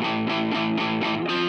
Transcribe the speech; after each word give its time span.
Música 0.00 1.47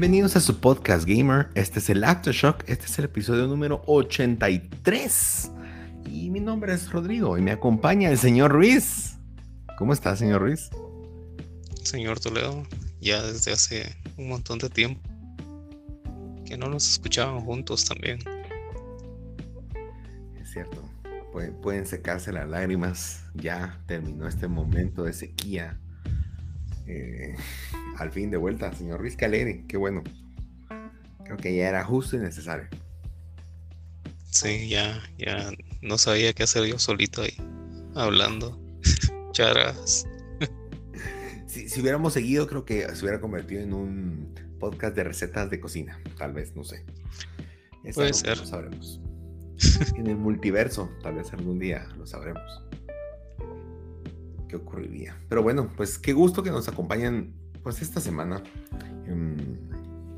Bienvenidos 0.00 0.36
a 0.36 0.40
su 0.40 0.60
podcast 0.60 1.08
gamer. 1.08 1.48
Este 1.56 1.80
es 1.80 1.90
el 1.90 2.04
Aftershock. 2.04 2.62
Este 2.68 2.86
es 2.86 2.96
el 3.00 3.06
episodio 3.06 3.48
número 3.48 3.82
83. 3.86 5.50
Y 6.06 6.30
mi 6.30 6.38
nombre 6.38 6.72
es 6.72 6.92
Rodrigo 6.92 7.36
y 7.36 7.42
me 7.42 7.50
acompaña 7.50 8.08
el 8.08 8.16
señor 8.16 8.52
Ruiz. 8.52 9.16
¿Cómo 9.76 9.92
está, 9.92 10.14
señor 10.14 10.42
Ruiz? 10.42 10.70
Señor 11.82 12.20
Toledo, 12.20 12.62
ya 13.00 13.20
desde 13.24 13.50
hace 13.50 13.96
un 14.16 14.28
montón 14.28 14.60
de 14.60 14.70
tiempo 14.70 15.00
que 16.46 16.56
no 16.56 16.68
nos 16.68 16.88
escuchaban 16.88 17.40
juntos 17.40 17.84
también. 17.84 18.20
Es 20.40 20.52
cierto. 20.52 20.80
Pueden, 21.60 21.86
secarse 21.86 22.32
las 22.32 22.48
lágrimas. 22.48 23.24
Ya 23.34 23.82
terminó 23.86 24.28
este 24.28 24.46
momento 24.46 25.02
de 25.02 25.12
sequía. 25.12 25.76
Eh, 26.88 27.36
al 27.98 28.10
fin 28.10 28.30
de 28.30 28.38
vuelta, 28.38 28.72
señor 28.72 29.00
Ruiz 29.00 29.16
Caleri, 29.16 29.64
qué 29.68 29.76
bueno. 29.76 30.02
Creo 31.24 31.36
que 31.36 31.54
ya 31.54 31.68
era 31.68 31.84
justo 31.84 32.16
y 32.16 32.20
necesario. 32.20 32.66
Sí, 34.30 34.68
ya, 34.68 35.02
ya 35.18 35.50
no 35.82 35.98
sabía 35.98 36.32
qué 36.32 36.44
hacer 36.44 36.64
yo 36.64 36.78
solito 36.78 37.22
ahí, 37.22 37.36
hablando. 37.94 38.58
Charas. 39.32 40.06
si, 41.46 41.68
si, 41.68 41.80
hubiéramos 41.80 42.14
seguido, 42.14 42.46
creo 42.46 42.64
que 42.64 42.82
se 42.94 43.02
hubiera 43.04 43.20
convertido 43.20 43.62
en 43.62 43.74
un 43.74 44.34
podcast 44.58 44.96
de 44.96 45.04
recetas 45.04 45.50
de 45.50 45.60
cocina, 45.60 46.00
tal 46.16 46.32
vez, 46.32 46.56
no 46.56 46.64
sé. 46.64 46.84
Puede 47.94 48.14
ser. 48.14 48.38
Lo 48.38 48.46
sabremos. 48.46 49.00
en 49.96 50.06
el 50.06 50.16
multiverso, 50.16 50.90
tal 51.02 51.16
vez 51.16 51.32
algún 51.32 51.58
día 51.58 51.86
lo 51.96 52.06
sabremos. 52.06 52.62
¿Qué 54.48 54.56
ocurriría? 54.56 55.16
Pero 55.28 55.42
bueno, 55.42 55.70
pues 55.76 55.98
qué 55.98 56.12
gusto 56.12 56.42
que 56.42 56.50
nos 56.50 56.68
acompañen 56.68 57.34
pues 57.62 57.82
esta 57.82 58.00
semana, 58.00 58.42
em, 59.06 59.36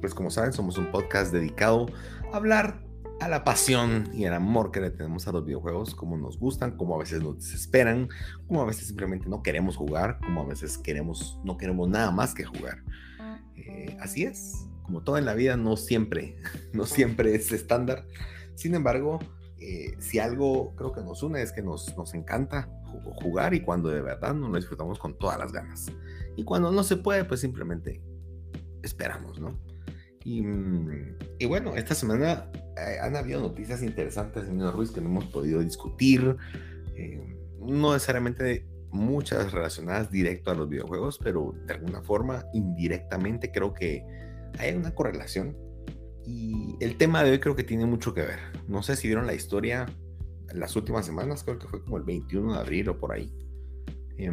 pues 0.00 0.14
como 0.14 0.30
saben, 0.30 0.52
somos 0.52 0.78
un 0.78 0.90
podcast 0.90 1.32
dedicado 1.32 1.86
a 2.32 2.36
hablar 2.36 2.80
a 3.20 3.28
la 3.28 3.44
pasión 3.44 4.08
y 4.14 4.24
al 4.24 4.34
amor 4.34 4.70
que 4.70 4.80
le 4.80 4.90
tenemos 4.90 5.28
a 5.28 5.32
los 5.32 5.44
videojuegos, 5.44 5.94
cómo 5.94 6.16
nos 6.16 6.38
gustan, 6.38 6.76
cómo 6.76 6.94
a 6.94 6.98
veces 6.98 7.22
nos 7.22 7.38
desesperan, 7.38 8.08
cómo 8.46 8.62
a 8.62 8.64
veces 8.64 8.86
simplemente 8.86 9.28
no 9.28 9.42
queremos 9.42 9.76
jugar, 9.76 10.18
cómo 10.22 10.42
a 10.42 10.46
veces 10.46 10.78
queremos, 10.78 11.38
no 11.44 11.58
queremos 11.58 11.88
nada 11.88 12.10
más 12.12 12.34
que 12.34 12.44
jugar. 12.44 12.82
Eh, 13.56 13.96
así 14.00 14.24
es, 14.24 14.66
como 14.82 15.02
todo 15.02 15.18
en 15.18 15.26
la 15.26 15.34
vida, 15.34 15.56
no 15.56 15.76
siempre, 15.76 16.36
no 16.72 16.86
siempre 16.86 17.34
es 17.34 17.52
estándar. 17.52 18.06
Sin 18.54 18.74
embargo, 18.74 19.18
eh, 19.60 19.94
si 19.98 20.18
algo 20.18 20.74
creo 20.74 20.92
que 20.92 21.02
nos 21.02 21.22
une 21.22 21.42
es 21.42 21.52
que 21.52 21.62
nos, 21.62 21.96
nos 21.96 22.14
encanta 22.14 22.68
jugar 23.22 23.54
y 23.54 23.60
cuando 23.60 23.88
de 23.90 24.00
verdad 24.00 24.34
nos 24.34 24.50
lo 24.50 24.56
disfrutamos 24.56 24.98
con 24.98 25.18
todas 25.18 25.38
las 25.38 25.52
ganas. 25.52 25.86
Y 26.36 26.44
cuando 26.44 26.72
no 26.72 26.82
se 26.82 26.96
puede, 26.96 27.24
pues 27.24 27.40
simplemente 27.40 28.02
esperamos, 28.82 29.38
¿no? 29.38 29.58
Y, 30.24 30.42
mm, 30.42 31.16
y 31.38 31.46
bueno, 31.46 31.76
esta 31.76 31.94
semana 31.94 32.50
eh, 32.76 32.98
han 33.00 33.16
habido 33.16 33.40
noticias 33.40 33.82
interesantes, 33.82 34.46
señor 34.46 34.74
Ruiz, 34.74 34.90
que 34.90 35.00
no 35.00 35.08
hemos 35.08 35.26
podido 35.26 35.60
discutir. 35.60 36.36
Eh, 36.96 37.36
no 37.60 37.92
necesariamente 37.92 38.66
muchas 38.90 39.52
relacionadas 39.52 40.10
directo 40.10 40.50
a 40.50 40.54
los 40.54 40.68
videojuegos, 40.68 41.18
pero 41.22 41.54
de 41.66 41.74
alguna 41.74 42.02
forma, 42.02 42.44
indirectamente, 42.52 43.50
creo 43.52 43.72
que 43.72 44.04
hay 44.58 44.74
una 44.74 44.94
correlación. 44.94 45.56
Y 46.26 46.76
el 46.80 46.96
tema 46.96 47.22
de 47.22 47.32
hoy 47.32 47.40
creo 47.40 47.56
que 47.56 47.64
tiene 47.64 47.86
mucho 47.86 48.14
que 48.14 48.22
ver. 48.22 48.38
No 48.68 48.82
sé 48.82 48.96
si 48.96 49.08
vieron 49.08 49.26
la 49.26 49.34
historia 49.34 49.86
en 50.48 50.60
las 50.60 50.76
últimas 50.76 51.06
semanas, 51.06 51.44
creo 51.44 51.58
que 51.58 51.66
fue 51.66 51.82
como 51.82 51.96
el 51.96 52.02
21 52.02 52.54
de 52.54 52.58
abril 52.58 52.88
o 52.88 52.98
por 52.98 53.12
ahí. 53.12 53.32
Eh, 54.18 54.30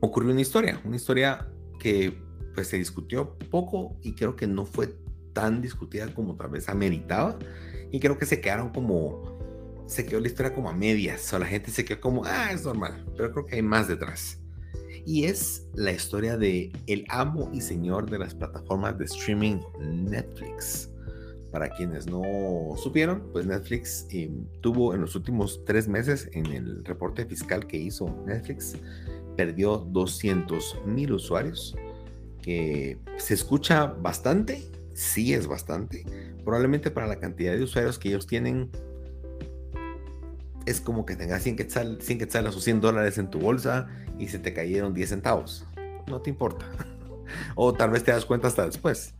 ocurrió 0.00 0.32
una 0.32 0.40
historia, 0.40 0.80
una 0.84 0.96
historia 0.96 1.48
que 1.78 2.18
pues 2.54 2.68
se 2.68 2.78
discutió 2.78 3.38
poco 3.50 3.96
y 4.02 4.14
creo 4.14 4.36
que 4.36 4.46
no 4.46 4.66
fue 4.66 4.94
tan 5.32 5.62
discutida 5.62 6.12
como 6.12 6.36
tal 6.36 6.50
vez 6.50 6.68
ameritaba 6.68 7.38
y 7.90 8.00
creo 8.00 8.18
que 8.18 8.26
se 8.26 8.40
quedaron 8.40 8.70
como 8.70 9.38
se 9.86 10.06
quedó 10.06 10.20
la 10.20 10.28
historia 10.28 10.54
como 10.54 10.68
a 10.68 10.72
medias 10.72 11.32
o 11.32 11.38
la 11.38 11.46
gente 11.46 11.70
se 11.70 11.84
quedó 11.84 12.00
como 12.00 12.24
ah 12.24 12.50
es 12.52 12.64
normal 12.64 13.06
pero 13.16 13.32
creo 13.32 13.46
que 13.46 13.56
hay 13.56 13.62
más 13.62 13.88
detrás 13.88 14.39
y 15.06 15.24
es 15.24 15.66
la 15.74 15.92
historia 15.92 16.36
de 16.36 16.72
el 16.86 17.04
amo 17.08 17.50
y 17.52 17.60
señor 17.60 18.10
de 18.10 18.18
las 18.18 18.34
plataformas 18.34 18.98
de 18.98 19.04
streaming 19.04 19.58
Netflix. 19.80 20.90
Para 21.50 21.68
quienes 21.68 22.06
no 22.06 22.22
supieron, 22.76 23.22
pues 23.32 23.46
Netflix 23.46 24.06
eh, 24.10 24.30
tuvo 24.60 24.94
en 24.94 25.00
los 25.00 25.16
últimos 25.16 25.64
tres 25.64 25.88
meses 25.88 26.28
en 26.32 26.46
el 26.46 26.84
reporte 26.84 27.24
fiscal 27.24 27.66
que 27.66 27.76
hizo 27.76 28.08
Netflix, 28.24 28.76
perdió 29.36 29.78
200 29.78 30.78
mil 30.86 31.12
usuarios, 31.12 31.74
que 32.40 32.98
se 33.16 33.34
escucha 33.34 33.86
bastante, 33.86 34.62
sí 34.94 35.34
es 35.34 35.48
bastante, 35.48 36.04
probablemente 36.44 36.90
para 36.90 37.08
la 37.08 37.18
cantidad 37.18 37.56
de 37.56 37.64
usuarios 37.64 37.98
que 37.98 38.10
ellos 38.10 38.26
tienen, 38.26 38.70
es 40.70 40.80
como 40.80 41.04
que 41.04 41.16
tengas 41.16 41.42
100 41.42 41.56
quetzales, 41.56 42.04
100 42.04 42.18
quetzales 42.18 42.56
o 42.56 42.60
100 42.60 42.80
dólares 42.80 43.18
en 43.18 43.30
tu 43.30 43.38
bolsa 43.38 43.88
y 44.18 44.28
se 44.28 44.38
te 44.38 44.52
cayeron 44.52 44.94
10 44.94 45.08
centavos. 45.08 45.66
No 46.08 46.20
te 46.20 46.30
importa. 46.30 46.66
o 47.54 47.72
tal 47.72 47.90
vez 47.90 48.04
te 48.04 48.12
das 48.12 48.24
cuenta 48.24 48.48
hasta 48.48 48.66
después. 48.66 49.14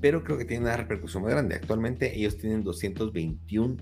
Pero 0.00 0.24
creo 0.24 0.38
que 0.38 0.44
tiene 0.44 0.64
una 0.64 0.76
repercusión 0.76 1.22
muy 1.22 1.32
grande. 1.32 1.54
Actualmente 1.54 2.16
ellos 2.16 2.36
tienen 2.38 2.64
221 2.64 3.76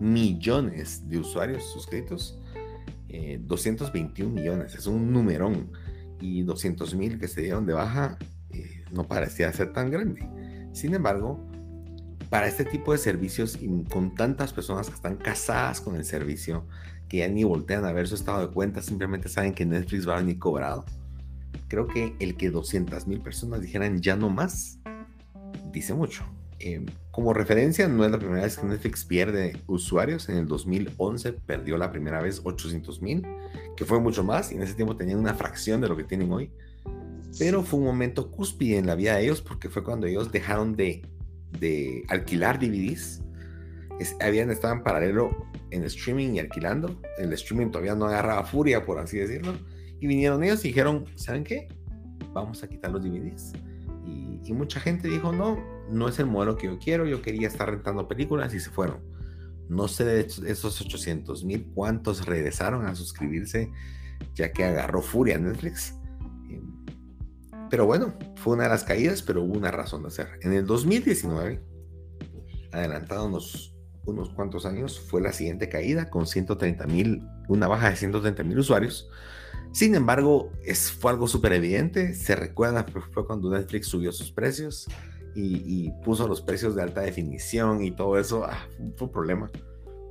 millones 0.00 1.08
de 1.08 1.18
usuarios 1.18 1.64
suscritos 1.72 2.40
221 3.40 4.30
eh, 4.30 4.40
millones, 4.40 4.74
es 4.74 4.86
un 4.86 5.12
numerón. 5.12 5.72
Y 6.20 6.42
200 6.42 6.94
mil 6.94 7.18
que 7.18 7.28
se 7.28 7.40
dieron 7.40 7.64
de 7.64 7.72
baja 7.72 8.18
eh, 8.50 8.84
no 8.92 9.08
parecía 9.08 9.50
ser 9.52 9.72
tan 9.72 9.90
grande. 9.90 10.28
Sin 10.72 10.94
embargo, 10.94 11.49
para 12.30 12.46
este 12.46 12.64
tipo 12.64 12.92
de 12.92 12.98
servicios 12.98 13.58
y 13.60 13.84
con 13.84 14.14
tantas 14.14 14.52
personas 14.52 14.88
que 14.88 14.94
están 14.94 15.16
casadas 15.16 15.80
con 15.80 15.96
el 15.96 16.04
servicio, 16.04 16.64
que 17.08 17.18
ya 17.18 17.28
ni 17.28 17.42
voltean 17.42 17.84
a 17.84 17.92
ver 17.92 18.06
su 18.06 18.14
estado 18.14 18.46
de 18.46 18.54
cuenta, 18.54 18.80
simplemente 18.82 19.28
saben 19.28 19.52
que 19.52 19.66
Netflix 19.66 20.08
va 20.08 20.14
a 20.16 20.20
venir 20.20 20.38
cobrado. 20.38 20.84
Creo 21.66 21.88
que 21.88 22.14
el 22.20 22.36
que 22.36 22.50
200 22.50 23.08
mil 23.08 23.20
personas 23.20 23.60
dijeran 23.60 24.00
ya 24.00 24.14
no 24.14 24.30
más, 24.30 24.78
dice 25.72 25.92
mucho. 25.92 26.24
Em, 26.60 26.86
como 27.10 27.32
referencia, 27.32 27.88
no 27.88 28.04
es 28.04 28.12
la 28.12 28.18
primera 28.18 28.42
vez 28.42 28.56
que 28.56 28.66
Netflix 28.66 29.04
pierde 29.04 29.56
usuarios. 29.66 30.28
En 30.28 30.36
el 30.36 30.46
2011 30.46 31.32
perdió 31.32 31.78
la 31.78 31.90
primera 31.90 32.20
vez 32.20 32.42
800 32.44 33.02
mil, 33.02 33.26
que 33.76 33.84
fue 33.84 33.98
mucho 33.98 34.22
más, 34.22 34.52
y 34.52 34.56
en 34.56 34.62
ese 34.62 34.74
tiempo 34.74 34.94
tenían 34.94 35.18
una 35.18 35.34
fracción 35.34 35.80
de 35.80 35.88
lo 35.88 35.96
que 35.96 36.04
tienen 36.04 36.30
hoy. 36.30 36.52
Pero 37.38 37.62
fue 37.62 37.80
un 37.80 37.86
momento 37.86 38.30
cúspide 38.30 38.78
en 38.78 38.86
la 38.86 38.94
vida 38.94 39.16
de 39.16 39.24
ellos 39.24 39.40
porque 39.40 39.68
fue 39.68 39.82
cuando 39.82 40.06
ellos 40.06 40.30
dejaron 40.30 40.76
de, 40.76 41.02
de 41.58 42.04
alquilar 42.08 42.58
DVDs. 42.58 43.22
habían 44.20 44.50
estado 44.50 44.74
en 44.74 44.82
paralelo 44.82 45.46
en 45.70 45.84
streaming 45.84 46.34
y 46.34 46.38
alquilando. 46.38 47.00
El 47.18 47.32
streaming 47.32 47.70
todavía 47.70 47.94
no 47.94 48.06
agarraba 48.06 48.44
furia, 48.44 48.84
por 48.84 48.98
así 48.98 49.18
decirlo. 49.18 49.54
Y 50.00 50.06
vinieron 50.06 50.42
ellos 50.42 50.64
y 50.64 50.68
dijeron, 50.68 51.04
¿saben 51.16 51.44
qué? 51.44 51.68
Vamos 52.32 52.62
a 52.62 52.68
quitar 52.68 52.90
los 52.90 53.02
DVDs. 53.02 53.52
Y, 54.06 54.40
y 54.44 54.52
mucha 54.52 54.80
gente 54.80 55.08
dijo, 55.08 55.32
no, 55.32 55.58
no 55.90 56.08
es 56.08 56.18
el 56.18 56.26
modelo 56.26 56.56
que 56.56 56.66
yo 56.66 56.78
quiero, 56.78 57.06
yo 57.06 57.22
quería 57.22 57.48
estar 57.48 57.70
rentando 57.70 58.08
películas 58.08 58.54
y 58.54 58.60
se 58.60 58.70
fueron. 58.70 59.00
No 59.68 59.86
sé 59.86 60.04
de 60.04 60.20
esos 60.20 60.80
800 60.80 61.44
mil 61.44 61.70
cuántos 61.74 62.26
regresaron 62.26 62.86
a 62.86 62.94
suscribirse 62.94 63.70
ya 64.34 64.52
que 64.52 64.64
agarró 64.64 65.02
furia 65.02 65.38
Netflix. 65.38 65.94
Pero 67.70 67.86
bueno, 67.86 68.14
fue 68.34 68.54
una 68.54 68.64
de 68.64 68.70
las 68.70 68.84
caídas, 68.84 69.22
pero 69.22 69.42
hubo 69.42 69.56
una 69.56 69.70
razón 69.70 70.02
de 70.02 70.08
hacer. 70.08 70.28
En 70.42 70.52
el 70.52 70.66
2019, 70.66 71.60
adelantado 72.72 73.26
unos, 73.26 73.72
cuantos 74.34 74.66
años, 74.66 74.98
fue 74.98 75.20
la 75.20 75.32
siguiente 75.32 75.68
caída 75.68 76.10
con 76.10 76.26
130 76.26 76.86
mil, 76.88 77.22
una 77.48 77.68
baja 77.68 77.90
de 77.90 77.96
130 77.96 78.42
mil 78.42 78.58
usuarios. 78.58 79.08
Sin 79.72 79.94
embargo, 79.94 80.50
es, 80.64 80.90
fue 80.90 81.12
algo 81.12 81.28
súper 81.28 81.52
evidente. 81.52 82.14
Se 82.14 82.34
recuerda, 82.34 82.84
fue 83.12 83.24
cuando 83.24 83.50
Netflix 83.50 83.86
subió 83.86 84.10
sus 84.10 84.32
precios 84.32 84.88
y, 85.36 85.92
puso 86.04 86.26
los 86.26 86.42
precios 86.42 86.74
de 86.74 86.82
alta 86.82 87.02
definición 87.02 87.84
y 87.84 87.92
todo 87.92 88.18
eso, 88.18 88.44
ah, 88.44 88.66
fue 88.96 89.06
un 89.06 89.12
problema. 89.12 89.50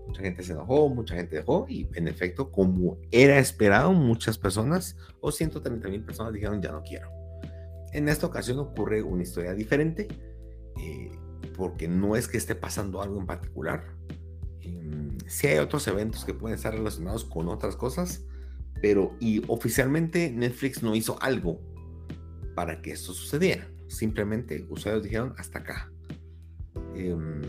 Mucha 0.07 0.21
gente 0.21 0.43
se 0.43 0.53
enojó, 0.53 0.87
mucha 0.89 1.15
gente 1.15 1.35
dejó 1.35 1.65
y 1.67 1.89
en 1.93 2.07
efecto, 2.07 2.51
como 2.51 2.97
era 3.11 3.37
esperado, 3.37 3.91
muchas 3.91 4.37
personas 4.37 4.95
o 5.19 5.29
130 5.29 5.89
mil 5.89 6.03
personas 6.03 6.31
dijeron 6.31 6.61
ya 6.61 6.71
no 6.71 6.81
quiero. 6.83 7.18
En 7.93 8.09
esta 8.09 8.27
ocasión 8.27 8.59
ocurre 8.59 9.01
una 9.01 9.23
historia 9.23 9.53
diferente 9.53 10.07
eh, 10.77 11.11
porque 11.55 11.87
no 11.87 12.15
es 12.15 12.27
que 12.27 12.37
esté 12.37 12.55
pasando 12.55 13.01
algo 13.01 13.19
en 13.19 13.25
particular. 13.25 13.85
Eh, 14.61 15.17
sí 15.27 15.47
hay 15.47 15.57
otros 15.59 15.87
eventos 15.87 16.25
que 16.25 16.33
pueden 16.33 16.55
estar 16.55 16.73
relacionados 16.73 17.25
con 17.25 17.49
otras 17.49 17.75
cosas, 17.75 18.25
pero 18.81 19.15
y 19.19 19.43
oficialmente 19.47 20.31
Netflix 20.31 20.83
no 20.83 20.95
hizo 20.95 21.21
algo 21.21 21.59
para 22.55 22.81
que 22.81 22.91
esto 22.91 23.13
sucediera. 23.13 23.67
Simplemente 23.87 24.65
usuarios 24.69 25.03
dijeron 25.03 25.33
hasta 25.37 25.59
acá. 25.59 25.91
Em, 26.95 27.41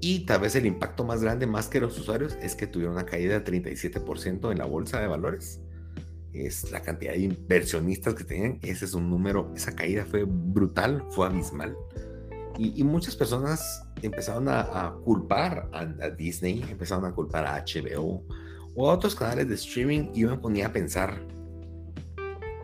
y 0.00 0.24
tal 0.26 0.40
vez 0.40 0.54
el 0.56 0.66
impacto 0.66 1.04
más 1.04 1.22
grande, 1.22 1.46
más 1.46 1.68
que 1.68 1.80
los 1.80 1.98
usuarios, 1.98 2.36
es 2.40 2.54
que 2.54 2.66
tuvieron 2.66 2.94
una 2.94 3.06
caída 3.06 3.38
de 3.38 3.44
37% 3.44 4.52
en 4.52 4.58
la 4.58 4.64
bolsa 4.64 5.00
de 5.00 5.06
valores. 5.06 5.60
Es 6.44 6.70
la 6.70 6.80
cantidad 6.80 7.12
de 7.12 7.20
inversionistas 7.20 8.14
que 8.14 8.24
tenían. 8.24 8.58
Ese 8.62 8.84
es 8.84 8.94
un 8.94 9.08
número, 9.08 9.52
esa 9.56 9.74
caída 9.74 10.04
fue 10.04 10.24
brutal, 10.24 11.04
fue 11.10 11.26
abismal. 11.26 11.76
Y, 12.58 12.82
muchas 12.84 13.14
personas 13.14 13.82
empezaron 14.00 14.48
a, 14.48 14.94
culpar 15.04 15.68
a, 15.72 15.84
Disney, 16.10 16.64
empezaron 16.70 17.04
a 17.04 17.12
culpar 17.12 17.44
a 17.46 17.62
HBO 17.62 18.24
o 18.74 18.90
a 18.90 18.94
otros 18.94 19.14
canales 19.14 19.48
de 19.48 19.54
streaming. 19.54 20.10
Y 20.14 20.24
me 20.24 20.38
ponía 20.38 20.68
a 20.68 20.72
pensar, 20.72 21.20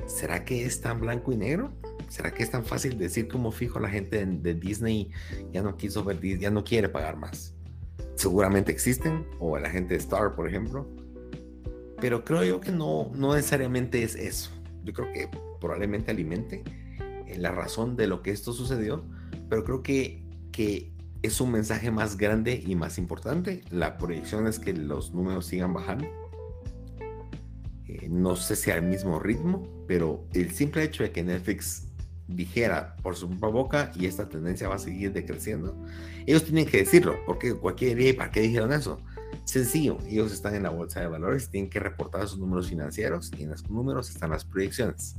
¿será 0.06 0.44
que 0.44 0.64
es 0.64 0.80
tan 0.80 1.00
blanco 1.00 1.32
y 1.32 1.36
negro? 1.36 1.72
¿Será 2.08 2.32
que 2.32 2.42
es 2.42 2.50
tan 2.50 2.64
fácil 2.64 2.98
decir 2.98 3.28
como 3.28 3.52
fijo 3.52 3.80
la 3.80 3.88
gente 3.88 4.24
de, 4.24 4.54
Disney 4.54 5.10
ya 5.52 5.62
no 5.62 5.76
quiso 5.76 6.04
ver, 6.04 6.20
ya 6.38 6.50
no 6.50 6.64
quiere 6.64 6.88
pagar 6.88 7.16
más? 7.16 7.54
Seguramente 8.14 8.72
existen, 8.72 9.26
o 9.38 9.58
la 9.58 9.70
gente 9.70 9.94
de 9.94 10.00
Star, 10.00 10.34
por 10.34 10.48
ejemplo. 10.48 10.86
Pero 12.02 12.24
creo 12.24 12.42
yo 12.42 12.60
que 12.60 12.72
no, 12.72 13.12
no 13.14 13.32
necesariamente 13.36 14.02
es 14.02 14.16
eso. 14.16 14.50
Yo 14.82 14.92
creo 14.92 15.12
que 15.12 15.28
probablemente 15.60 16.10
alimente 16.10 16.64
eh, 17.28 17.38
la 17.38 17.52
razón 17.52 17.94
de 17.94 18.08
lo 18.08 18.22
que 18.22 18.32
esto 18.32 18.52
sucedió, 18.52 19.04
pero 19.48 19.62
creo 19.62 19.84
que, 19.84 20.24
que 20.50 20.92
es 21.22 21.40
un 21.40 21.52
mensaje 21.52 21.92
más 21.92 22.16
grande 22.16 22.60
y 22.66 22.74
más 22.74 22.98
importante. 22.98 23.62
La 23.70 23.98
proyección 23.98 24.48
es 24.48 24.58
que 24.58 24.72
los 24.72 25.14
números 25.14 25.46
sigan 25.46 25.72
bajando. 25.72 26.08
Eh, 27.86 28.08
no 28.10 28.34
sé 28.34 28.56
si 28.56 28.72
al 28.72 28.82
mismo 28.82 29.20
ritmo, 29.20 29.68
pero 29.86 30.26
el 30.34 30.50
simple 30.50 30.82
hecho 30.82 31.04
de 31.04 31.12
que 31.12 31.22
Netflix 31.22 31.86
dijera 32.26 32.96
por 33.04 33.14
su 33.14 33.28
boca 33.28 33.92
y 33.94 34.06
esta 34.06 34.28
tendencia 34.28 34.68
va 34.68 34.74
a 34.74 34.78
seguir 34.80 35.12
decreciendo, 35.12 35.76
ellos 36.26 36.42
tienen 36.42 36.66
que 36.66 36.78
decirlo, 36.78 37.14
porque 37.26 37.54
cualquier 37.54 37.96
día, 37.96 38.16
¿para 38.16 38.32
qué 38.32 38.40
dijeron 38.40 38.72
eso? 38.72 38.98
Sencillo, 39.44 39.98
ellos 40.08 40.32
están 40.32 40.54
en 40.54 40.62
la 40.62 40.70
bolsa 40.70 41.00
de 41.00 41.06
valores, 41.06 41.50
tienen 41.50 41.70
que 41.70 41.80
reportar 41.80 42.26
sus 42.28 42.38
números 42.38 42.68
financieros 42.68 43.30
y 43.36 43.42
en 43.42 43.50
los 43.50 43.68
números 43.68 44.10
están 44.10 44.30
las 44.30 44.44
proyecciones. 44.44 45.16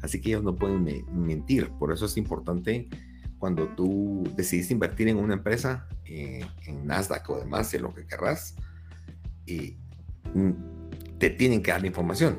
Así 0.00 0.20
que 0.20 0.30
ellos 0.30 0.44
no 0.44 0.54
pueden 0.54 0.84
mentir, 1.12 1.70
por 1.78 1.92
eso 1.92 2.06
es 2.06 2.16
importante 2.16 2.88
cuando 3.38 3.68
tú 3.68 4.24
decidís 4.36 4.70
invertir 4.70 5.08
en 5.08 5.16
una 5.16 5.34
empresa, 5.34 5.86
eh, 6.04 6.44
en 6.66 6.86
Nasdaq 6.86 7.28
o 7.30 7.38
demás, 7.38 7.72
en 7.74 7.82
lo 7.82 7.94
que 7.94 8.06
querrás, 8.06 8.56
y 9.46 9.76
te 11.18 11.30
tienen 11.30 11.62
que 11.62 11.70
dar 11.70 11.80
la 11.80 11.86
información. 11.86 12.38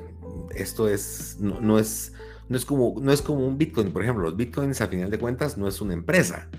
Esto 0.56 0.90
es, 0.90 1.38
no 1.40 1.80
es 1.80 2.14
no 2.50 2.58
es 2.58 2.66
como, 2.66 2.96
no 3.00 3.12
es 3.14 3.22
como 3.22 3.48
un 3.48 3.58
Bitcoin, 3.58 3.94
por 3.94 4.02
ejemplo, 4.02 4.24
los 4.24 4.36
Bitcoins 4.36 4.82
a 4.82 4.88
final 4.88 5.12
de 5.12 5.20
cuentas 5.20 5.58
no 5.58 5.68
es 5.68 5.80
una 5.82 5.94
empresa. 5.94 6.50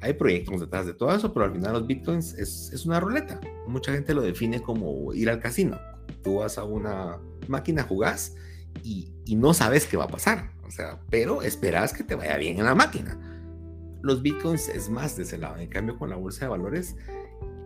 Hay 0.00 0.14
proyectos 0.14 0.60
detrás 0.60 0.86
de 0.86 0.94
todo 0.94 1.14
eso, 1.14 1.32
pero 1.32 1.46
al 1.46 1.52
final 1.52 1.72
los 1.72 1.86
Bitcoins 1.86 2.34
es, 2.34 2.70
es 2.72 2.86
una 2.86 3.00
ruleta. 3.00 3.40
Mucha 3.66 3.92
gente 3.92 4.14
lo 4.14 4.22
define 4.22 4.60
como 4.60 5.12
ir 5.12 5.28
al 5.28 5.40
casino. 5.40 5.78
Tú 6.22 6.36
vas 6.36 6.56
a 6.58 6.64
una 6.64 7.18
máquina, 7.48 7.82
jugás 7.82 8.36
y, 8.84 9.12
y 9.24 9.34
no 9.34 9.54
sabes 9.54 9.86
qué 9.86 9.96
va 9.96 10.04
a 10.04 10.08
pasar. 10.08 10.52
O 10.64 10.70
sea, 10.70 11.00
pero 11.10 11.42
esperas 11.42 11.92
que 11.92 12.04
te 12.04 12.14
vaya 12.14 12.36
bien 12.36 12.58
en 12.58 12.64
la 12.64 12.74
máquina. 12.74 13.18
Los 14.02 14.22
Bitcoins 14.22 14.68
es 14.68 14.88
más 14.88 15.16
de 15.16 15.24
ese 15.24 15.38
lado. 15.38 15.56
En 15.56 15.68
cambio, 15.68 15.98
con 15.98 16.10
la 16.10 16.16
bolsa 16.16 16.44
de 16.44 16.50
valores, 16.50 16.94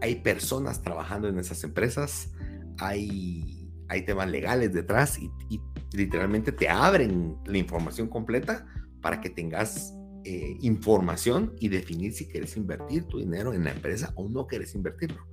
hay 0.00 0.16
personas 0.16 0.82
trabajando 0.82 1.28
en 1.28 1.38
esas 1.38 1.62
empresas, 1.64 2.32
hay, 2.78 3.70
hay 3.88 4.04
temas 4.04 4.30
legales 4.30 4.72
detrás 4.72 5.18
y, 5.18 5.30
y 5.50 5.60
literalmente 5.92 6.52
te 6.52 6.68
abren 6.68 7.36
la 7.44 7.58
información 7.58 8.08
completa 8.08 8.66
para 9.00 9.20
que 9.20 9.30
tengas 9.30 9.94
eh, 10.24 10.56
información 10.60 11.54
y 11.58 11.68
definir 11.68 12.12
si 12.12 12.28
quieres 12.28 12.56
invertir 12.56 13.04
tu 13.04 13.18
dinero 13.18 13.54
en 13.54 13.64
la 13.64 13.72
empresa 13.72 14.12
o 14.14 14.28
no 14.28 14.46
quieres 14.46 14.74
invertirlo. 14.74 15.26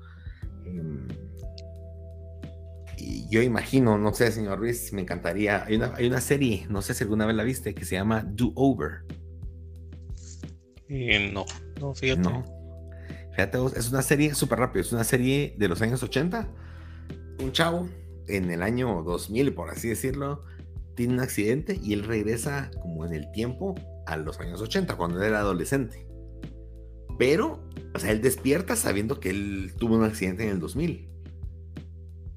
Em, 0.66 1.08
y 2.98 3.28
yo 3.30 3.42
imagino, 3.42 3.98
no 3.98 4.14
sé, 4.14 4.32
señor 4.32 4.60
Ruiz, 4.60 4.92
me 4.92 5.02
encantaría. 5.02 5.64
Hay 5.66 5.76
una, 5.76 5.94
hay 5.96 6.08
una 6.08 6.22
serie, 6.22 6.66
no 6.70 6.82
sé 6.82 6.94
si 6.94 7.04
alguna 7.04 7.26
vez 7.26 7.36
la 7.36 7.44
viste, 7.44 7.74
que 7.74 7.86
se 7.86 7.96
llama 7.96 8.24
Do 8.28 8.52
Over. 8.56 9.04
Eh, 10.90 11.32
no, 11.34 11.46
no, 11.80 11.94
fíjate. 11.94 12.22
No. 12.22 12.44
Fíjate, 13.32 13.58
es 13.78 13.90
una 13.90 14.02
serie 14.02 14.34
súper 14.34 14.60
rápido, 14.60 14.82
es 14.82 14.92
una 14.92 15.04
serie 15.04 15.56
de 15.58 15.68
los 15.68 15.82
años 15.82 16.04
80. 16.04 16.50
Un 17.42 17.52
chavo 17.52 17.88
en 18.28 18.52
el 18.52 18.62
año 18.62 19.04
2000, 19.04 19.54
por 19.54 19.70
así 19.70 19.88
decirlo, 19.88 20.44
tiene 20.96 21.14
un 21.14 21.20
accidente 21.22 21.80
y 21.82 21.94
él 21.94 22.04
regresa 22.04 22.70
como 22.82 23.06
en 23.06 23.14
el 23.14 23.32
tiempo 23.32 23.76
a 24.10 24.18
los 24.18 24.40
años 24.40 24.62
80, 24.62 24.96
cuando 24.98 25.20
él 25.20 25.30
era 25.30 25.40
adolescente. 25.40 26.08
Pero, 27.18 27.68
o 27.94 28.00
sea, 28.00 28.12
él 28.12 28.22
despierta 28.22 28.76
sabiendo 28.76 29.20
que 29.20 29.30
él 29.30 29.74
tuvo 29.78 29.96
un 29.96 30.04
accidente 30.04 30.44
en 30.44 30.52
el 30.52 30.60
2000. 30.60 31.10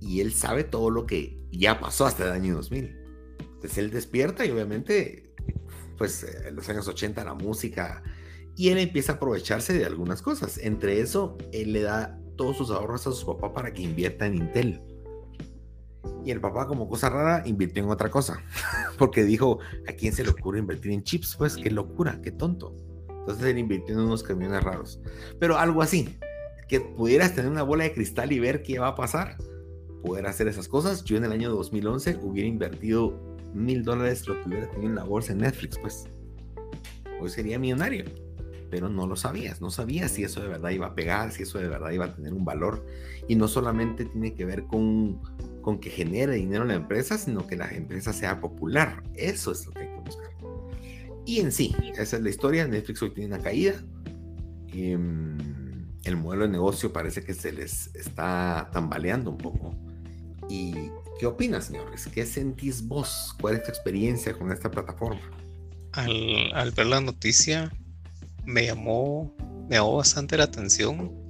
Y 0.00 0.20
él 0.20 0.32
sabe 0.32 0.64
todo 0.64 0.90
lo 0.90 1.06
que 1.06 1.40
ya 1.52 1.78
pasó 1.78 2.06
hasta 2.06 2.24
el 2.24 2.32
año 2.32 2.56
2000. 2.56 2.96
Entonces 3.38 3.78
él 3.78 3.90
despierta 3.90 4.44
y 4.44 4.50
obviamente, 4.50 5.34
pues 5.96 6.24
en 6.24 6.56
los 6.56 6.68
años 6.68 6.88
80 6.88 7.24
la 7.24 7.34
música. 7.34 8.02
Y 8.56 8.70
él 8.70 8.78
empieza 8.78 9.12
a 9.12 9.14
aprovecharse 9.16 9.72
de 9.72 9.86
algunas 9.86 10.20
cosas. 10.20 10.58
Entre 10.58 11.00
eso, 11.00 11.38
él 11.52 11.72
le 11.72 11.82
da 11.82 12.18
todos 12.36 12.56
sus 12.56 12.70
ahorros 12.70 13.06
a 13.06 13.12
su 13.12 13.24
papá 13.26 13.52
para 13.54 13.72
que 13.72 13.82
invierta 13.82 14.26
en 14.26 14.34
Intel. 14.34 14.91
Y 16.24 16.30
el 16.30 16.40
papá, 16.40 16.66
como 16.66 16.88
cosa 16.88 17.08
rara, 17.08 17.42
invirtió 17.46 17.82
en 17.82 17.90
otra 17.90 18.10
cosa. 18.10 18.42
Porque 18.98 19.24
dijo, 19.24 19.58
¿a 19.88 19.92
quién 19.92 20.12
se 20.12 20.24
le 20.24 20.30
ocurre 20.30 20.58
invertir 20.58 20.92
en 20.92 21.02
chips? 21.02 21.36
Pues 21.36 21.56
qué 21.56 21.70
locura, 21.70 22.20
qué 22.22 22.30
tonto. 22.30 22.74
Entonces 23.08 23.44
él 23.46 23.58
invirtió 23.58 23.94
en 23.94 24.00
unos 24.00 24.22
camiones 24.22 24.62
raros. 24.62 25.00
Pero 25.38 25.58
algo 25.58 25.82
así, 25.82 26.18
que 26.68 26.80
pudieras 26.80 27.34
tener 27.34 27.50
una 27.50 27.62
bola 27.62 27.84
de 27.84 27.92
cristal 27.92 28.32
y 28.32 28.40
ver 28.40 28.62
qué 28.62 28.78
va 28.78 28.88
a 28.88 28.94
pasar, 28.94 29.36
poder 30.02 30.26
hacer 30.26 30.48
esas 30.48 30.68
cosas. 30.68 31.04
Yo 31.04 31.16
en 31.16 31.24
el 31.24 31.32
año 31.32 31.50
2011 31.50 32.18
hubiera 32.22 32.48
invertido 32.48 33.18
mil 33.54 33.84
dólares 33.84 34.26
lo 34.26 34.40
que 34.40 34.48
hubiera 34.48 34.70
tenido 34.70 34.90
en 34.90 34.96
la 34.96 35.04
bolsa 35.04 35.32
en 35.32 35.38
Netflix, 35.38 35.78
pues. 35.78 36.08
Hoy 37.20 37.30
sería 37.30 37.58
millonario. 37.58 38.04
Pero 38.70 38.88
no 38.88 39.06
lo 39.06 39.16
sabías, 39.16 39.60
no 39.60 39.70
sabías 39.70 40.12
si 40.12 40.24
eso 40.24 40.40
de 40.40 40.48
verdad 40.48 40.70
iba 40.70 40.86
a 40.86 40.94
pegar, 40.94 41.30
si 41.30 41.42
eso 41.42 41.58
de 41.58 41.68
verdad 41.68 41.90
iba 41.90 42.06
a 42.06 42.14
tener 42.14 42.32
un 42.32 42.44
valor. 42.44 42.84
Y 43.28 43.36
no 43.36 43.46
solamente 43.48 44.06
tiene 44.06 44.34
que 44.34 44.46
ver 44.46 44.64
con 44.64 45.20
con 45.62 45.78
que 45.78 45.90
genere 45.90 46.34
dinero 46.34 46.64
la 46.64 46.74
empresa, 46.74 47.16
sino 47.16 47.46
que 47.46 47.56
la 47.56 47.70
empresa 47.70 48.12
sea 48.12 48.40
popular. 48.40 49.02
Eso 49.14 49.52
es 49.52 49.64
lo 49.66 49.72
que 49.72 49.80
hay 49.80 49.88
que 49.88 50.00
buscar. 50.00 50.30
Y 51.24 51.40
en 51.40 51.52
sí, 51.52 51.74
esa 51.96 52.16
es 52.16 52.22
la 52.22 52.28
historia. 52.28 52.66
Netflix 52.66 53.00
hoy 53.02 53.10
tiene 53.14 53.34
una 53.34 53.42
caída. 53.42 53.74
Em, 54.72 55.38
el 56.04 56.16
modelo 56.16 56.44
de 56.44 56.50
negocio 56.50 56.92
parece 56.92 57.22
que 57.22 57.32
se 57.32 57.52
les 57.52 57.94
está 57.94 58.68
tambaleando 58.72 59.30
un 59.30 59.38
poco. 59.38 59.74
¿Y 60.48 60.74
qué 61.20 61.26
opinas, 61.26 61.66
señores? 61.66 62.08
¿Qué 62.12 62.26
sentís 62.26 62.86
vos? 62.86 63.36
¿Cuál 63.40 63.54
es 63.54 63.62
tu 63.62 63.70
experiencia 63.70 64.32
con 64.34 64.50
esta 64.50 64.70
plataforma? 64.70 65.20
Al, 65.92 66.52
al 66.54 66.72
ver 66.72 66.86
la 66.86 67.00
noticia, 67.00 67.72
me 68.44 68.66
llamó, 68.66 69.32
me 69.68 69.76
llamó 69.76 69.96
bastante 69.96 70.36
la 70.36 70.44
atención 70.44 71.21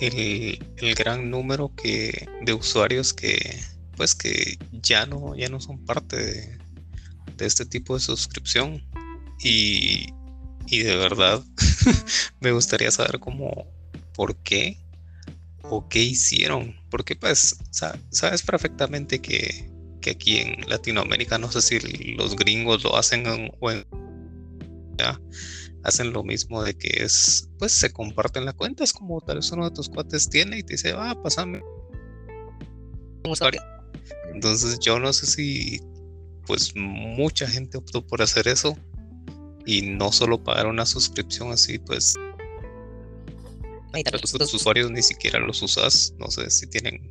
el, 0.00 0.94
gran 0.94 1.30
número 1.30 1.74
que, 1.74 2.28
de 2.42 2.52
usuarios 2.52 3.12
que 3.12 3.60
pues 3.96 4.14
que 4.14 4.58
ya 4.72 5.04
no, 5.04 5.36
ya 5.36 5.50
no 5.50 5.60
son 5.60 5.84
parte 5.84 6.16
de, 6.16 6.58
este 7.46 7.66
tipo 7.66 7.94
de 7.94 8.00
suscripción. 8.00 8.82
Y, 9.42 10.12
de 10.70 10.96
verdad 10.96 11.42
me 12.40 12.52
gustaría 12.52 12.90
saber 12.90 13.18
cómo, 13.18 13.66
por 14.14 14.36
qué 14.36 14.78
o 15.62 15.88
qué 15.88 16.02
hicieron, 16.02 16.76
porque 16.90 17.16
pues 17.16 17.56
sabes 17.70 18.42
perfectamente 18.42 19.20
que, 19.20 19.70
que, 20.00 20.10
aquí 20.10 20.38
en 20.38 20.68
Latinoamérica, 20.68 21.38
no 21.38 21.50
sé 21.50 21.60
si 21.60 21.78
los 22.14 22.36
gringos 22.36 22.82
lo 22.84 22.96
hacen 22.96 23.24
o 23.60 23.70
en, 23.70 23.84
hacen 25.82 26.12
lo 26.12 26.22
mismo 26.22 26.62
de 26.62 26.74
que 26.74 27.04
es, 27.04 27.48
pues 27.58 27.72
se 27.72 27.92
comparten 27.92 28.44
la 28.44 28.52
cuenta, 28.52 28.84
es 28.84 28.92
como 28.92 29.20
tal 29.20 29.36
vez 29.36 29.50
uno 29.52 29.68
de 29.68 29.74
tus 29.74 29.88
cuates 29.88 30.28
tiene 30.28 30.58
y 30.58 30.62
te 30.62 30.74
dice, 30.74 30.94
ah, 30.96 31.16
pásame. 31.22 31.62
Entonces 34.34 34.78
yo 34.80 34.98
no 34.98 35.12
sé 35.12 35.26
si 35.26 35.80
pues 36.46 36.72
mucha 36.74 37.46
gente 37.46 37.78
optó 37.78 38.06
por 38.06 38.22
hacer 38.22 38.48
eso 38.48 38.76
y 39.66 39.82
no 39.82 40.10
solo 40.10 40.42
pagar 40.42 40.66
una 40.66 40.86
suscripción 40.86 41.52
así 41.52 41.78
pues 41.78 42.14
los, 44.38 44.54
usuarios 44.54 44.90
ni 44.90 45.02
siquiera 45.02 45.38
los 45.38 45.62
usas, 45.62 46.14
no 46.18 46.30
sé 46.30 46.50
si 46.50 46.66
tienen 46.66 47.10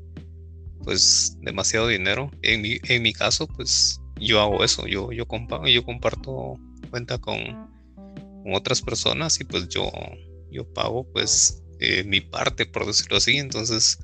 pues 0.83 1.37
demasiado 1.41 1.87
dinero. 1.87 2.31
En 2.41 2.61
mi, 2.61 2.77
en 2.83 3.03
mi 3.03 3.13
caso, 3.13 3.47
pues 3.47 3.99
yo 4.19 4.41
hago 4.41 4.63
eso, 4.63 4.87
yo, 4.87 5.11
yo, 5.11 5.25
yo 5.67 5.83
comparto 5.83 6.57
cuenta 6.89 7.17
con, 7.17 7.68
otras 8.45 8.81
personas 8.81 9.39
y 9.39 9.43
pues 9.43 9.67
yo, 9.69 9.91
yo 10.51 10.71
pago 10.73 11.09
pues 11.11 11.63
eh, 11.79 12.03
mi 12.03 12.21
parte, 12.21 12.65
por 12.65 12.85
decirlo 12.85 13.17
así. 13.17 13.37
Entonces, 13.37 13.99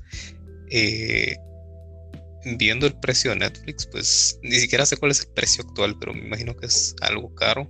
eh, 0.70 1.36
viendo 2.58 2.86
el 2.86 2.98
precio 2.98 3.30
de 3.30 3.36
Netflix, 3.36 3.86
pues 3.86 4.38
ni 4.42 4.56
siquiera 4.56 4.86
sé 4.86 4.96
cuál 4.96 5.10
es 5.10 5.20
el 5.20 5.32
precio 5.32 5.64
actual, 5.64 5.96
pero 5.98 6.14
me 6.14 6.20
imagino 6.20 6.56
que 6.56 6.66
es 6.66 6.94
algo 7.00 7.34
caro 7.34 7.68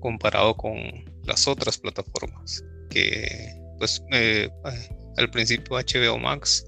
comparado 0.00 0.56
con 0.56 0.76
las 1.24 1.46
otras 1.46 1.78
plataformas 1.78 2.64
que 2.88 3.54
pues 3.78 4.02
eh, 4.12 4.48
al 5.16 5.30
principio 5.30 5.76
HBO 5.76 6.18
Max 6.18 6.66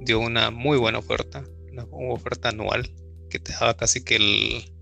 dio 0.00 0.20
una 0.20 0.50
muy 0.50 0.78
buena 0.78 0.98
oferta, 0.98 1.44
una, 1.72 1.84
oferta 1.90 2.50
anual 2.50 2.92
que 3.30 3.38
te 3.38 3.52
daba 3.52 3.76
casi 3.76 4.02
que 4.02 4.16
el 4.16 4.72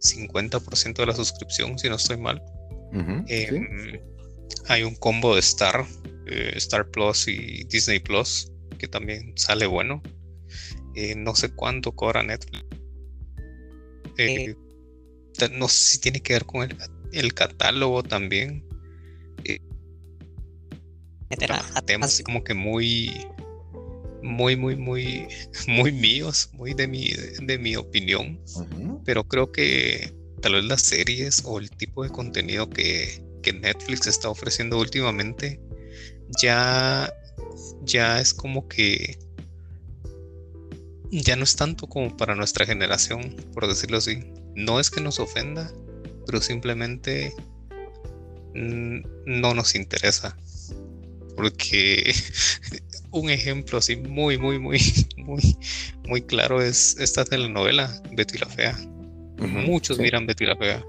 50% 0.00 0.94
de 0.94 1.06
la 1.06 1.14
suscripción, 1.14 1.78
si 1.78 1.88
no 1.88 1.96
estoy 1.96 2.16
mal. 2.16 2.42
Em, 3.28 4.00
hay 4.68 4.82
un 4.84 4.94
combo 4.94 5.34
de 5.34 5.40
Star, 5.40 5.84
eh, 6.26 6.52
Star 6.56 6.90
Plus 6.90 7.28
y 7.28 7.64
Disney 7.64 7.98
Plus, 7.98 8.52
que 8.78 8.88
también 8.88 9.32
sale 9.36 9.66
bueno. 9.66 10.02
Eh, 10.94 11.14
no 11.16 11.34
sé 11.34 11.50
cuánto 11.50 11.92
cobra 11.92 12.22
Netflix. 12.22 12.64
Eh, 14.16 14.54
no 15.52 15.68
sé 15.68 15.92
si 15.92 15.98
tiene 15.98 16.20
que 16.20 16.34
ver 16.34 16.44
con 16.44 16.68
el, 17.12 17.34
catálogo 17.34 18.02
también. 18.02 18.64
temas 21.84 22.22
como 22.24 22.44
que 22.44 22.54
muy 22.54 23.10
muy, 24.24 24.56
muy, 24.56 24.74
muy, 24.74 25.28
muy 25.68 25.92
míos, 25.92 26.50
muy 26.54 26.74
de 26.74 26.88
mi, 26.88 27.12
de, 27.42 27.58
mi 27.58 27.76
opinión. 27.76 28.40
Pero 29.04 29.24
creo 29.24 29.52
que 29.52 30.12
tal 30.44 30.56
vez 30.56 30.64
las 30.64 30.82
series 30.82 31.40
o 31.46 31.58
el 31.58 31.70
tipo 31.70 32.04
de 32.04 32.10
contenido 32.10 32.68
que, 32.68 33.22
Netflix 33.44 34.06
está 34.06 34.30
ofreciendo 34.30 34.78
últimamente 34.78 35.60
ya, 36.40 37.12
ya 37.82 38.18
es 38.18 38.32
como 38.32 38.68
que 38.68 39.18
ya 41.10 41.36
no 41.36 41.44
es 41.44 41.54
tanto 41.54 41.86
como 41.86 42.16
para 42.16 42.34
nuestra 42.34 42.64
generación, 42.64 43.36
por 43.52 43.66
decirlo 43.66 43.98
así. 43.98 44.24
No 44.54 44.80
es 44.80 44.90
que 44.90 45.02
nos 45.02 45.18
ofenda, 45.18 45.70
pero 46.26 46.40
simplemente 46.40 47.34
no 48.54 49.54
nos 49.54 49.74
interesa. 49.74 50.36
Porque 51.36 52.14
un 53.10 53.28
ejemplo 53.28 53.78
así 53.78 53.96
muy, 53.96 54.38
muy, 54.38 54.58
muy, 54.58 54.80
muy, 55.18 55.56
muy 56.06 56.22
claro 56.22 56.62
es 56.62 56.96
esta 56.98 57.24
telenovela, 57.26 58.02
Betty 58.12 58.38
la 58.38 58.46
Fea. 58.46 58.93
Muchos 59.38 59.98
miran 59.98 60.26
Betty 60.26 60.46
la 60.46 60.56
Fea. 60.56 60.84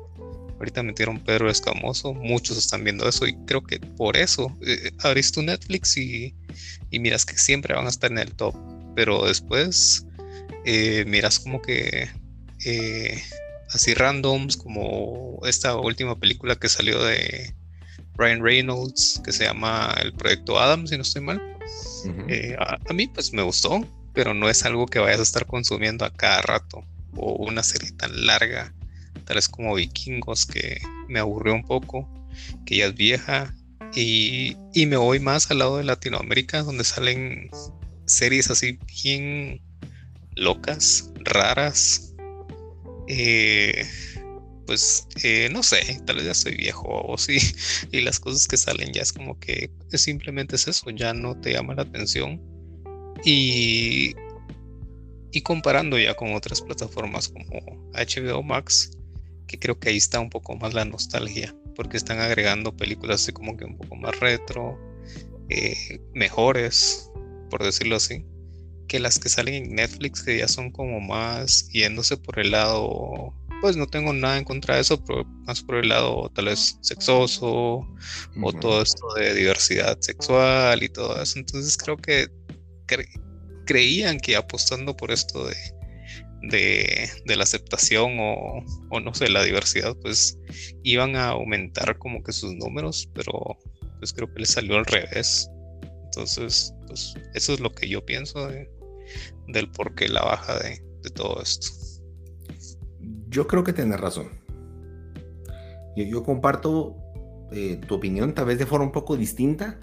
Ahorita 0.58 0.84
metieron 0.84 1.20
Pedro 1.20 1.50
Escamoso, 1.50 2.14
muchos 2.14 2.58
están 2.58 2.84
viendo 2.84 3.08
eso 3.08 3.28
y 3.28 3.36
creo 3.46 3.62
que 3.62 3.80
por 3.80 4.16
eso 4.16 4.58
eh, 4.66 4.92
abrís 5.00 5.32
tu 5.32 5.42
Netflix 5.42 5.98
y, 5.98 6.34
miras 6.92 7.26
que 7.26 7.38
siempre 7.38 7.76
van 7.76 7.88
a 7.88 7.90
estar 7.90 8.10
en 8.10 8.20
el 8.20 8.32
top, 8.32 8.56
pero 8.96 9.26
después 9.26 10.06
eh, 10.64 11.04
miras 11.08 11.40
como 11.40 11.62
que 11.62 12.08
eh, 12.66 13.22
así 13.70 13.94
randoms, 13.94 14.56
como 14.56 15.40
esta 15.46 15.76
última 15.76 16.18
película 16.18 16.56
que 16.56 16.70
salió 16.70 17.04
de 17.04 17.54
Ryan 18.18 18.42
Reynolds, 18.42 19.22
que 19.26 19.34
se 19.34 19.44
llama 19.44 19.94
El 20.02 20.14
Proyecto 20.14 20.58
Adam, 20.58 20.88
si 20.88 20.96
no 20.96 21.02
estoy 21.02 21.22
mal 21.22 21.42
eh, 22.28 22.56
a, 22.60 22.94
mí 22.94 23.08
pues 23.08 23.34
me 23.34 23.42
gustó, 23.42 23.86
pero 24.14 24.34
no 24.34 24.50
es 24.50 24.66
algo 24.66 24.86
que 24.86 25.00
vayas 25.00 25.20
a 25.20 25.24
estar 25.24 25.46
consumiendo 25.46 26.06
a 26.06 26.14
cada 26.14 26.42
rato. 26.42 26.84
O 27.16 27.46
una 27.46 27.64
serie 27.64 27.92
tan 27.92 28.26
larga, 28.26 28.74
tal 29.26 29.36
vez 29.36 29.48
como 29.48 29.76
Vikingos, 29.76 30.46
que 30.46 30.82
me 31.08 31.20
aburrió 31.20 31.54
un 31.54 31.64
poco, 31.64 32.10
que 32.66 32.78
ya 32.78 32.88
es 32.88 32.96
vieja. 32.96 33.54
Y, 33.94 34.56
me 34.88 34.98
voy 34.98 35.20
más 35.20 35.50
al 35.52 35.60
lado 35.60 35.78
de 35.78 35.84
Latinoamérica, 35.86 36.64
donde 36.64 36.84
salen 36.84 37.50
series 38.06 38.50
así 38.50 38.78
bien 39.04 39.62
locas, 40.36 41.12
raras. 41.24 42.14
Eh, 43.08 43.86
pues 44.66 45.08
eh, 45.24 45.50
no 45.52 45.64
sé, 45.64 46.02
tal 46.06 46.18
vez 46.18 46.26
ya 46.26 46.34
soy 46.34 46.56
viejo 46.56 46.88
o 46.88 47.18
sí, 47.18 47.38
y 47.92 48.02
las 48.02 48.20
cosas 48.20 48.48
que 48.48 48.58
salen 48.58 48.92
ya 48.94 49.04
es 49.04 49.14
como 49.14 49.40
que 49.40 49.70
simplemente 49.94 50.56
es 50.56 50.68
eso, 50.68 50.90
ya 50.90 51.14
no 51.14 51.40
te 51.40 51.54
llama 51.54 51.76
la 51.76 51.84
atención. 51.84 52.42
Y, 53.24 54.14
y 55.36 55.42
comparando 55.42 56.00
ya 56.00 56.16
con 56.16 56.34
otras 56.34 56.62
plataformas 56.62 57.28
como 57.28 57.92
HBO 57.92 58.42
Max, 58.42 58.92
que 59.48 59.60
creo 59.60 59.78
que 59.78 59.90
ahí 59.90 59.98
está 59.98 60.22
un 60.22 60.30
poco 60.30 60.56
más 60.56 60.74
la 60.74 60.86
nostalgia, 60.86 61.54
porque 61.76 61.98
están 61.98 62.20
agregando 62.20 62.76
películas 62.76 63.22
así 63.22 63.34
como 63.34 63.58
que 63.58 63.66
un 63.66 63.78
poco 63.78 63.98
más 63.98 64.18
retro, 64.22 64.80
eh, 65.50 66.00
mejores, 66.14 67.12
por 67.50 67.62
decirlo 67.64 67.98
así, 67.98 68.26
que 68.88 68.98
las 69.02 69.20
que 69.20 69.28
salen 69.28 69.56
en 69.56 69.76
Netflix, 69.76 70.24
que 70.24 70.38
ya 70.38 70.48
son 70.48 70.72
como 70.72 71.02
más 71.02 71.68
yéndose 71.68 72.16
por 72.16 72.40
el 72.40 72.52
lado 72.52 73.34
pues 73.60 73.76
no 73.76 73.88
tengo 73.88 74.14
nada 74.14 74.38
en 74.38 74.44
contra 74.46 74.76
de 74.76 74.82
eso, 74.82 75.04
pero 75.04 75.26
más 75.26 75.62
por 75.62 75.76
el 75.76 75.90
lado 75.90 76.32
tal 76.34 76.46
vez 76.46 76.78
sexoso 76.82 77.86
o 78.42 78.54
todo 78.62 78.82
esto 78.82 79.14
de 79.16 79.34
diversidad 79.34 80.00
sexual 80.00 80.84
y 80.84 80.90
todo 80.90 81.22
eso. 81.22 81.40
Entonces 81.40 81.76
creo 81.76 81.98
que 81.98 82.28
creían 83.66 84.20
que 84.20 84.36
apostando 84.36 84.96
por 84.96 85.12
esto 85.12 85.48
de, 85.48 85.56
de, 86.44 87.36
la 87.36 87.44
aceptación 87.44 88.18
o, 88.20 88.64
o, 88.90 89.00
no 89.00 89.14
sé, 89.14 89.30
la 89.30 89.44
diversidad, 89.44 89.96
pues 90.02 90.38
iban 90.84 91.16
a 91.16 91.30
aumentar 91.30 91.98
como 91.98 92.24
que 92.24 92.32
sus 92.32 92.54
números, 92.56 93.10
pero 93.14 93.58
pues 94.00 94.14
creo 94.14 94.32
que 94.34 94.42
les 94.42 94.52
salió 94.52 94.76
al 94.76 94.86
revés. 94.86 95.50
Entonces, 96.06 96.74
pues 96.88 97.14
eso 97.34 97.54
es 97.54 97.60
lo 97.60 97.72
que 97.72 97.90
yo 97.90 98.06
pienso 98.06 98.48
de, 98.48 98.70
del 99.48 99.70
por 99.72 99.96
qué 99.96 100.08
la 100.08 100.24
baja 100.24 100.60
de, 100.60 100.82
de 101.02 101.10
todo 101.10 101.42
esto. 101.42 101.68
Yo 103.30 103.48
creo 103.48 103.64
que 103.64 103.74
tienes 103.74 104.00
razón. 104.00 104.30
Yo, 105.96 106.24
comparto 106.24 106.98
eh, 107.52 107.80
tu 107.88 107.96
opinión, 107.96 108.34
tal 108.34 108.46
vez 108.46 108.60
de 108.60 108.66
forma 108.66 108.86
un 108.86 108.92
poco 108.92 109.16
distinta, 109.16 109.80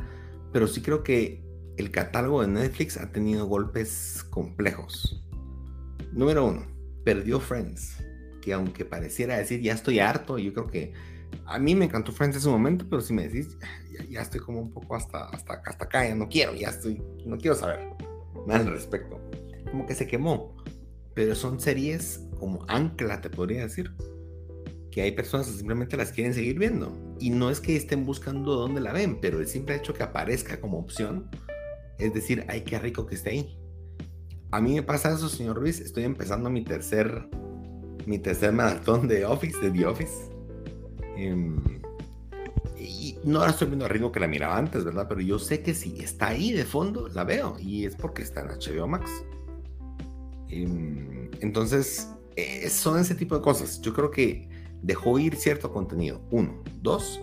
pero 0.52 0.66
sí 0.66 0.82
creo 0.82 1.02
que 1.02 1.41
el 1.76 1.90
catálogo 1.90 2.42
de 2.42 2.48
Netflix 2.48 2.96
ha 2.96 3.10
tenido 3.12 3.46
golpes 3.46 4.24
complejos. 4.30 5.24
Número 6.12 6.46
uno, 6.46 6.66
perdió 7.04 7.40
Friends, 7.40 7.96
que 8.40 8.52
aunque 8.52 8.84
pareciera 8.84 9.38
decir 9.38 9.60
ya 9.60 9.72
estoy 9.72 9.98
harto, 9.98 10.38
yo 10.38 10.52
creo 10.52 10.66
que 10.66 10.92
a 11.46 11.58
mí 11.58 11.74
me 11.74 11.86
encantó 11.86 12.12
Friends 12.12 12.36
en 12.36 12.42
su 12.42 12.50
momento, 12.50 12.86
pero 12.88 13.00
si 13.00 13.14
me 13.14 13.28
decís, 13.28 13.56
ya, 14.10 14.20
estoy 14.20 14.40
como 14.40 14.60
un 14.60 14.70
poco 14.70 14.94
hasta, 14.96 15.26
hasta, 15.26 15.62
hasta 15.64 15.84
acá, 15.84 16.06
ya 16.06 16.14
no 16.14 16.28
quiero, 16.28 16.54
ya 16.54 16.68
estoy, 16.68 17.02
no 17.24 17.38
quiero 17.38 17.56
saber 17.56 17.80
nada 18.46 18.60
al 18.60 18.72
respecto. 18.72 19.18
Como 19.70 19.86
que 19.86 19.94
se 19.94 20.06
quemó 20.06 20.54
pero 21.14 21.34
son 21.34 21.60
series 21.60 22.20
como 22.38 22.64
ancla, 22.68 23.20
te 23.20 23.30
podría 23.30 23.62
decir, 23.62 23.92
que 24.90 25.02
hay 25.02 25.12
personas 25.12 25.46
que 25.46 25.54
simplemente 25.54 25.96
las 25.96 26.12
quieren 26.12 26.34
seguir 26.34 26.58
viendo. 26.58 26.92
Y 27.18 27.30
no 27.30 27.50
es 27.50 27.60
que 27.60 27.76
estén 27.76 28.04
buscando 28.04 28.56
dónde 28.56 28.80
la 28.80 28.92
ven, 28.92 29.20
pero 29.20 29.40
el 29.40 29.46
simple 29.46 29.76
hecho 29.76 29.94
que 29.94 30.02
aparezca 30.02 30.60
como 30.60 30.78
opción, 30.78 31.30
es 31.98 32.14
decir, 32.14 32.44
ay, 32.48 32.62
qué 32.62 32.78
rico 32.78 33.06
que 33.06 33.14
esté 33.14 33.30
ahí. 33.30 33.58
A 34.50 34.60
mí 34.60 34.74
me 34.74 34.82
pasa 34.82 35.12
eso, 35.12 35.28
señor 35.28 35.56
Ruiz, 35.56 35.80
estoy 35.80 36.04
empezando 36.04 36.50
mi 36.50 36.62
tercer, 36.62 37.26
mi 38.06 38.18
tercer 38.18 38.52
maratón 38.52 39.08
de 39.08 39.24
Office, 39.24 39.58
de 39.58 39.70
The 39.70 39.86
Office. 39.86 40.30
Em, 41.16 41.58
y 42.78 43.16
no 43.24 43.40
la 43.40 43.50
estoy 43.50 43.68
viendo 43.68 43.84
a 43.84 43.88
ritmo 43.88 44.12
que 44.12 44.20
la 44.20 44.28
miraba 44.28 44.56
antes, 44.56 44.84
¿verdad? 44.84 45.06
Pero 45.08 45.20
yo 45.20 45.38
sé 45.38 45.62
que 45.62 45.74
si 45.74 46.00
está 46.00 46.28
ahí 46.28 46.52
de 46.52 46.64
fondo, 46.64 47.08
la 47.08 47.24
veo. 47.24 47.56
Y 47.60 47.86
es 47.86 47.96
porque 47.96 48.22
está 48.22 48.42
en 48.42 48.48
HBO 48.48 48.86
Max. 48.86 49.10
Em, 50.48 51.30
entonces, 51.40 52.08
eh, 52.36 52.68
son 52.68 52.98
ese 52.98 53.14
tipo 53.14 53.34
de 53.34 53.42
cosas. 53.42 53.80
Yo 53.80 53.94
creo 53.94 54.10
que 54.10 54.48
dejó 54.82 55.18
ir 55.18 55.36
cierto 55.36 55.72
contenido. 55.72 56.20
Uno. 56.30 56.62
Dos, 56.82 57.20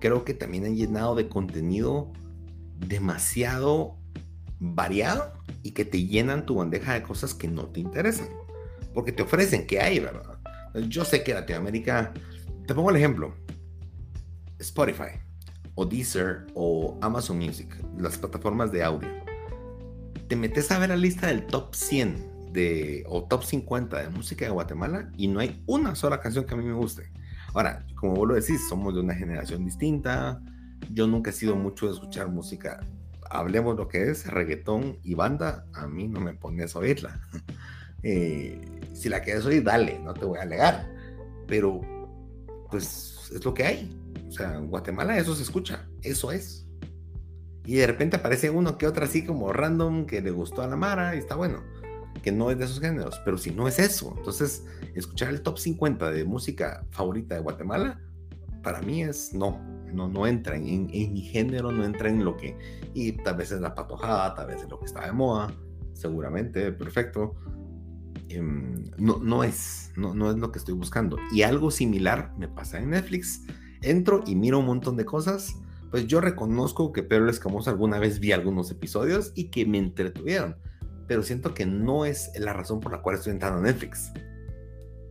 creo 0.00 0.24
que 0.24 0.34
también 0.34 0.64
han 0.64 0.76
llenado 0.76 1.14
de 1.14 1.28
contenido 1.28 2.12
demasiado 2.76 3.97
variado 4.60 5.32
y 5.62 5.72
que 5.72 5.84
te 5.84 6.04
llenan 6.04 6.46
tu 6.46 6.56
bandeja 6.56 6.94
de 6.94 7.02
cosas 7.02 7.34
que 7.34 7.48
no 7.48 7.66
te 7.66 7.80
interesan. 7.80 8.28
Porque 8.94 9.12
te 9.12 9.22
ofrecen 9.22 9.66
que 9.66 9.80
hay, 9.80 10.00
¿verdad? 10.00 10.38
Yo 10.88 11.04
sé 11.04 11.22
que 11.22 11.34
Latinoamérica, 11.34 12.12
te 12.66 12.74
pongo 12.74 12.90
el 12.90 12.96
ejemplo, 12.96 13.34
Spotify 14.58 15.20
o 15.74 15.86
Deezer 15.86 16.46
o 16.54 16.98
Amazon 17.00 17.38
Music, 17.38 17.74
las 17.98 18.18
plataformas 18.18 18.72
de 18.72 18.82
audio. 18.82 19.08
Te 20.28 20.36
metes 20.36 20.70
a 20.70 20.78
ver 20.78 20.90
la 20.90 20.96
lista 20.96 21.28
del 21.28 21.46
top 21.46 21.74
100 21.74 22.52
de, 22.52 23.04
o 23.08 23.24
top 23.24 23.44
50 23.44 24.02
de 24.02 24.08
música 24.08 24.44
de 24.44 24.50
Guatemala 24.50 25.10
y 25.16 25.28
no 25.28 25.40
hay 25.40 25.62
una 25.66 25.94
sola 25.94 26.20
canción 26.20 26.44
que 26.44 26.54
a 26.54 26.56
mí 26.56 26.64
me 26.64 26.74
guste. 26.74 27.10
Ahora, 27.54 27.86
como 27.94 28.14
vos 28.14 28.28
lo 28.28 28.34
decís, 28.34 28.68
somos 28.68 28.94
de 28.94 29.00
una 29.00 29.14
generación 29.14 29.64
distinta, 29.64 30.40
Yo 30.92 31.06
nunca 31.06 31.30
he 31.30 31.32
sido 31.32 31.56
mucho 31.56 31.86
de 31.86 31.92
escuchar 31.92 32.28
música. 32.28 32.80
Hablemos 33.30 33.76
lo 33.76 33.88
que 33.88 34.10
es 34.10 34.26
reggaetón 34.26 34.98
y 35.02 35.14
banda, 35.14 35.66
a 35.74 35.86
mí 35.86 36.08
no 36.08 36.20
me 36.20 36.34
pones 36.34 36.74
a 36.76 36.80
oírla. 36.80 37.20
Eh, 38.04 38.60
si 38.94 39.08
la 39.08 39.22
quieres 39.22 39.44
oír, 39.44 39.64
dale, 39.64 39.98
no 39.98 40.14
te 40.14 40.24
voy 40.24 40.38
a 40.38 40.42
alegar. 40.42 40.88
Pero, 41.48 41.80
pues, 42.70 43.28
es 43.34 43.44
lo 43.44 43.52
que 43.52 43.64
hay. 43.64 43.92
O 44.28 44.30
sea, 44.30 44.54
en 44.54 44.68
Guatemala 44.68 45.18
eso 45.18 45.34
se 45.34 45.42
escucha, 45.42 45.84
eso 46.02 46.30
es. 46.30 46.64
Y 47.64 47.74
de 47.74 47.88
repente 47.88 48.14
aparece 48.14 48.50
uno 48.50 48.78
que 48.78 48.86
otro 48.86 49.04
así 49.04 49.24
como 49.24 49.52
random 49.52 50.06
que 50.06 50.20
le 50.20 50.30
gustó 50.30 50.62
a 50.62 50.68
la 50.68 50.76
Mara 50.76 51.16
y 51.16 51.18
está 51.18 51.34
bueno 51.34 51.60
que 52.20 52.32
no 52.32 52.50
es 52.50 52.58
de 52.58 52.64
esos 52.64 52.80
géneros, 52.80 53.20
pero 53.24 53.38
si 53.38 53.50
no 53.50 53.68
es 53.68 53.78
eso, 53.78 54.14
entonces 54.16 54.64
escuchar 54.94 55.30
el 55.30 55.42
top 55.42 55.58
50 55.58 56.10
de 56.10 56.24
música 56.24 56.84
favorita 56.90 57.34
de 57.34 57.40
Guatemala, 57.40 58.00
para 58.62 58.80
mí 58.80 59.02
es 59.02 59.32
no, 59.32 59.60
no, 59.92 60.08
no 60.08 60.26
entra 60.26 60.56
en, 60.56 60.86
mi 60.86 61.22
género, 61.22 61.72
no 61.72 61.84
entra 61.84 62.08
en 62.08 62.24
lo 62.24 62.36
que, 62.36 62.56
y 62.94 63.12
tal 63.12 63.36
vez 63.36 63.52
es 63.52 63.60
la 63.60 63.74
patojada, 63.74 64.34
tal 64.34 64.48
vez 64.48 64.62
es 64.62 64.68
lo 64.68 64.78
que 64.78 64.86
está 64.86 65.06
de 65.06 65.12
moda, 65.12 65.52
seguramente, 65.92 66.72
perfecto. 66.72 67.34
Em, 68.28 68.84
no, 68.98 69.18
no 69.18 69.44
es, 69.44 69.92
no, 69.96 70.14
no 70.14 70.30
es 70.30 70.36
lo 70.36 70.52
que 70.52 70.58
estoy 70.58 70.74
buscando. 70.74 71.16
Y 71.32 71.42
algo 71.42 71.70
similar 71.70 72.34
me 72.38 72.48
pasa 72.48 72.78
en 72.78 72.90
Netflix. 72.90 73.42
Entro 73.82 74.22
y 74.26 74.34
miro 74.34 74.58
un 74.58 74.66
montón 74.66 74.96
de 74.96 75.04
cosas. 75.04 75.56
Pues 75.90 76.06
yo 76.06 76.20
reconozco 76.20 76.92
que 76.92 77.02
Pedro 77.02 77.30
Escamoso 77.30 77.70
alguna 77.70 77.98
vez 77.98 78.20
vi 78.20 78.32
algunos 78.32 78.70
episodios 78.70 79.32
y 79.34 79.50
que 79.50 79.64
me 79.64 79.78
entretuvieron 79.78 80.56
pero 81.08 81.22
siento 81.22 81.54
que 81.54 81.66
no 81.66 82.04
es 82.04 82.30
la 82.38 82.52
razón 82.52 82.78
por 82.78 82.92
la 82.92 83.00
cual 83.00 83.16
estoy 83.16 83.32
entrando 83.32 83.58
a 83.58 83.62
Netflix. 83.62 84.12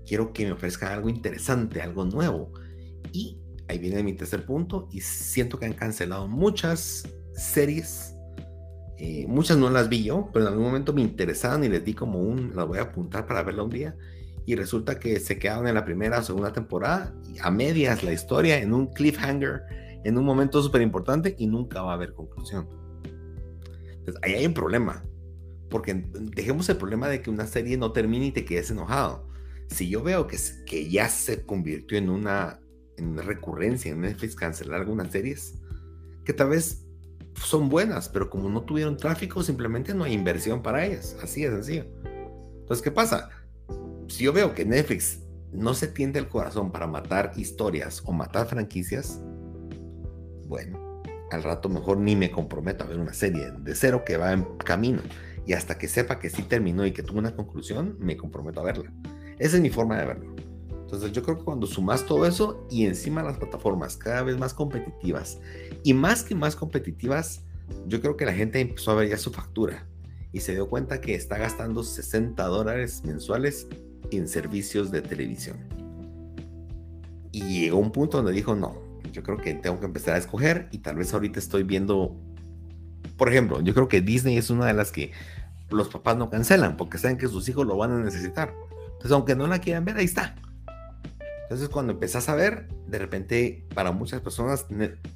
Quiero 0.06 0.32
que 0.32 0.46
me 0.46 0.54
ofrezcan 0.54 0.94
algo 0.94 1.10
interesante, 1.10 1.82
algo 1.82 2.06
nuevo. 2.06 2.54
Y 3.12 3.42
ahí 3.68 3.78
viene 3.80 4.04
mi 4.04 4.14
tercer 4.14 4.46
punto, 4.46 4.88
y 4.92 5.02
siento 5.02 5.60
que 5.60 5.66
han 5.66 5.74
cancelado 5.74 6.28
muchas 6.28 7.08
series. 7.34 8.14
Eh, 8.98 9.26
muchas 9.28 9.58
no 9.58 9.70
las 9.70 9.90
vi 9.90 10.04
yo, 10.04 10.30
pero 10.34 10.46
en 10.46 10.52
algún 10.54 10.66
momento 10.66 10.94
me 10.94 11.02
interesaron 11.02 11.64
y 11.64 11.70
les 11.70 11.84
di 11.84 11.94
como 11.94 12.20
un, 12.20 12.56
las 12.56 12.68
voy 12.68 12.80
a 12.80 12.84
apuntar 12.84 13.28
para 13.28 13.44
verla 13.44 13.64
un 13.64 13.70
día. 13.70 13.96
Y 14.46 14.56
resulta 14.56 14.98
que 14.98 15.20
se 15.20 15.38
quedaron 15.38 15.68
en 15.68 15.76
la 15.76 15.86
primera 15.86 16.20
o 16.20 16.24
segunda 16.24 16.54
temporada, 16.54 17.14
a 17.42 17.52
medias 17.52 18.04
la 18.04 18.14
historia, 18.14 18.58
en 18.60 18.74
un 18.74 18.88
cliffhanger, 18.88 19.62
en 20.04 20.18
un 20.18 20.24
momento 20.24 20.64
súper 20.64 20.82
importante 20.82 21.36
y 21.38 21.48
nunca 21.48 21.82
va 21.82 21.92
a 21.92 21.96
haber 21.96 22.14
conclusión. 22.14 22.68
Entonces, 23.84 24.24
ahí 24.24 24.36
hay 24.36 24.46
un 24.46 24.54
problema. 24.54 25.04
Porque 25.70 26.06
dejemos 26.34 26.70
el 26.70 26.78
problema 26.78 27.10
de 27.10 27.22
que 27.22 27.30
una 27.30 27.46
serie 27.46 27.76
no 27.76 27.92
termine 27.92 28.28
y 28.28 28.32
te 28.32 28.46
quedes 28.46 28.72
enojado. 28.72 29.28
Si 29.68 29.90
yo 29.90 30.02
veo 30.02 30.28
que, 30.28 30.38
que 30.66 30.90
ya 30.90 31.10
se 31.10 31.46
convirtió 31.46 31.98
en 31.98 32.10
una, 32.10 32.62
en 32.98 33.18
recurrencia 33.18 33.92
en 33.92 34.02
Netflix 34.02 34.36
cancelar 34.36 34.82
algunas 34.82 35.12
series, 35.12 35.56
que 36.26 36.34
tal 36.34 36.50
vez 36.50 36.86
son 37.36 37.70
buenas, 37.70 38.10
pero 38.10 38.30
como 38.30 38.50
no 38.50 38.62
tuvieron 38.64 38.98
tráfico, 38.98 39.44
simplemente 39.44 39.94
no 39.94 40.04
hay 40.04 40.14
inversión 40.14 40.62
para 40.62 40.86
ellas. 40.86 41.16
Así 41.22 41.44
de 41.44 41.52
sencillo. 41.52 41.86
Entonces, 42.60 42.84
¿qué 42.84 42.92
pasa? 42.92 43.30
Si 44.08 44.24
yo 44.24 44.34
veo 44.34 44.54
que 44.54 44.66
Netflix 44.66 45.20
no 45.52 45.74
se 45.74 45.88
tiende 45.88 46.20
el 46.20 46.28
corazón 46.28 46.72
para 46.72 46.88
matar 46.88 47.32
historias 47.36 48.02
o 48.06 48.12
matar 48.12 48.48
franquicias, 48.48 49.22
bueno, 50.48 51.02
al 51.32 51.44
rato 51.44 51.70
mejor 51.70 51.98
ni 51.98 52.16
me 52.16 52.32
comprometo 52.32 52.84
a 52.84 52.88
ver 52.88 53.00
una 53.00 53.14
serie 53.14 53.52
de 53.52 53.76
cero 53.76 54.04
que 54.06 54.18
va 54.18 54.34
en 54.34 54.44
camino 54.58 55.02
y 55.46 55.54
hasta 55.54 55.78
que 55.78 55.88
sepa 55.88 56.20
que 56.20 56.30
sí 56.30 56.44
terminó 56.44 56.86
y 56.86 56.92
que 56.92 57.04
tuvo 57.04 57.20
una 57.20 57.36
conclusión, 57.36 57.96
me 58.00 58.18
comprometo 58.18 58.60
a 58.60 58.64
verla. 58.64 58.92
Esa 59.40 59.58
es 59.58 59.62
mi 59.62 59.70
forma 59.70 59.98
de 59.98 60.06
verlo. 60.06 60.36
Entonces 60.88 61.12
yo 61.12 61.22
creo 61.22 61.38
que 61.38 61.44
cuando 61.44 61.68
sumas 61.68 62.06
todo 62.06 62.26
eso 62.26 62.66
y 62.72 62.86
encima 62.86 63.22
las 63.22 63.38
plataformas 63.38 63.98
cada 63.98 64.24
vez 64.24 64.38
más 64.38 64.54
competitivas 64.54 65.38
y 65.84 65.94
más 65.94 66.24
que 66.24 66.34
más 66.34 66.56
competitivas, 66.56 67.44
yo 67.88 68.00
creo 68.00 68.16
que 68.16 68.26
la 68.26 68.32
gente 68.32 68.62
empezó 68.62 68.92
a 68.92 68.96
ver 68.96 69.10
ya 69.10 69.18
su 69.18 69.34
factura 69.34 69.86
y 70.32 70.40
se 70.40 70.54
dio 70.54 70.70
cuenta 70.70 71.02
que 71.02 71.14
está 71.14 71.38
gastando 71.38 71.84
60 71.84 72.42
dólares 72.46 73.02
mensuales 73.04 73.68
en 74.12 74.30
servicios 74.30 74.90
de 74.90 75.02
televisión. 75.02 75.58
Y 77.34 77.64
llegó 77.64 77.80
un 77.80 77.92
punto 77.92 78.16
donde 78.16 78.32
dijo, 78.32 78.56
no, 78.56 78.78
yo 79.12 79.24
creo 79.24 79.36
que 79.40 79.56
tengo 79.56 79.82
que 79.82 79.88
empezar 79.88 80.16
a 80.16 80.20
escoger 80.20 80.70
y 80.72 80.78
tal 80.78 80.96
vez 80.96 81.14
ahorita 81.14 81.38
estoy 81.38 81.64
viendo, 81.64 82.16
por 83.18 83.28
ejemplo, 83.28 83.60
yo 83.60 83.74
creo 83.74 83.90
que 83.90 84.00
Disney 84.00 84.38
es 84.38 84.50
una 84.50 84.68
de 84.68 84.74
las 84.74 84.94
que 84.94 85.12
los 85.70 85.90
papás 85.90 86.16
no 86.16 86.30
cancelan 86.30 86.78
porque 86.78 86.98
saben 86.98 87.18
que 87.18 87.28
sus 87.28 87.50
hijos 87.50 87.68
lo 87.68 87.76
van 87.76 87.92
a 87.92 88.00
necesitar. 88.00 88.54
Entonces, 88.86 89.12
aunque 89.12 89.36
no 89.36 89.48
la 89.48 89.60
quieran 89.60 89.84
ver, 89.84 89.98
ahí 89.98 90.06
está. 90.06 90.34
Entonces, 91.48 91.70
cuando 91.70 91.94
empezás 91.94 92.30
a 92.30 92.36
ver, 92.36 92.68
de 92.88 93.00
repente, 93.00 93.66
para 93.74 93.92
muchas 93.92 94.22
personas, 94.22 94.66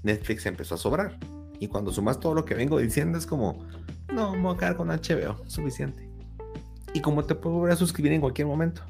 Netflix 0.04 0.46
empezó 0.46 0.76
a 0.76 0.78
sobrar. 0.78 1.18
Y 1.60 1.68
cuando 1.68 1.92
sumas 1.92 2.20
todo 2.20 2.34
lo 2.34 2.46
que 2.46 2.56
vengo 2.56 2.80
diciendo, 2.80 3.18
es 3.18 3.26
como, 3.26 3.66
no, 4.14 4.34
me 4.34 4.42
voy 4.42 4.56
a 4.56 4.58
quedar 4.58 4.78
con 4.78 4.88
HBO, 4.88 5.42
suficiente. 5.48 6.10
Y 6.94 7.02
como 7.02 7.24
te 7.24 7.36
puedo 7.36 7.58
volver 7.58 7.74
a 7.74 7.76
suscribir 7.76 8.14
en 8.14 8.22
cualquier 8.22 8.48
momento. 8.48 8.82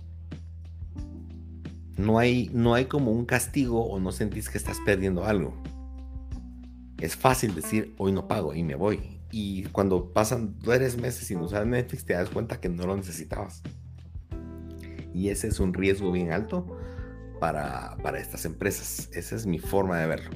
No 1.98 2.20
hay, 2.20 2.50
no 2.54 2.74
hay 2.74 2.86
como 2.86 3.12
un 3.12 3.26
castigo 3.26 3.86
o 3.86 4.00
no 4.00 4.12
sentís 4.12 4.50
que 4.50 4.58
estás 4.58 4.78
perdiendo 4.86 5.26
algo. 5.26 5.54
Es 7.00 7.16
fácil 7.16 7.56
decir, 7.56 7.94
hoy 7.98 8.12
no 8.12 8.28
pago 8.28 8.54
y 8.54 8.64
me 8.64 8.76
voy 8.76 9.22
y 9.32 9.64
cuando 9.66 10.12
pasan 10.12 10.56
tres 10.60 10.98
meses 10.98 11.28
sin 11.28 11.40
usar 11.40 11.66
Netflix 11.66 12.06
te 12.06 12.14
das 12.14 12.30
cuenta 12.30 12.60
que 12.60 12.70
no 12.70 12.86
lo 12.86 12.98
necesitabas. 12.98 13.64
Y 15.14 15.30
ese 15.30 15.48
es 15.48 15.60
un 15.60 15.74
riesgo 15.74 16.12
bien 16.12 16.32
alto 16.32 16.78
para, 17.42 17.98
para 18.04 18.20
estas 18.20 18.46
empresas. 18.46 19.10
Esa 19.14 19.36
es 19.36 19.48
mi 19.48 19.58
forma 19.58 19.98
de 19.98 20.06
verlo. 20.06 20.30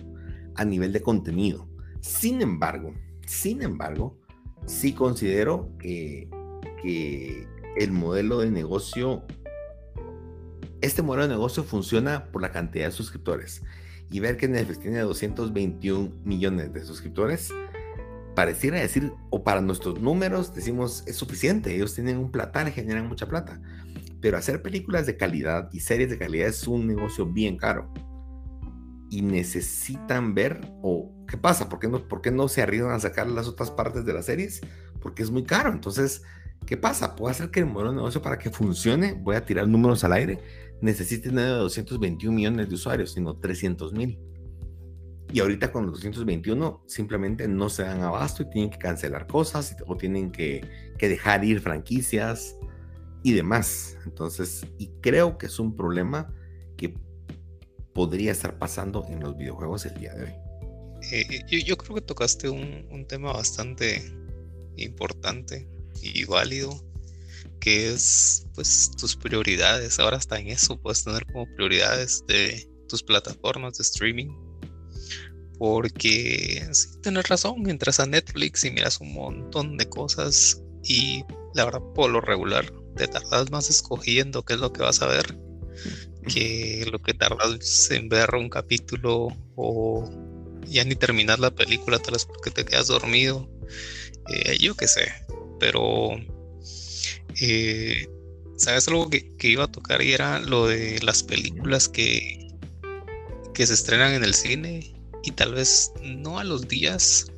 A 0.56 0.66
nivel 0.66 0.92
de 0.92 1.02
contenido. 1.02 1.70
Sin 2.02 2.42
embargo, 2.42 2.94
sin 3.28 3.62
embargo, 3.62 4.18
sí 4.66 4.94
considero 4.94 5.72
que, 5.78 6.28
que 6.82 7.48
el 7.78 7.92
modelo 7.92 8.40
de 8.40 8.50
negocio, 8.50 9.24
este 10.82 11.04
modelo 11.04 11.28
de 11.28 11.34
negocio 11.36 11.64
funciona 11.64 12.26
por 12.32 12.42
la 12.42 12.52
cantidad 12.52 12.86
de 12.86 12.92
suscriptores. 12.92 13.62
Y 14.10 14.20
ver 14.20 14.38
que 14.38 14.48
Netflix 14.48 14.80
tiene 14.80 15.00
221 15.00 16.12
millones 16.24 16.74
de 16.74 16.84
suscriptores 16.84 17.52
pareciera 18.36 18.80
decir, 18.80 19.14
o 19.30 19.44
para 19.44 19.62
nuestros 19.62 20.02
números 20.02 20.54
decimos, 20.54 21.04
es 21.08 21.16
suficiente, 21.16 21.74
ellos 21.74 21.96
tienen 21.96 22.18
un 22.18 22.32
platal, 22.32 22.70
generan 22.72 23.08
mucha 23.08 23.28
plata. 23.28 23.62
Pero 24.26 24.40
hacer 24.40 24.64
películas 24.64 25.06
de 25.06 25.18
calidad 25.18 25.70
y 25.72 25.82
series 25.82 26.10
de 26.10 26.18
calidad 26.18 26.48
es 26.48 26.68
un 26.68 26.88
negocio 26.88 27.28
bien 27.28 27.58
caro. 27.58 27.94
Y 29.12 29.22
necesitan 29.22 30.34
ver, 30.34 30.62
o 30.82 31.14
qué 31.28 31.38
pasa, 31.38 31.70
¿por 31.70 31.78
qué 31.78 31.88
no, 31.88 32.08
por 32.08 32.24
qué 32.24 32.32
no 32.32 32.48
se 32.48 32.64
arriesgan 32.64 32.94
a 32.94 33.00
sacar 33.00 33.28
las 33.28 33.48
otras 33.48 33.70
partes 33.70 34.04
de 34.04 34.14
las 34.14 34.26
series? 34.26 34.62
Porque 35.00 35.22
es 35.22 35.30
muy 35.30 35.44
caro. 35.44 35.72
Entonces, 35.72 36.24
¿qué 36.66 36.76
pasa? 36.76 37.16
Puedo 37.16 37.30
hacer 37.30 37.52
que 37.52 37.60
el 37.60 37.68
modelo 37.68 37.92
de 37.92 37.98
negocio 37.98 38.24
para 38.24 38.40
que 38.40 38.50
funcione, 38.50 39.14
voy 39.14 39.36
a 39.36 39.46
tirar 39.46 39.68
números 39.68 40.04
al 40.04 40.14
aire, 40.14 40.40
necesite 40.82 41.30
tener 41.30 41.50
221 41.50 42.36
millones 42.36 42.68
de 42.68 42.74
usuarios, 42.74 43.14
sino 43.14 43.38
300 43.38 43.94
mil 43.94 44.18
y 45.36 45.40
ahorita 45.40 45.72
con 45.72 45.86
los 45.86 45.96
221 45.96 46.84
simplemente 46.88 47.48
no 47.48 47.70
se 47.70 47.84
dan 47.84 48.02
abasto 48.02 48.44
y 48.44 48.50
tienen 48.50 48.70
que 48.70 48.78
cancelar 48.78 49.28
cosas 49.28 49.76
o 49.86 49.98
tienen 49.98 50.32
que, 50.32 50.66
dejar 50.98 51.44
ir 51.44 51.60
franquicias 51.60 52.56
y 53.26 53.34
demás. 53.34 53.98
Entonces, 54.06 54.68
y 54.78 54.92
creo 55.02 55.40
que 55.40 55.48
es 55.48 55.58
un 55.58 55.76
problema 55.76 56.32
que 56.78 56.94
podría 57.92 58.32
estar 58.32 58.60
pasando 58.60 59.04
en 59.10 59.20
los 59.20 59.36
videojuegos 59.36 59.84
el 59.88 59.96
día 59.96 60.14
de 60.14 60.26
hoy. 60.26 60.34
Eh, 61.12 61.64
yo, 61.64 61.76
creo 61.76 61.96
que 61.96 62.02
tocaste 62.02 62.50
un, 62.50 62.88
un, 62.92 63.08
tema 63.08 63.34
bastante 63.34 64.14
importante 64.78 65.68
y 66.04 66.24
válido, 66.26 66.70
que 67.60 67.92
es 67.92 68.46
pues 68.54 68.92
tus 68.92 69.16
prioridades. 69.16 69.98
Ahora 69.98 70.18
está 70.18 70.40
en 70.40 70.50
eso, 70.50 70.80
puedes 70.80 71.04
tener 71.04 71.26
como 71.26 71.48
prioridades 71.56 72.24
de 72.28 72.70
tus 72.88 73.02
plataformas 73.02 73.80
de 73.80 73.82
streaming 73.82 74.30
porque 75.58 76.68
sí, 76.74 76.90
tienes 77.02 77.28
razón, 77.28 77.68
entras 77.68 78.00
a 78.00 78.06
Netflix 78.06 78.66
y 78.66 78.72
miras 78.72 79.02
un 79.02 79.14
montón 79.14 79.78
de 79.78 79.90
cosas 79.90 80.62
y 80.84 81.24
la 81.56 81.66
verdad 81.66 81.82
por 81.96 82.12
lo 82.12 82.22
regular 82.22 82.72
te 82.96 83.08
tardas 83.08 83.52
más 83.52 83.70
escogiendo 83.70 84.44
qué 84.44 84.54
es 84.54 84.60
lo 84.60 84.72
que 84.72 84.82
vas 84.82 85.02
a 85.02 85.08
ver 85.08 85.38
que 86.28 86.88
lo 86.92 87.00
que 87.00 87.14
tardas 87.14 87.92
en 87.92 88.10
ver 88.10 88.34
un 88.36 88.50
capítulo 88.50 89.28
o 89.56 90.10
ya 90.68 90.84
ni 90.84 90.96
terminar 90.96 91.40
la 91.40 91.52
película 91.52 92.00
tal 92.00 92.14
vez 92.14 92.26
porque 92.26 92.52
te 92.52 92.66
quedas 92.66 92.88
dormido. 92.88 93.48
Eh, 94.30 94.58
yo 94.60 94.76
qué 94.76 94.88
sé, 94.88 95.12
pero 95.60 96.12
eh, 97.40 98.08
sabes 98.58 98.88
algo 98.88 99.10
que, 99.10 99.36
que, 99.38 99.50
iba 99.50 99.66
a 99.66 99.72
tocar 99.72 100.02
y 100.02 100.14
era 100.14 100.40
lo 100.40 100.68
de 100.68 101.00
las 101.04 101.22
películas 101.22 101.88
que, 101.88 102.48
que 103.54 103.68
se 103.68 103.74
estrenan 103.74 104.14
en 104.14 104.24
el 104.24 104.34
cine 104.34 104.96
y 105.24 105.32
tal 105.32 105.54
vez 105.54 105.92
no 106.02 106.40
a 106.40 106.44
los 106.44 106.68
días, 106.68 107.32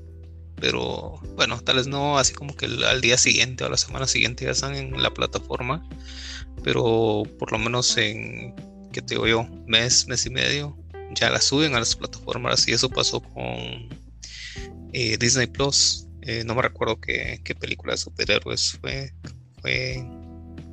pero 0.60 1.20
bueno, 1.36 1.60
tal 1.62 1.78
vez 1.78 1.88
no 1.88 2.18
así 2.18 2.34
como 2.34 2.56
que 2.56 2.66
al 2.66 3.02
día 3.02 3.18
siguiente 3.18 3.64
o 3.64 3.68
a 3.68 3.70
la 3.70 3.78
semana 3.78 4.08
siguiente 4.08 4.46
ya 4.46 4.52
están 4.52 4.76
en 4.76 5.02
la 5.02 5.14
plataforma, 5.14 5.88
pero 6.64 7.24
por 7.38 7.52
lo 7.52 7.60
menos 7.60 7.96
en, 7.98 8.56
que 8.92 9.02
te 9.02 9.16
digo 9.16 9.28
yo, 9.28 9.48
mes, 9.66 10.08
mes 10.08 10.26
y 10.26 10.30
medio, 10.30 10.78
ya 11.14 11.30
la 11.30 11.42
suben 11.42 11.76
a 11.76 11.80
las 11.80 11.96
plataformas 11.96 12.68
y 12.68 12.74
eso 12.74 12.90
pasó 12.90 13.22
con 13.22 13.90
eh, 14.94 15.18
Disney 15.20 15.48
Plus. 15.48 16.08
Eh, 16.22 16.44
no 16.46 16.56
me 16.56 16.62
recuerdo 16.62 17.00
qué, 17.00 17.40
película 17.60 17.94
de 17.94 17.98
superhéroes 17.98 18.78
fue. 18.82 19.14
Fue 19.62 20.04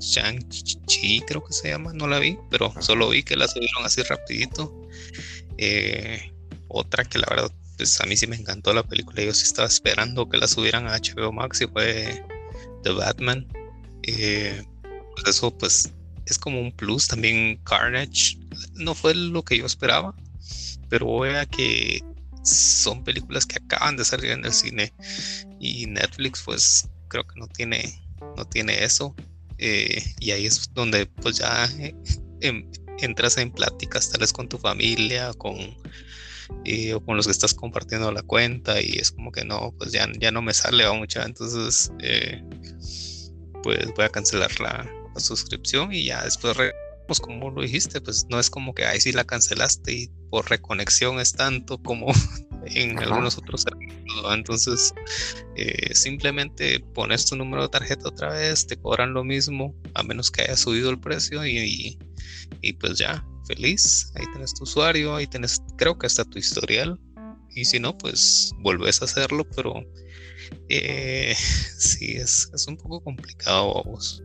Shang-Chi, 0.01 1.21
creo 1.27 1.45
que 1.45 1.53
se 1.53 1.69
llama. 1.69 1.93
No 1.93 2.07
la 2.07 2.19
vi, 2.19 2.37
pero 2.51 2.73
solo 2.81 3.09
vi 3.09 3.23
que 3.23 3.37
la 3.37 3.49
subieron 3.49 3.85
así 3.85 4.03
rapidito. 4.03 4.89
Eh, 5.59 6.33
otra 6.69 7.05
que 7.05 7.19
la 7.19 7.27
verdad, 7.31 7.53
pues 7.77 8.01
a 8.01 8.07
mí 8.07 8.17
sí 8.17 8.27
me 8.27 8.37
encantó 8.37 8.73
la 8.73 8.83
película. 8.83 9.23
Yo 9.23 9.35
sí 9.35 9.45
estaba 9.45 9.69
esperando 9.69 10.29
que 10.29 10.39
la 10.39 10.49
subieran 10.49 10.87
a 10.87 10.99
HBO 10.99 11.33
Max 11.33 11.61
y 11.61 11.67
fue 11.67 12.23
The 12.83 12.93
Batman. 12.93 13.47
pues 14.03 15.27
eso 15.27 15.57
pues 15.57 15.93
es 16.27 16.39
como 16.39 16.61
un 16.61 16.73
plus. 16.73 17.09
También 17.09 17.57
Carnage 17.65 18.39
no 18.75 18.95
fue 18.95 19.15
lo 19.15 19.43
que 19.43 19.59
yo 19.59 19.67
esperaba, 19.67 20.15
pero 20.89 21.19
vea 21.21 21.47
que 21.47 22.03
son 22.45 23.03
películas 23.05 23.47
que 23.47 23.57
acaban 23.57 23.97
de 23.97 24.05
salir 24.05 24.31
en 24.31 24.45
el 24.45 24.53
cine 24.53 24.93
y 25.59 25.87
Netflix 25.87 26.43
pues 26.45 26.89
creo 27.09 27.27
que 27.27 27.41
no 27.41 27.49
tiene 27.49 28.01
no 28.37 28.45
tiene 28.45 28.85
eso 28.85 29.15
eh, 29.59 30.05
y 30.21 30.31
ahí 30.33 30.47
es 30.47 30.71
donde 30.75 31.07
pues 31.07 31.39
ya 31.39 31.65
eh, 31.79 31.95
em, 32.41 32.71
entras 32.99 33.39
en 33.39 33.51
pláticas 33.51 34.11
tales 34.11 34.33
con 34.33 34.49
tu 34.49 34.59
familia 34.59 35.33
con 35.35 35.57
eh, 36.65 36.95
o 36.95 37.05
con 37.05 37.17
los 37.17 37.27
que 37.27 37.33
estás 37.33 37.55
compartiendo 37.55 38.11
la 38.13 38.23
cuenta 38.23 38.81
y 38.81 38.97
es 38.97 39.11
como 39.11 39.33
que 39.33 39.45
no 39.45 39.75
pues 39.79 39.93
ya, 39.93 40.09
ya 40.19 40.31
no 40.31 40.43
me 40.43 40.55
sale 40.55 40.85
a 40.85 40.93
mucha 40.93 41.25
entonces 41.25 41.93
pues 43.63 43.87
voy 43.95 44.05
a 44.05 44.09
cancelar 44.09 44.61
la, 44.61 44.91
la 45.15 45.21
suscripción 45.21 45.93
y 45.93 46.05
ya 46.05 46.25
después 46.25 46.57
pues 47.07 47.21
como 47.21 47.51
lo 47.51 47.63
dijiste, 47.63 48.01
pues 48.01 48.27
no 48.31 48.39
es 48.39 48.51
como 48.51 48.75
que 48.75 48.85
ahí 48.85 49.01
sí 49.01 49.13
la 49.13 49.25
cancelaste 49.25 49.93
y 49.93 50.11
por 50.31 50.49
reconexión 50.49 51.21
es 51.21 51.33
tanto 51.33 51.79
como 51.79 52.07
en 52.67 52.99
algunos 52.99 53.37
otros 53.39 53.63
servicios. 53.63 53.95
Entonces, 54.33 54.95
eh, 55.57 55.95
simplemente 55.95 56.81
pones 56.95 57.27
tu 57.27 57.37
número 57.37 57.63
de 57.63 57.69
tarjeta 57.69 58.09
otra 58.09 58.31
vez, 58.31 58.67
te 58.67 58.77
cobran 58.77 59.13
lo 59.13 59.25
mismo, 59.25 59.75
a 59.95 60.03
menos 60.03 60.31
que 60.31 60.43
haya 60.43 60.57
subido 60.57 60.91
el 60.91 60.99
precio 60.99 61.45
y, 61.47 61.99
y, 62.61 62.73
pues 62.75 62.99
ya, 62.99 63.25
feliz. 63.47 64.13
Ahí 64.15 64.25
tenés 64.33 64.55
tu 64.55 64.65
usuario, 64.65 65.15
ahí 65.15 65.27
tenés, 65.27 65.63
creo 65.77 65.99
que 65.99 66.07
hasta 66.07 66.25
tu 66.25 66.39
historial. 66.39 66.99
Y 67.51 67.65
si 67.65 67.79
no, 67.79 67.97
pues 67.97 68.53
volvés 68.61 69.01
a 69.01 69.05
hacerlo, 69.05 69.45
pero 69.55 69.75
eh, 70.69 71.35
sí, 71.79 72.17
es, 72.17 72.51
es 72.53 72.67
un 72.67 72.77
poco 72.77 73.01
complicado 73.03 73.83
vos. 73.85 74.23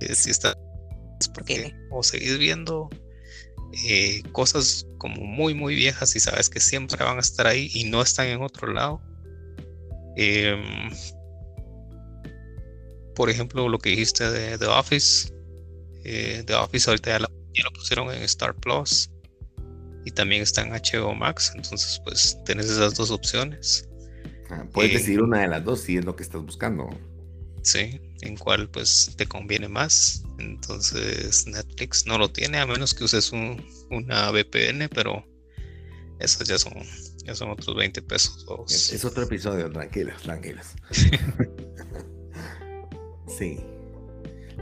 Eh, 0.00 0.14
si 0.14 0.30
está 0.30 0.56
porque 1.32 1.74
o 1.90 2.02
seguís 2.02 2.38
viendo 2.38 2.90
eh, 3.86 4.22
cosas 4.32 4.86
como 4.98 5.22
muy 5.22 5.54
muy 5.54 5.74
viejas 5.74 6.14
y 6.16 6.20
sabes 6.20 6.48
que 6.48 6.60
siempre 6.60 7.02
van 7.02 7.16
a 7.16 7.20
estar 7.20 7.46
ahí 7.46 7.70
y 7.74 7.84
no 7.84 8.02
están 8.02 8.26
en 8.28 8.42
otro 8.42 8.72
lado. 8.72 9.00
Em, 10.16 10.90
por 13.14 13.30
ejemplo, 13.30 13.68
lo 13.68 13.78
que 13.78 13.90
dijiste 13.90 14.30
de 14.30 14.58
The 14.58 14.66
Office. 14.66 15.32
Eh, 16.04 16.42
The 16.46 16.54
Office 16.54 16.90
ahorita 16.90 17.18
ya, 17.18 17.26
lo 17.62 17.70
pusieron 17.72 18.12
en 18.12 18.22
Star 18.22 18.54
Plus 18.54 19.10
y 20.04 20.10
también 20.10 20.42
está 20.42 20.62
en 20.62 20.70
HBO 20.70 21.14
Max. 21.14 21.52
Entonces, 21.54 22.00
pues 22.04 22.38
tienes 22.44 22.66
esas 22.66 22.94
dos 22.94 23.10
opciones. 23.10 23.88
Ah, 24.50 24.64
puedes 24.72 24.92
eh, 24.92 24.98
decidir 24.98 25.22
una 25.22 25.40
de 25.40 25.48
las 25.48 25.64
dos 25.64 25.80
si 25.80 25.96
es 25.96 26.04
lo 26.04 26.14
que 26.16 26.22
estás 26.22 26.42
buscando. 26.42 26.88
Sí, 27.62 28.00
en 28.20 28.36
cuál 28.36 28.68
pues 28.68 29.14
te 29.16 29.26
conviene 29.26 29.68
más. 29.68 30.22
Entonces 30.38 31.46
Netflix 31.46 32.06
no 32.06 32.18
lo 32.18 32.30
tiene 32.30 32.58
a 32.58 32.66
menos 32.66 32.92
que 32.92 33.04
uses 33.04 33.32
un, 33.32 33.64
una 33.90 34.30
VPN, 34.30 34.90
pero 34.94 35.24
esos 36.18 36.46
ya 36.46 36.58
son, 36.58 36.74
ya 37.24 37.34
son 37.34 37.50
otros 37.50 37.74
20 37.74 38.02
pesos. 38.02 38.44
Es, 38.68 39.04
otro 39.04 39.24
episodio, 39.24 39.70
tranquilos, 39.70 40.22
tranquilos. 40.22 40.66
sí. 43.38 43.58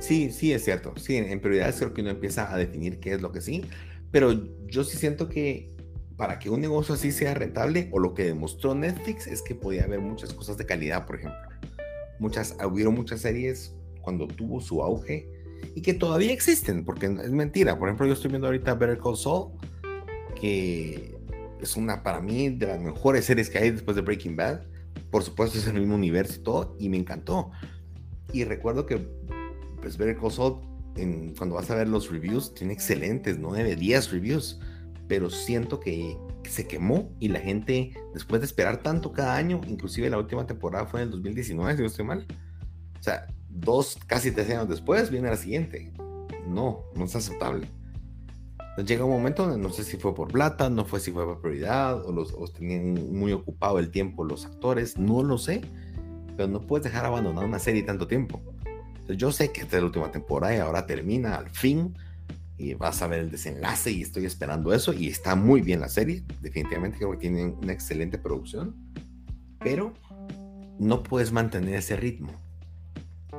Sí, 0.03 0.31
sí, 0.33 0.53
es 0.53 0.65
cierto. 0.65 0.95
Sí, 0.97 1.17
en, 1.17 1.41
prioridad 1.41 1.75
creo 1.75 1.95
que 1.95 2.01
uno 2.01 2.11
empieza 2.11 2.53
a 2.53 2.57
definir 2.57 2.99
qué 2.99 3.13
es 3.13 3.23
lo 3.23 3.33
que 3.33 3.41
sí, 3.41 3.65
pero 4.11 4.33
yo 4.67 4.85
sí 4.85 4.97
siento 4.97 5.29
que 5.29 5.75
para 6.17 6.39
que 6.39 6.51
un 6.51 6.61
negocio 6.61 6.95
así 6.95 7.13
sea 7.13 7.35
rentable, 7.35 7.89
o 7.93 7.99
lo 7.99 8.13
que 8.13 8.25
demostró 8.25 8.75
Netflix 8.75 9.27
es 9.27 9.43
que 9.43 9.55
podía 9.55 9.85
haber 9.85 10.01
muchas 10.01 10.35
cosas 10.35 10.59
de 10.59 10.67
calidad, 10.67 11.07
por 11.07 11.17
ejemplo 11.17 11.53
muchas, 12.23 12.57
hubieron 12.65 12.95
muchas 12.95 13.21
series 13.21 13.75
cuando 14.01 14.27
tuvo 14.27 14.61
su 14.61 14.83
auge 14.83 15.29
y 15.75 15.83
que 15.83 15.93
todavía 15.93 16.33
existen, 16.33 16.85
porque 16.85 17.07
es 17.07 17.31
mentira. 17.31 17.79
Por 17.79 17.89
ejemplo, 17.89 18.07
yo 18.07 18.15
estoy 18.15 18.31
viendo 18.31 18.47
ahorita 18.47 18.75
Better 18.75 18.99
Call 18.99 19.17
Saul, 19.17 19.53
que 20.41 21.15
es 21.61 21.77
una 21.77 22.03
para 22.03 22.21
mí 22.21 22.49
de 22.49 22.67
las 22.67 22.81
mejores 22.81 23.25
series 23.25 23.51
que 23.51 23.59
hay 23.59 23.71
después 23.71 23.97
de 23.97 24.03
Breaking 24.03 24.37
Bad. 24.37 24.63
Por 25.11 25.23
supuesto, 25.23 25.59
es 25.59 25.67
el 25.67 25.75
mismo 25.75 25.95
universo 25.95 26.41
y 26.41 26.43
todo, 26.43 26.77
y 26.79 26.89
me 26.89 26.97
encantó. 26.97 27.51
Y 28.33 28.45
recuerdo 28.45 28.87
que 28.87 29.07
pues, 29.83 29.99
Better 29.99 30.17
Call 30.17 30.33
Saul, 30.33 30.61
en, 30.97 31.35
cuando 31.37 31.57
vas 31.57 31.71
a 31.71 31.75
ver 31.75 31.89
los 31.89 32.11
reviews, 32.11 32.55
tiene 32.55 32.73
excelentes 32.73 33.39
9, 33.39 33.77
10 33.77 34.11
reviews, 34.13 34.61
pero 35.09 35.29
siento 35.29 35.81
que 35.81 36.17
se 36.49 36.67
quemó 36.67 37.11
y 37.21 37.29
la 37.29 37.41
gente, 37.41 37.93
después 38.15 38.41
de 38.41 38.47
esperar 38.47 38.83
tanto 38.83 39.13
cada 39.13 39.37
año, 39.37 39.61
inclusive 39.67 40.09
la 40.09 40.19
última 40.19 40.47
temporada 40.47 40.87
fue 40.87 41.01
en 41.01 41.07
el 41.07 41.11
2019, 41.13 41.77
si 41.77 41.81
no 41.83 41.87
estoy 41.87 42.05
mal. 42.05 42.27
O 42.99 43.03
sea, 43.03 43.27
dos, 43.49 43.99
casi 44.07 44.31
tres 44.31 44.49
años 44.51 44.69
después 44.69 45.11
viene 45.11 45.29
la 45.29 45.37
siguiente. 45.37 45.93
No, 46.47 46.81
no 46.95 47.05
es 47.05 47.15
aceptable. 47.15 47.69
Entonces 48.59 48.89
llega 48.89 49.05
un 49.05 49.11
momento 49.11 49.45
donde 49.45 49.59
no 49.59 49.71
sé 49.71 49.85
si 49.85 49.99
fue 49.99 50.15
por 50.15 50.29
plata, 50.29 50.71
no 50.71 50.87
fue 50.87 50.99
si 50.99 51.13
fue 51.13 51.27
por 51.27 51.43
prioridad, 51.43 52.07
o 52.07 52.13
los, 52.13 52.33
tenían 52.55 53.13
muy 53.13 53.33
ocupado 53.33 53.79
el 53.79 53.91
tiempo 53.91 54.25
los 54.25 54.47
actores, 54.47 54.97
no 54.97 55.23
lo 55.23 55.37
sé, 55.37 55.61
pero 56.39 56.49
no 56.49 56.63
puedes 56.63 56.85
dejar 56.85 57.05
abandonar 57.05 57.45
una 57.45 57.59
serie 57.59 57.83
tanto 57.83 58.07
tiempo. 58.07 58.41
Yo 59.13 59.33
sé 59.33 59.53
que 59.53 59.63
esta 59.63 59.77
es 59.77 59.83
la 59.83 59.87
última 59.87 60.11
temporada 60.11 60.55
y 60.55 60.59
ahora 60.59 60.87
termina 60.87 61.37
al 61.37 61.51
fin 61.51 61.95
y 62.59 62.75
vas 62.75 63.03
a 63.03 63.07
ver 63.07 63.21
el 63.21 63.31
desenlace 63.31 63.91
y 63.91 64.03
estoy 64.03 64.25
esperando 64.25 64.73
eso 64.73 64.93
y 64.93 65.09
está 65.09 65.35
muy 65.35 65.61
bien 65.61 65.81
la 65.81 65.89
serie, 65.89 66.23
definitivamente 66.41 66.99
creo 66.99 67.13
que 67.13 67.19
tienen 67.19 67.57
una 67.61 67.73
excelente 67.73 68.19
producción, 68.19 68.77
pero 69.59 69.95
no 70.79 71.03
puedes 71.03 71.33
mantener 71.33 71.75
ese 71.77 71.97
ritmo 71.97 72.33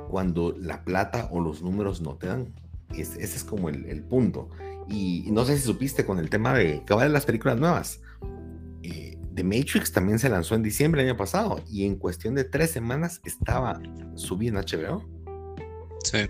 cuando 0.09 0.55
la 0.59 0.83
plata 0.83 1.27
o 1.31 1.41
los 1.41 1.62
números 1.62 2.01
no 2.01 2.15
te 2.15 2.27
dan. 2.27 2.53
ese 2.95 3.21
es 3.21 3.43
como 3.43 3.69
el, 3.69 4.03
punto. 4.03 4.49
Y, 4.88 5.27
no 5.31 5.45
sé 5.45 5.57
si 5.57 5.63
supiste 5.63 6.05
con 6.05 6.19
el 6.19 6.29
tema 6.29 6.53
de 6.53 6.83
que 6.86 6.95
de 6.95 7.09
las 7.09 7.25
películas 7.25 7.59
nuevas. 7.59 8.01
Eh, 8.83 9.17
The 9.33 9.43
Matrix 9.43 9.91
también 9.91 10.19
se 10.19 10.29
lanzó 10.29 10.55
en 10.55 10.63
diciembre 10.63 11.01
del 11.01 11.12
año 11.12 11.17
pasado 11.17 11.62
y 11.67 11.86
en 11.86 11.95
cuestión 11.95 12.36
de 12.36 12.43
tres 12.43 12.71
semanas 12.71 13.21
estaba 13.23 13.81
subiendo 14.15 14.59
en 14.59 14.65
HBO. 14.65 15.22
Sí. 16.03 16.29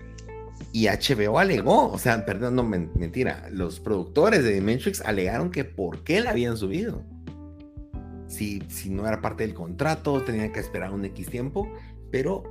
Y 0.71 0.88
HBO 0.88 1.38
alegó, 1.38 1.91
o 1.91 1.99
sea, 1.99 2.25
perdón, 2.25 2.55
no, 2.55 2.63
mentira, 2.63 3.47
los 3.51 3.79
productores 3.79 4.43
de 4.43 4.59
Matrix 4.59 5.01
alegaron 5.01 5.51
que 5.51 5.65
por 5.65 6.03
qué 6.03 6.19
la 6.19 6.31
habían 6.31 6.57
subido. 6.57 7.03
Si, 8.27 8.63
si 8.69 8.89
no 8.89 9.07
era 9.07 9.21
parte 9.21 9.45
del 9.45 9.53
contrato, 9.53 10.23
tenía 10.23 10.51
que 10.51 10.59
esperar 10.59 10.91
un 10.91 11.05
X 11.05 11.29
tiempo, 11.29 11.71
pero 12.12 12.43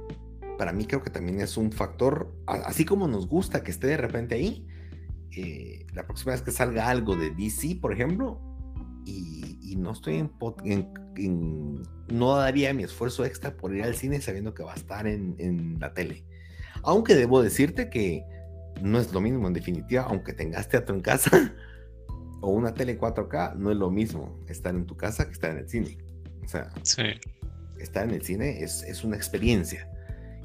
para 0.57 0.73
mí 0.73 0.85
creo 0.85 1.03
que 1.03 1.11
también 1.11 1.41
es 1.41 1.57
un 1.57 1.73
factor, 1.73 2.33
así 2.47 2.85
como 2.85 3.09
nos 3.09 3.27
gusta 3.27 3.65
que 3.65 3.73
esté 3.73 3.89
de 3.89 3.97
repente 3.97 4.37
ahí, 4.37 4.69
eh, 5.33 5.87
la 5.93 6.07
próxima 6.07 6.33
vez 6.33 6.43
que 6.43 6.53
salga 6.53 6.89
algo 6.89 7.17
de 7.17 7.31
DC, 7.31 7.79
por 7.81 7.93
ejemplo, 7.93 8.41
y, 9.05 9.75
no 9.77 9.91
estoy 9.91 10.29
en, 10.65 11.83
no 12.09 12.37
daría 12.37 12.73
mi 12.75 12.85
esfuerzo 12.85 13.25
extra 13.25 13.57
por 13.57 13.75
ir 13.75 13.83
al 13.83 13.97
cine 13.97 14.21
sabiendo 14.21 14.55
que 14.55 14.63
va 14.63 14.75
a 14.75 14.77
estar 14.77 15.09
en, 15.09 15.35
en 15.39 15.81
la 15.81 15.95
tele 15.95 16.25
aunque 16.83 17.15
debo 17.15 17.43
decirte 17.43 17.91
que 17.91 18.25
no 18.81 18.99
es 18.99 19.13
lo 19.13 19.21
mismo 19.21 19.47
en 19.47 19.55
definitiva, 19.55 20.03
aunque 20.03 20.33
tengas 20.33 20.69
teatro 20.69 20.95
en 20.95 21.03
casa 21.03 21.55
o 22.41 22.51
una 22.51 22.75
tele 22.75 22.99
4K, 22.99 23.57
no 23.57 23.71
es 23.71 23.77
lo 23.77 23.91
mismo 23.91 24.41
estar 24.49 24.75
en 24.75 24.87
tu 24.87 24.97
casa 24.97 25.27
que 25.27 25.33
estar 25.33 25.51
en 25.51 25.59
el 25.59 25.69
cine. 25.69 25.99
O 26.45 26.49
sea, 26.49 26.71
estar 27.79 28.05
en 28.09 28.15
el 28.15 28.23
cine 28.23 28.63
es, 28.63 28.83
es 28.83 29.05
una 29.05 29.17
experiencia. 29.17 29.89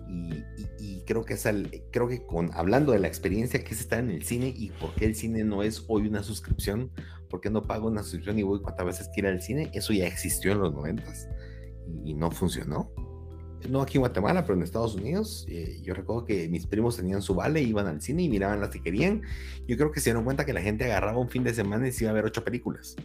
Y, 0.10 1.04
creo 1.06 1.24
que 1.24 1.36
es 1.36 1.48
creo 1.92 2.08
que 2.10 2.26
con 2.26 2.50
hablando 2.54 2.92
de 2.92 3.00
la 3.00 3.08
experiencia 3.08 3.64
que 3.64 3.74
es 3.74 3.80
estar 3.80 4.00
en 4.00 4.10
el 4.10 4.24
cine 4.24 4.54
y 4.54 4.72
por 4.72 4.94
qué 4.94 5.06
el 5.06 5.16
cine 5.16 5.46
no 5.46 5.64
es 5.64 5.86
hoy 5.88 6.06
una 6.06 6.22
suscripción, 6.22 6.92
por 7.30 7.40
qué 7.40 7.50
no 7.50 7.64
pago 7.64 7.88
una 7.88 8.04
suscripción 8.04 8.38
y 8.38 8.44
voy 8.44 8.62
cuántas 8.62 8.86
veces 8.86 9.10
quiero 9.14 9.30
ir 9.30 9.36
al 9.36 9.42
cine, 9.42 9.72
eso 9.74 9.94
ya 9.94 10.06
existió 10.06 10.52
en 10.52 10.60
los 10.60 10.74
noventas 10.74 11.30
y 12.04 12.14
no 12.14 12.30
funcionó 12.30 12.92
no 13.70 13.82
aquí 13.82 13.98
en 13.98 14.02
Guatemala, 14.02 14.44
pero 14.44 14.56
en 14.56 14.64
Estados 14.64 14.96
Unidos, 14.96 15.46
eh, 15.50 15.80
yo 15.84 15.94
recuerdo 15.94 16.26
que 16.26 16.48
mis 16.50 16.68
primos 16.68 16.98
tenían 16.98 17.22
su 17.22 17.36
vale, 17.36 17.62
iban 17.62 17.88
al 17.88 18.02
cine 18.02 18.24
y 18.24 18.30
miraban 18.30 18.60
las 18.60 18.70
que 18.70 18.82
querían. 18.82 19.22
Yo 19.68 19.78
creo 19.78 19.92
que 19.92 20.00
se 20.00 20.10
dieron 20.10 20.24
cuenta 20.24 20.46
que 20.46 20.54
la 20.54 20.62
gente 20.62 20.86
agarraba 20.86 21.18
un 21.18 21.30
fin 21.30 21.44
de 21.44 21.54
semana 21.54 21.88
y 21.88 21.92
se 21.92 22.06
iba 22.06 22.12
a 22.12 22.14
ver 22.14 22.26
ocho 22.26 22.44
películas. 22.44 22.96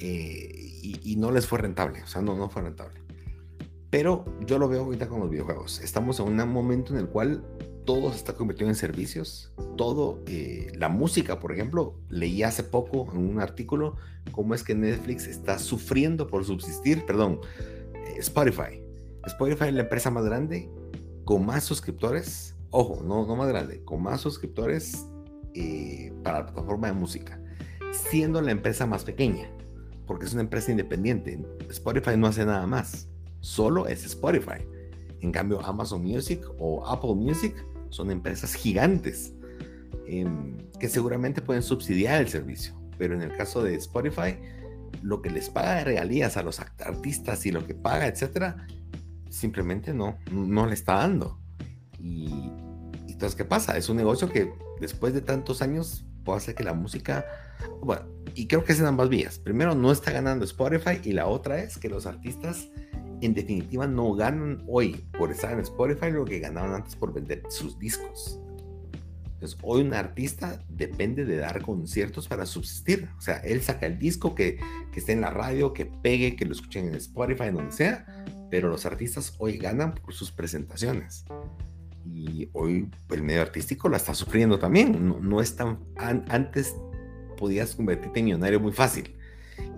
Eh, 0.00 0.52
y, 0.82 1.16
no 1.16 1.32
les 1.32 1.46
fue 1.46 1.58
rentable, 1.58 2.02
o 2.02 2.06
sea, 2.06 2.22
no, 2.22 2.36
no 2.36 2.48
fue 2.48 2.62
rentable. 2.62 3.00
Pero 3.90 4.24
yo 4.46 4.58
lo 4.58 4.68
veo 4.68 4.84
ahorita 4.84 5.08
con 5.08 5.20
los 5.20 5.30
videojuegos. 5.30 5.80
Estamos 5.80 6.20
en 6.20 6.40
un 6.40 6.48
momento 6.48 6.92
en 6.92 7.00
el 7.00 7.08
cual 7.08 7.44
todo 7.84 8.10
se 8.10 8.18
está 8.18 8.34
convirtiendo 8.34 8.72
en 8.72 8.76
servicios. 8.76 9.52
Todo, 9.76 10.22
eh, 10.26 10.70
la 10.76 10.88
música, 10.88 11.40
por 11.40 11.52
ejemplo, 11.52 11.98
leí 12.08 12.42
hace 12.42 12.62
poco 12.62 13.10
en 13.12 13.18
un 13.18 13.40
artículo 13.40 13.96
cómo 14.32 14.54
es 14.54 14.62
que 14.62 14.74
Netflix 14.74 15.26
está 15.26 15.58
sufriendo 15.58 16.26
por 16.26 16.44
subsistir, 16.44 17.06
perdón, 17.06 17.40
eh, 17.94 18.16
Spotify. 18.18 18.82
Spotify 19.26 19.66
es 19.66 19.74
la 19.74 19.82
empresa 19.82 20.10
más 20.10 20.24
grande 20.24 20.70
con 21.24 21.44
más 21.44 21.64
suscriptores, 21.64 22.54
ojo, 22.70 23.02
no, 23.02 23.26
no 23.26 23.34
más 23.34 23.48
grande, 23.48 23.82
con 23.84 24.02
más 24.02 24.20
suscriptores 24.20 25.06
eh, 25.54 26.12
para 26.22 26.38
la 26.38 26.46
plataforma 26.46 26.86
de 26.86 26.92
música, 26.92 27.40
siendo 27.90 28.40
la 28.40 28.52
empresa 28.52 28.86
más 28.86 29.02
pequeña, 29.02 29.50
porque 30.06 30.26
es 30.26 30.32
una 30.32 30.42
empresa 30.42 30.70
independiente. 30.70 31.44
Spotify 31.68 32.16
no 32.16 32.28
hace 32.28 32.44
nada 32.44 32.66
más, 32.66 33.08
solo 33.40 33.88
es 33.88 34.04
Spotify. 34.04 34.64
En 35.20 35.32
cambio, 35.32 35.60
Amazon 35.66 36.02
Music 36.02 36.46
o 36.58 36.86
Apple 36.86 37.14
Music 37.14 37.56
son 37.88 38.12
empresas 38.12 38.54
gigantes 38.54 39.34
em, 40.06 40.56
que 40.78 40.88
seguramente 40.88 41.42
pueden 41.42 41.62
subsidiar 41.62 42.20
el 42.20 42.28
servicio. 42.28 42.80
Pero 42.98 43.14
en 43.14 43.22
el 43.22 43.36
caso 43.36 43.64
de 43.64 43.74
Spotify, 43.74 44.36
lo 45.02 45.22
que 45.22 45.30
les 45.30 45.50
paga 45.50 45.74
de 45.76 45.84
regalías 45.84 46.36
a 46.36 46.42
los 46.42 46.60
artistas 46.60 47.44
y 47.46 47.50
lo 47.50 47.66
que 47.66 47.74
paga, 47.74 48.06
etcétera, 48.06 48.66
simplemente 49.28 49.92
no, 49.92 50.18
no 50.30 50.66
le 50.66 50.74
está 50.74 50.94
dando. 50.96 51.38
Y, 51.98 52.50
entonces, 53.08 53.34
¿qué 53.34 53.44
pasa? 53.44 53.76
Es 53.76 53.88
un 53.88 53.96
negocio 53.96 54.28
que 54.28 54.52
después 54.80 55.14
de 55.14 55.22
tantos 55.22 55.62
años 55.62 56.04
puede 56.24 56.38
hacer 56.38 56.54
que 56.54 56.64
la 56.64 56.74
música, 56.74 57.24
bueno, 57.80 58.02
y 58.34 58.46
creo 58.46 58.64
que 58.64 58.72
es 58.72 58.80
en 58.80 58.86
ambas 58.86 59.08
vías. 59.08 59.38
Primero, 59.38 59.74
no 59.74 59.90
está 59.90 60.10
ganando 60.10 60.44
Spotify 60.44 61.00
y 61.02 61.12
la 61.12 61.26
otra 61.26 61.62
es 61.62 61.78
que 61.78 61.88
los 61.88 62.04
artistas 62.04 62.68
en 63.22 63.32
definitiva 63.32 63.86
no 63.86 64.12
ganan 64.12 64.62
hoy 64.68 65.06
por 65.16 65.30
estar 65.30 65.52
en 65.52 65.60
Spotify 65.60 66.10
lo 66.10 66.26
que 66.26 66.40
ganaban 66.40 66.74
antes 66.74 66.94
por 66.94 67.14
vender 67.14 67.42
sus 67.48 67.78
discos. 67.78 68.38
Entonces, 69.24 69.58
hoy 69.62 69.82
un 69.82 69.94
artista 69.94 70.62
depende 70.68 71.24
de 71.24 71.36
dar 71.36 71.62
conciertos 71.62 72.26
para 72.28 72.46
subsistir. 72.46 73.08
O 73.18 73.20
sea, 73.20 73.36
él 73.38 73.62
saca 73.62 73.86
el 73.86 73.98
disco 73.98 74.34
que, 74.34 74.58
que 74.92 75.00
esté 75.00 75.12
en 75.12 75.20
la 75.20 75.30
radio, 75.30 75.72
que 75.72 75.86
pegue, 75.86 76.36
que 76.36 76.44
lo 76.44 76.52
escuchen 76.52 76.88
en 76.88 76.94
Spotify, 76.94 77.44
en 77.44 77.54
donde 77.54 77.72
sea, 77.72 78.24
pero 78.50 78.68
los 78.68 78.86
artistas 78.86 79.34
hoy 79.38 79.58
ganan 79.58 79.94
por 79.94 80.14
sus 80.14 80.32
presentaciones. 80.32 81.24
Y 82.04 82.48
hoy 82.52 82.88
el 83.10 83.22
medio 83.22 83.42
artístico 83.42 83.88
la 83.88 83.96
está 83.96 84.14
sufriendo 84.14 84.58
también. 84.58 85.08
No, 85.08 85.20
no 85.20 85.40
es 85.40 85.56
tan... 85.56 85.80
antes 85.96 86.74
podías 87.36 87.74
convertirte 87.74 88.20
en 88.20 88.26
millonario 88.26 88.60
muy 88.60 88.72
fácil. 88.72 89.16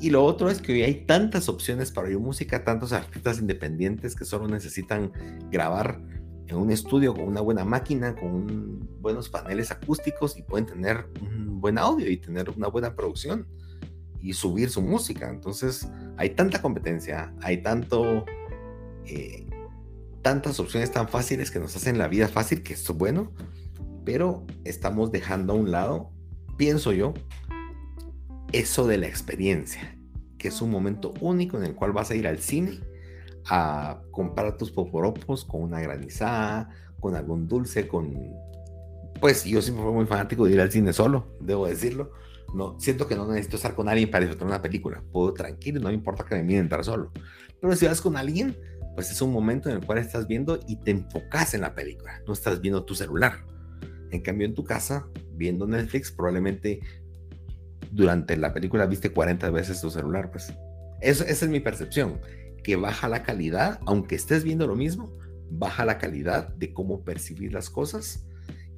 Y 0.01 0.11
lo 0.11 0.25
otro 0.25 0.51
es 0.51 0.61
que 0.61 0.73
hoy 0.73 0.83
hay 0.83 1.07
tantas 1.07 1.49
opciones 1.49 1.91
para 1.91 2.09
oír 2.09 2.19
música, 2.19 2.65
tantos 2.65 2.93
artistas 2.93 3.39
independientes 3.39 4.15
que 4.15 4.25
solo 4.25 4.49
necesitan 4.49 5.13
grabar 5.51 6.01
en 6.49 6.57
un 6.57 6.71
estudio 6.71 7.15
con 7.15 7.25
una 7.25 7.41
buena 7.41 7.65
máquina, 7.65 8.15
con 8.17 8.89
buenos 9.01 9.29
paneles 9.29 9.71
acústicos 9.71 10.37
y 10.37 10.43
pueden 10.43 10.67
tener 10.67 11.07
un 11.21 11.61
buen 11.61 11.79
audio 11.79 12.11
y 12.11 12.17
tener 12.17 12.51
una 12.51 12.69
buena 12.69 12.95
producción 12.95 13.47
y 14.21 14.33
subir 14.33 14.71
su 14.71 14.83
música. 14.83 15.29
Entonces 15.29 15.89
hay 16.17 16.31
tanta 16.31 16.61
competencia, 16.61 17.33
hay 17.43 17.63
tanto, 17.63 18.25
eh, 19.09 19.47
tantas 20.23 20.61
opciones 20.61 20.93
tan 20.93 21.09
fáciles 21.09 21.51
que 21.51 21.59
nos 21.59 21.75
hacen 21.77 21.99
la 21.99 22.09
vida 22.09 22.29
fácil, 22.29 22.63
que 22.63 22.75
es 22.75 22.89
bueno, 22.89 23.33
pero 24.05 24.47
estamos 24.65 25.11
dejando 25.11 25.53
a 25.53 25.57
un 25.57 25.71
lado, 25.71 26.11
pienso 26.57 26.93
yo, 26.93 27.15
eso 28.53 28.87
de 28.87 28.99
la 28.99 29.07
experiencia, 29.07 29.99
que 30.39 30.49
es 30.49 30.61
un 30.61 30.71
momento 30.71 31.15
único 31.21 31.57
en 31.57 31.65
el 31.65 31.75
cual 31.75 31.93
vas 31.93 32.11
a 32.11 32.15
ir 32.15 32.27
al 32.27 32.39
cine 32.39 32.81
a 33.47 34.03
comprar 34.11 34.57
tus 34.57 34.71
poporopos 34.71 35.45
con 35.45 35.63
una 35.63 35.81
granizada, 35.81 36.69
con 37.01 37.15
algún 37.15 37.49
dulce, 37.49 37.89
con... 37.89 38.15
Pues 39.21 39.45
yo 39.45 39.63
siempre 39.63 39.85
fui 39.85 39.93
muy 39.93 40.07
fanático 40.07 40.45
de 40.45 40.53
ir 40.53 40.61
al 40.61 40.71
cine 40.71 40.93
solo, 40.93 41.37
debo 41.41 41.67
decirlo. 41.67 42.13
No, 42.55 42.79
siento 42.79 43.07
que 43.07 43.17
no 43.17 43.27
necesito 43.27 43.57
estar 43.57 43.75
con 43.75 43.89
alguien 43.89 44.11
para 44.11 44.25
disfrutar 44.25 44.49
una 44.49 44.63
película. 44.63 45.03
Puedo 45.13 45.35
tranquilo, 45.35 45.81
no 45.81 45.89
me 45.89 45.95
importa 45.95 46.25
que 46.25 46.35
me 46.35 46.43
miren 46.43 46.63
entrar 46.63 46.85
solo. 46.85 47.13
Pero 47.61 47.75
si 47.75 47.87
vas 47.87 48.01
con 48.01 48.17
alguien, 48.17 48.57
pues 48.99 49.13
es 49.13 49.23
un 49.23 49.31
momento 49.31 49.71
en 49.71 49.77
el 49.77 49.87
cual 49.87 49.99
estás 49.99 50.27
viendo 50.27 50.59
y 50.67 50.75
te 50.75 50.91
enfocas 50.91 51.55
en 51.55 51.61
la 51.61 51.73
película. 51.73 52.21
No 52.27 52.33
estás 52.33 52.61
viendo 52.61 52.85
tu 52.85 52.97
celular. 52.97 53.45
En 54.11 54.21
cambio, 54.23 54.45
en 54.45 54.55
tu 54.55 54.65
casa, 54.65 55.07
viendo 55.37 55.69
Netflix, 55.69 56.11
probablemente 56.11 56.81
durante 57.93 58.37
la 58.37 58.53
película 58.53 58.87
viste 58.87 59.11
40 59.11 59.51
veces 59.51 59.81
tu 59.81 59.89
celular, 59.89 60.33
pues. 60.33 60.53
Eso, 61.01 61.23
esa 61.23 61.45
es 61.45 61.49
mi 61.49 61.61
percepción, 61.61 62.21
que 62.65 62.75
baja 62.75 63.09
la 63.09 63.23
calidad, 63.23 63.79
aunque 63.87 64.17
estés 64.17 64.43
viendo 64.43 64.67
lo 64.67 64.75
mismo, 64.75 65.17
baja 65.49 65.85
la 65.85 65.99
calidad 65.99 66.49
de 66.57 66.73
cómo 66.73 67.05
percibir 67.05 67.53
las 67.53 67.71
cosas. 67.71 68.27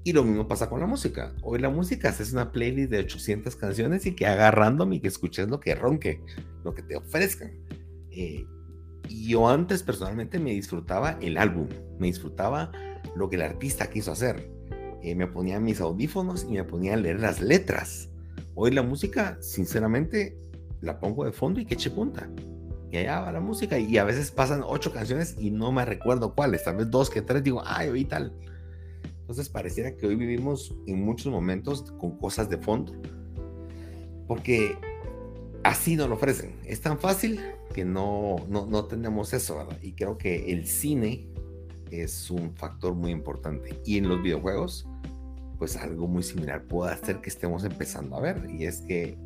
Y 0.04 0.12
lo 0.12 0.22
mismo 0.22 0.46
pasa 0.46 0.68
con 0.68 0.80
la 0.80 0.87
música. 0.87 1.35
Hoy 1.40 1.61
la 1.61 1.70
música 1.70 2.11
es 2.11 2.30
una 2.35 2.52
playlist 2.52 2.90
de 2.90 2.98
800 2.98 3.56
canciones 3.56 4.04
y 4.04 4.14
que 4.14 4.26
haga 4.26 4.50
random 4.50 4.92
y 4.92 5.00
que 5.00 5.09
escuches 5.09 5.48
lo 5.48 5.61
que 5.61 5.74
ronque, 5.74 6.20
lo 6.62 6.74
que 6.74 6.83
te 6.83 6.96
ofrezcan. 6.96 7.52
Eh, 8.11 8.44
yo 9.08 9.48
antes 9.48 9.82
personalmente 9.82 10.38
me 10.38 10.50
disfrutaba 10.50 11.18
el 11.20 11.38
álbum, 11.38 11.68
me 11.98 12.06
disfrutaba 12.06 12.70
lo 13.16 13.28
que 13.28 13.36
el 13.36 13.42
artista 13.42 13.90
quiso 13.90 14.12
hacer. 14.12 14.50
Eh, 15.02 15.14
me 15.14 15.26
ponía 15.26 15.58
mis 15.60 15.80
audífonos 15.80 16.44
y 16.44 16.52
me 16.52 16.64
ponía 16.64 16.94
a 16.94 16.96
leer 16.96 17.20
las 17.20 17.40
letras 17.40 18.10
Hoy 18.54 18.72
la 18.72 18.82
música, 18.82 19.38
sinceramente, 19.40 20.36
la 20.80 21.00
pongo 21.00 21.24
de 21.24 21.32
fondo 21.32 21.60
y 21.60 21.64
que 21.64 21.74
eche 21.74 21.90
punta. 21.90 22.28
Y 22.90 22.96
allá 22.96 23.20
va 23.20 23.32
la 23.32 23.40
música. 23.40 23.78
Y 23.78 23.96
a 23.98 24.04
veces 24.04 24.30
pasan 24.30 24.62
ocho 24.64 24.92
canciones 24.92 25.36
y 25.38 25.50
no 25.50 25.72
me 25.72 25.84
recuerdo 25.84 26.34
cuáles. 26.34 26.64
Tal 26.64 26.76
vez 26.76 26.90
dos 26.90 27.08
que 27.10 27.22
tres 27.22 27.42
digo, 27.42 27.62
ay, 27.64 27.88
oí 27.88 28.04
tal. 28.04 28.34
Entonces 29.20 29.48
pareciera 29.48 29.96
que 29.96 30.06
hoy 30.06 30.16
vivimos 30.16 30.74
en 30.86 31.02
muchos 31.02 31.32
momentos 31.32 31.92
con 31.98 32.18
cosas 32.18 32.50
de 32.50 32.58
fondo. 32.58 32.92
Porque 34.26 34.76
así 35.62 35.96
nos 35.96 36.08
lo 36.08 36.16
ofrecen. 36.16 36.56
Es 36.64 36.80
tan 36.80 36.98
fácil 36.98 37.40
que 37.72 37.85
no, 37.85 38.37
no, 38.48 38.66
no 38.66 38.85
tenemos 38.85 39.33
eso, 39.33 39.56
¿verdad? 39.56 39.78
Y 39.83 39.92
creo 39.92 40.18
que 40.18 40.52
el 40.52 40.66
cine 40.66 41.28
es 41.90 42.30
un 42.30 42.54
factor 42.54 42.94
muy 42.94 43.11
importante. 43.11 43.80
Y 43.85 43.98
en 43.98 44.09
los 44.09 44.22
videojuegos, 44.22 44.87
pues 45.59 45.76
algo 45.76 46.06
muy 46.09 46.22
similar 46.22 46.64
puede 46.64 46.92
hacer 46.92 47.20
que 47.20 47.30
estemos 47.30 47.64
empezando 47.64 48.16
a 48.16 48.20
ver. 48.20 48.48
Y 48.50 48.64
es 48.64 48.80
que 48.83 49.18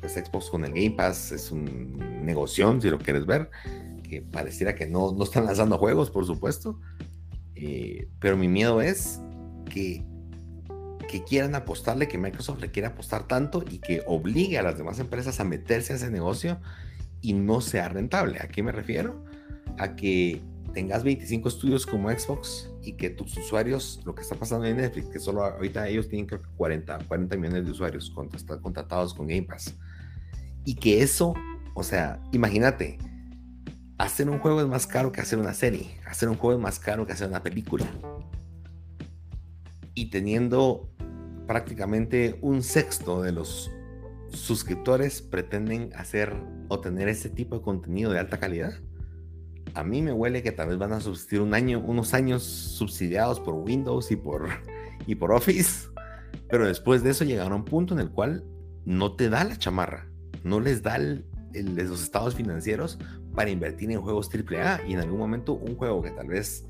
pues 0.00 0.12
Xbox 0.12 0.50
con 0.50 0.64
el 0.64 0.72
Game 0.72 0.92
Pass 0.92 1.32
es 1.32 1.50
un 1.50 2.24
negocio, 2.24 2.78
si 2.80 2.90
lo 2.90 2.98
quieres 2.98 3.26
ver, 3.26 3.50
que 4.02 4.22
pareciera 4.22 4.74
que 4.74 4.86
no, 4.86 5.12
no 5.12 5.24
están 5.24 5.46
lanzando 5.46 5.78
juegos, 5.78 6.10
por 6.10 6.26
supuesto. 6.26 6.78
Eh, 7.54 8.08
pero 8.20 8.36
mi 8.36 8.48
miedo 8.48 8.82
es 8.82 9.20
que, 9.72 10.04
que 11.08 11.24
quieran 11.24 11.54
apostarle, 11.54 12.08
que 12.08 12.18
Microsoft 12.18 12.60
le 12.60 12.70
quiera 12.70 12.88
apostar 12.88 13.26
tanto 13.26 13.64
y 13.68 13.78
que 13.78 14.02
obligue 14.06 14.58
a 14.58 14.62
las 14.62 14.76
demás 14.76 14.98
empresas 14.98 15.40
a 15.40 15.44
meterse 15.44 15.94
a 15.94 15.96
ese 15.96 16.10
negocio 16.10 16.60
y 17.26 17.32
no 17.32 17.60
sea 17.60 17.88
rentable. 17.88 18.38
¿A 18.40 18.46
qué 18.46 18.62
me 18.62 18.70
refiero? 18.70 19.24
A 19.78 19.96
que 19.96 20.40
tengas 20.72 21.02
25 21.02 21.48
estudios 21.48 21.84
como 21.84 22.08
Xbox 22.08 22.70
y 22.84 22.92
que 22.92 23.10
tus 23.10 23.36
usuarios, 23.36 24.00
lo 24.04 24.14
que 24.14 24.22
está 24.22 24.36
pasando 24.36 24.64
en 24.64 24.76
Netflix, 24.76 25.08
que 25.08 25.18
solo 25.18 25.42
ahorita 25.42 25.88
ellos 25.88 26.08
tienen 26.08 26.26
creo 26.28 26.40
que 26.40 26.48
40, 26.56 26.98
40 27.08 27.36
millones 27.36 27.64
de 27.64 27.72
usuarios 27.72 28.14
contratados 28.62 29.12
con 29.12 29.26
Game 29.26 29.42
Pass. 29.42 29.74
Y 30.64 30.76
que 30.76 31.02
eso, 31.02 31.34
o 31.74 31.82
sea, 31.82 32.20
imagínate, 32.30 32.96
hacer 33.98 34.30
un 34.30 34.38
juego 34.38 34.60
es 34.60 34.68
más 34.68 34.86
caro 34.86 35.10
que 35.10 35.20
hacer 35.20 35.40
una 35.40 35.52
serie, 35.52 35.98
hacer 36.06 36.28
un 36.28 36.36
juego 36.36 36.56
es 36.56 36.62
más 36.62 36.78
caro 36.78 37.08
que 37.08 37.12
hacer 37.12 37.26
una 37.26 37.42
película. 37.42 37.86
Y 39.94 40.10
teniendo 40.10 40.88
prácticamente 41.48 42.38
un 42.40 42.62
sexto 42.62 43.20
de 43.20 43.32
los 43.32 43.72
suscriptores 44.38 45.22
pretenden 45.22 45.90
hacer 45.94 46.34
o 46.68 46.80
tener 46.80 47.08
ese 47.08 47.28
tipo 47.28 47.56
de 47.56 47.62
contenido 47.62 48.12
de 48.12 48.18
alta 48.18 48.38
calidad 48.38 48.74
a 49.76 49.84
mí 49.84 50.00
me 50.00 50.12
huele 50.12 50.42
que 50.42 50.52
tal 50.52 50.68
vez 50.68 50.78
van 50.78 50.94
a 50.94 51.00
subsistir 51.00 51.42
un 51.42 51.52
año, 51.52 51.80
unos 51.80 52.14
años 52.14 52.42
subsidiados 52.42 53.40
por 53.40 53.54
Windows 53.54 54.10
y 54.10 54.16
por, 54.16 54.48
y 55.06 55.14
por 55.16 55.32
Office, 55.32 55.90
pero 56.48 56.66
después 56.66 57.02
de 57.02 57.10
eso 57.10 57.24
llegará 57.24 57.54
un 57.54 57.64
punto 57.64 57.92
en 57.92 58.00
el 58.00 58.10
cual 58.10 58.42
no 58.86 59.14
te 59.16 59.28
da 59.28 59.44
la 59.44 59.58
chamarra, 59.58 60.08
no 60.44 60.60
les 60.60 60.82
da 60.82 60.96
los 60.98 62.02
estados 62.02 62.34
financieros 62.34 62.98
para 63.34 63.50
invertir 63.50 63.90
en 63.90 64.00
juegos 64.00 64.30
AAA 64.34 64.88
y 64.88 64.94
en 64.94 65.00
algún 65.00 65.18
momento 65.18 65.52
un 65.52 65.76
juego 65.76 66.02
que 66.02 66.10
tal 66.10 66.28
vez 66.28 66.64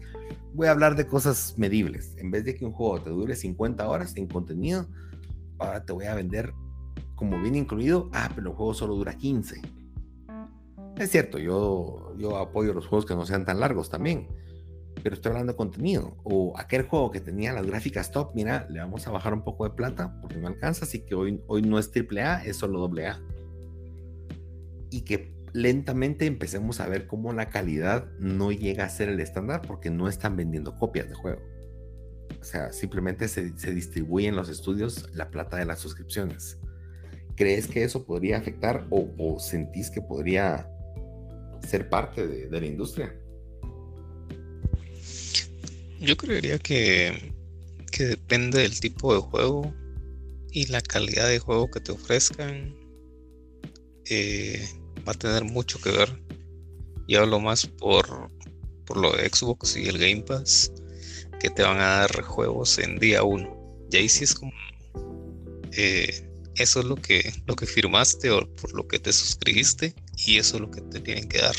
voy 0.52 0.66
a 0.66 0.72
hablar 0.72 0.96
de 0.96 1.07
cosas 1.07 1.55
medibles, 1.57 2.16
en 2.16 2.33
vez 2.33 2.44
de 2.44 2.57
que 2.57 2.64
un 2.64 2.72
juego 2.72 3.00
te 3.00 3.11
dure 3.11 3.37
50 3.37 3.88
horas 3.88 4.16
en 4.16 4.26
contenido, 4.26 4.88
ahora 5.61 5.85
te 5.85 5.92
voy 5.92 6.07
a 6.07 6.14
vender 6.16 6.52
como 7.16 7.40
bien 7.40 7.57
incluido, 7.57 8.09
ah, 8.12 8.31
pero 8.35 8.50
el 8.50 8.57
juego 8.57 8.74
solo 8.74 8.94
dura 8.94 9.14
15 9.14 9.61
es 10.98 11.11
cierto, 11.11 11.38
yo, 11.38 12.14
yo 12.18 12.37
apoyo 12.38 12.72
los 12.72 12.87
juegos 12.87 13.05
que 13.05 13.14
no 13.14 13.26
sean 13.26 13.44
tan 13.44 13.61
largos 13.61 13.90
también, 13.90 14.29
pero 15.02 15.14
estoy 15.14 15.31
hablando 15.31 15.52
de 15.52 15.57
contenido. 15.57 16.16
O 16.24 16.59
aquel 16.59 16.83
juego 16.83 17.11
que 17.11 17.20
tenía 17.20 17.52
las 17.52 17.66
gráficas 17.66 18.11
top, 18.11 18.33
mira, 18.35 18.66
le 18.70 18.81
vamos 18.81 19.07
a 19.07 19.11
bajar 19.11 19.35
un 19.35 19.42
poco 19.42 19.64
de 19.64 19.74
plata 19.74 20.18
porque 20.20 20.38
no 20.38 20.48
alcanza, 20.48 20.85
así 20.85 21.05
que 21.05 21.14
hoy, 21.14 21.42
hoy 21.48 21.62
no 21.62 21.79
es 21.79 21.90
AAA, 21.94 22.44
es 22.44 22.57
solo 22.57 22.87
AA. 22.87 23.20
Y 24.90 25.02
que 25.02 25.35
lentamente 25.52 26.26
empecemos 26.26 26.81
a 26.81 26.88
ver 26.88 27.07
cómo 27.07 27.33
la 27.33 27.50
calidad 27.50 28.11
no 28.18 28.50
llega 28.50 28.85
a 28.85 28.88
ser 28.88 29.11
el 29.11 29.20
estándar 29.20 29.62
porque 29.66 29.90
no 29.90 30.09
están 30.09 30.37
vendiendo 30.37 30.79
copias 30.79 31.09
de 31.09 31.14
juego. 31.14 31.42
O 32.40 32.44
sea, 32.44 32.72
simplemente 32.72 33.29
se, 33.29 33.57
se 33.59 33.74
distribuye 33.74 34.29
en 34.29 34.37
los 34.37 34.48
estudios 34.48 35.11
la 35.14 35.31
plata 35.31 35.59
de 35.59 35.66
las 35.66 35.79
suscripciones. 35.79 36.59
¿Crees 37.37 37.66
que 37.66 37.85
eso 37.85 38.05
podría 38.05 38.38
afectar 38.38 38.87
o, 38.90 39.38
sentís 39.38 39.90
que 39.90 40.01
podría 40.01 40.70
ser 41.68 41.88
parte 41.88 42.27
de, 42.27 42.61
la 42.61 42.66
industria? 42.66 43.14
Yo 46.01 46.16
creería 46.16 46.59
que, 46.59 47.33
que 47.92 48.05
depende 48.05 48.61
del 48.61 48.79
tipo 48.81 49.14
de 49.14 49.20
juego 49.20 49.75
y 50.51 50.66
la 50.66 50.81
calidad 50.81 51.29
de 51.29 51.38
juego 51.38 51.70
que 51.70 51.81
te 51.81 51.92
ofrezcan. 51.92 52.75
Eh, 54.09 54.66
va 55.07 55.12
a 55.12 55.18
tener 55.18 55.44
mucho 55.44 55.79
que 55.81 55.90
ver. 55.90 56.22
Y 57.07 57.16
hablo 57.16 57.38
más 57.38 57.66
por, 57.66 58.31
por 58.87 58.96
lo 58.96 59.12
de 59.12 59.29
Xbox 59.29 59.77
y 59.77 59.88
el 59.88 59.99
Game 59.99 60.22
Pass, 60.22 60.72
que 61.38 61.51
te 61.51 61.62
van 61.62 61.79
a 61.79 61.99
dar 62.01 62.22
juegos 62.22 62.79
en 62.79 62.99
día 62.99 63.22
uno. 63.22 63.55
Y 63.90 63.99
ahí 63.99 64.09
sí 64.09 64.25
es 64.25 64.35
como 64.35 64.53
eh, 65.77 66.27
eso 66.57 66.81
es 66.81 66.87
lo 66.87 66.97
que, 66.97 67.33
lo 67.47 67.55
que 67.55 67.66
firmaste 67.66 68.31
o 68.31 68.49
por 68.55 68.73
lo 68.75 68.87
que 68.88 68.99
te 68.99 69.12
suscribiste 69.12 69.95
y 70.25 70.38
eso 70.38 70.57
es 70.57 70.61
lo 70.62 70.71
que 70.71 70.81
te 70.81 71.01
tienen 71.01 71.29
que 71.29 71.38
dar. 71.38 71.57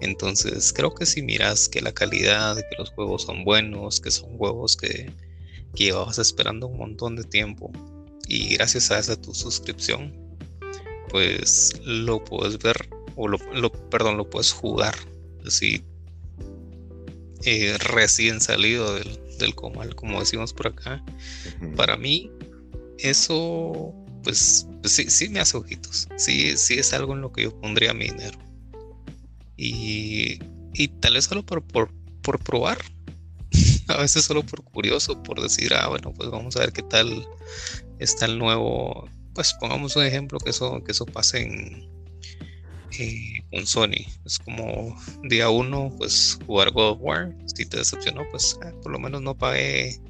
Entonces 0.00 0.72
creo 0.72 0.94
que 0.94 1.06
si 1.06 1.22
miras 1.22 1.68
que 1.68 1.82
la 1.82 1.92
calidad, 1.92 2.56
que 2.56 2.76
los 2.78 2.90
juegos 2.90 3.22
son 3.22 3.44
buenos, 3.44 4.00
que 4.00 4.10
son 4.10 4.36
juegos 4.38 4.76
que, 4.76 5.12
que 5.74 5.84
llevabas 5.84 6.18
esperando 6.18 6.66
un 6.66 6.78
montón 6.78 7.16
de 7.16 7.24
tiempo 7.24 7.70
y 8.26 8.54
gracias 8.54 8.90
a 8.90 8.98
esa 8.98 9.20
tu 9.20 9.34
suscripción, 9.34 10.14
pues 11.10 11.78
lo 11.84 12.24
puedes 12.24 12.58
ver 12.58 12.88
o 13.16 13.28
lo, 13.28 13.38
perdón, 13.90 14.16
lo 14.16 14.30
puedes 14.30 14.52
jugar 14.52 14.94
así 15.46 15.84
eh, 17.44 17.76
recién 17.78 18.40
salido 18.40 18.94
del, 18.94 19.18
del 19.38 19.54
comal, 19.54 19.94
como 19.94 20.20
decimos 20.20 20.54
por 20.54 20.68
acá. 20.68 21.04
Para 21.76 21.96
mí 21.96 22.30
eso, 23.02 23.94
pues, 24.22 24.66
pues, 24.80 24.92
sí, 24.94 25.10
sí 25.10 25.28
me 25.28 25.40
hace 25.40 25.56
ojitos. 25.56 26.08
Sí, 26.16 26.56
sí 26.56 26.74
es 26.74 26.92
algo 26.92 27.14
en 27.14 27.20
lo 27.20 27.32
que 27.32 27.44
yo 27.44 27.60
pondría 27.60 27.94
mi 27.94 28.06
dinero. 28.06 28.38
Y, 29.56 30.38
y 30.74 30.88
tal 31.00 31.14
vez 31.14 31.26
solo 31.26 31.44
por, 31.44 31.62
por, 31.62 31.90
por 32.22 32.38
probar. 32.42 32.78
a 33.88 33.98
veces 33.98 34.24
solo 34.24 34.42
por 34.42 34.62
curioso, 34.64 35.22
por 35.22 35.40
decir, 35.40 35.74
ah, 35.74 35.88
bueno, 35.88 36.12
pues 36.14 36.30
vamos 36.30 36.56
a 36.56 36.60
ver 36.60 36.72
qué 36.72 36.82
tal 36.82 37.26
está 37.98 38.26
el 38.26 38.38
nuevo. 38.38 39.08
Pues 39.34 39.54
pongamos 39.54 39.96
un 39.96 40.04
ejemplo 40.04 40.38
que 40.38 40.50
eso, 40.50 40.82
que 40.84 40.92
eso 40.92 41.06
pase 41.06 41.42
en, 41.42 41.90
eh, 42.98 43.44
con 43.50 43.66
Sony. 43.66 44.06
Es 44.24 44.38
como 44.38 44.96
día 45.24 45.50
uno, 45.50 45.92
pues 45.96 46.38
jugar 46.46 46.70
God 46.72 46.92
of 46.92 46.98
War. 47.00 47.34
Si 47.54 47.66
te 47.66 47.78
decepcionó, 47.78 48.22
pues 48.30 48.58
ah, 48.62 48.72
por 48.82 48.92
lo 48.92 48.98
menos 48.98 49.22
no 49.22 49.36
pagué. 49.36 50.00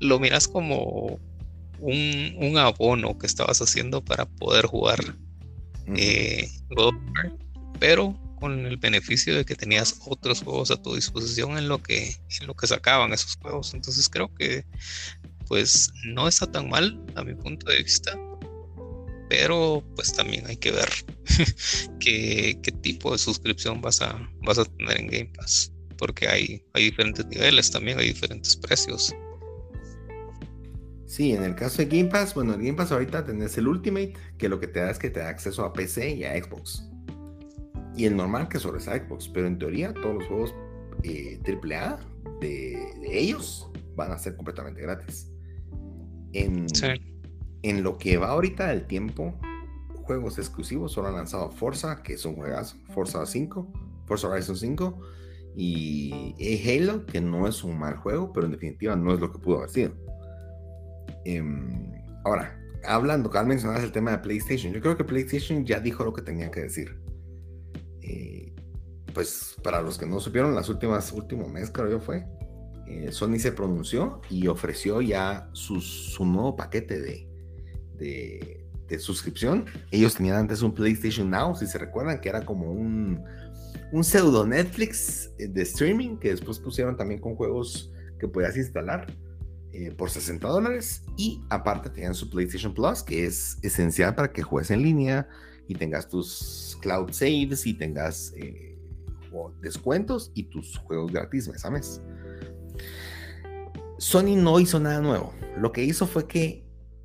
Lo 0.00 0.18
miras 0.18 0.48
como 0.48 1.18
un, 1.80 2.56
abono 2.58 3.18
que 3.18 3.26
estabas 3.26 3.60
haciendo 3.60 4.04
para 4.04 4.26
poder 4.26 4.66
jugar 4.66 4.98
eh, 5.96 6.48
pero 7.78 8.18
con 8.40 8.66
el 8.66 8.76
beneficio 8.76 9.36
de 9.36 9.44
que 9.44 9.54
tenías 9.54 10.00
otros 10.06 10.42
juegos 10.42 10.70
a 10.70 10.80
tu 10.80 10.94
disposición 10.94 11.58
en 11.58 11.68
lo 11.68 11.82
que 11.82 12.16
en 12.40 12.46
lo 12.46 12.54
que 12.54 12.66
sacaban 12.66 13.12
esos 13.12 13.36
juegos. 13.36 13.74
Entonces 13.74 14.08
creo 14.08 14.32
que 14.34 14.64
pues 15.46 15.92
no 16.06 16.28
está 16.28 16.50
tan 16.50 16.68
mal 16.68 17.02
a 17.14 17.24
mi 17.24 17.34
punto 17.34 17.70
de 17.70 17.82
vista 17.82 18.18
pero 19.28 19.82
pues 19.96 20.12
también 20.12 20.46
hay 20.46 20.56
que 20.56 20.70
ver 20.70 20.88
qué, 22.00 22.58
qué, 22.62 22.72
tipo 22.72 23.12
de 23.12 23.18
suscripción 23.18 23.80
vas 23.80 24.00
a 24.00 24.18
vas 24.42 24.58
a 24.58 24.64
tener 24.64 25.00
en 25.00 25.06
Game 25.08 25.32
Pass 25.36 25.72
porque 25.96 26.28
hay, 26.28 26.62
hay 26.74 26.84
diferentes 26.84 27.26
niveles 27.26 27.70
también 27.70 27.98
hay 27.98 28.08
diferentes 28.08 28.56
precios 28.56 29.14
Sí, 31.14 31.30
en 31.30 31.44
el 31.44 31.54
caso 31.54 31.76
de 31.80 31.86
Game 31.86 32.10
Pass, 32.10 32.34
bueno, 32.34 32.54
el 32.54 32.58
Game 32.60 32.72
Pass 32.72 32.90
ahorita 32.90 33.24
tenés 33.24 33.56
el 33.56 33.68
Ultimate, 33.68 34.14
que 34.36 34.48
lo 34.48 34.58
que 34.58 34.66
te 34.66 34.80
da 34.80 34.90
es 34.90 34.98
que 34.98 35.10
te 35.10 35.20
da 35.20 35.28
acceso 35.28 35.64
a 35.64 35.72
PC 35.72 36.10
y 36.10 36.24
a 36.24 36.32
Xbox. 36.42 36.90
Y 37.96 38.06
el 38.06 38.16
normal 38.16 38.48
que 38.48 38.58
solo 38.58 38.78
es 38.78 38.86
Xbox, 38.86 39.28
pero 39.28 39.46
en 39.46 39.56
teoría 39.56 39.94
todos 39.94 40.16
los 40.16 40.26
juegos 40.26 40.54
AAA 41.04 42.00
eh, 42.42 42.76
de, 43.00 43.16
ellos 43.16 43.70
van 43.94 44.10
a 44.10 44.18
ser 44.18 44.34
completamente 44.34 44.82
gratis. 44.82 45.30
En, 46.32 46.66
en 47.62 47.82
lo 47.84 47.96
que 47.96 48.16
va 48.16 48.30
ahorita 48.30 48.66
del 48.66 48.88
tiempo, 48.88 49.38
juegos 50.02 50.36
exclusivos 50.38 50.90
solo 50.90 51.10
han 51.10 51.14
lanzado 51.14 51.52
Forza, 51.52 52.02
que 52.02 52.14
es 52.14 52.24
un 52.24 52.34
juegazo, 52.34 52.76
Forza 52.92 53.24
5, 53.24 53.72
Forza 54.06 54.28
Horizon 54.28 54.56
5, 54.56 55.00
y 55.54 56.60
Halo, 56.66 57.06
que 57.06 57.20
no 57.20 57.46
es 57.46 57.62
un 57.62 57.78
mal 57.78 57.98
juego, 57.98 58.32
pero 58.32 58.46
en 58.46 58.50
definitiva 58.50 58.96
no 58.96 59.14
es 59.14 59.20
lo 59.20 59.30
que 59.30 59.38
pudo 59.38 59.58
haber 59.58 59.70
sido. 59.70 59.92
Em, 61.24 61.92
ahora, 62.24 62.58
hablando, 62.84 63.30
al 63.32 63.46
mencionabas 63.46 63.82
el 63.82 63.92
tema 63.92 64.12
de 64.12 64.18
PlayStation, 64.18 64.72
yo 64.72 64.80
creo 64.80 64.96
que 64.96 65.04
PlayStation 65.04 65.64
ya 65.64 65.80
dijo 65.80 66.04
lo 66.04 66.12
que 66.12 66.22
tenía 66.22 66.50
que 66.50 66.60
decir. 66.60 66.98
Eh, 68.02 68.52
pues 69.12 69.56
para 69.62 69.80
los 69.80 69.96
que 69.96 70.06
no 70.06 70.20
supieron, 70.20 70.54
las 70.54 70.68
últimas, 70.68 71.12
último 71.12 71.48
mes 71.48 71.70
creo 71.70 71.88
yo 71.88 72.00
fue, 72.00 72.26
eh, 72.86 73.10
Sony 73.12 73.38
se 73.38 73.52
pronunció 73.52 74.20
y 74.28 74.46
ofreció 74.48 75.00
ya 75.00 75.48
su 75.52 76.24
nuevo 76.24 76.54
paquete 76.56 77.00
de, 77.00 77.28
de, 77.96 78.66
de, 78.88 78.98
suscripción. 78.98 79.64
Ellos 79.90 80.16
tenían 80.16 80.36
antes 80.36 80.60
un 80.60 80.74
PlayStation 80.74 81.30
Now, 81.30 81.54
si 81.54 81.66
se 81.66 81.78
recuerdan, 81.78 82.20
que 82.20 82.28
era 82.28 82.44
como 82.44 82.70
un, 82.70 83.24
un 83.92 84.04
pseudo 84.04 84.46
Netflix 84.46 85.30
de 85.38 85.62
streaming, 85.62 86.18
que 86.18 86.30
después 86.30 86.58
pusieron 86.58 86.96
también 86.96 87.20
con 87.20 87.36
juegos 87.36 87.90
que 88.18 88.28
podías 88.28 88.56
instalar. 88.56 89.06
Eh, 89.76 89.90
por 89.90 90.08
60 90.08 90.46
dólares 90.46 91.02
y 91.16 91.42
aparte 91.48 91.90
tenían 91.90 92.14
su 92.14 92.30
PlayStation 92.30 92.72
Plus 92.72 93.02
que 93.02 93.26
es 93.26 93.58
esencial 93.60 94.14
para 94.14 94.30
que 94.32 94.40
juegues 94.40 94.70
en 94.70 94.82
línea 94.82 95.28
y 95.66 95.74
tengas 95.74 96.08
tus 96.08 96.78
cloud 96.80 97.10
saves 97.10 97.66
y 97.66 97.74
tengas 97.74 98.32
eh, 98.36 98.78
descuentos 99.60 100.30
y 100.32 100.44
tus 100.44 100.78
juegos 100.78 101.10
gratis 101.10 101.48
mes 101.48 101.64
a 101.64 101.70
mes. 101.70 102.00
Sony 103.98 104.36
no 104.36 104.60
hizo 104.60 104.78
nada 104.78 105.00
nuevo. 105.00 105.34
Lo 105.58 105.72
que 105.72 105.82
hizo 105.82 106.06
fue 106.06 106.28
que 106.28 106.64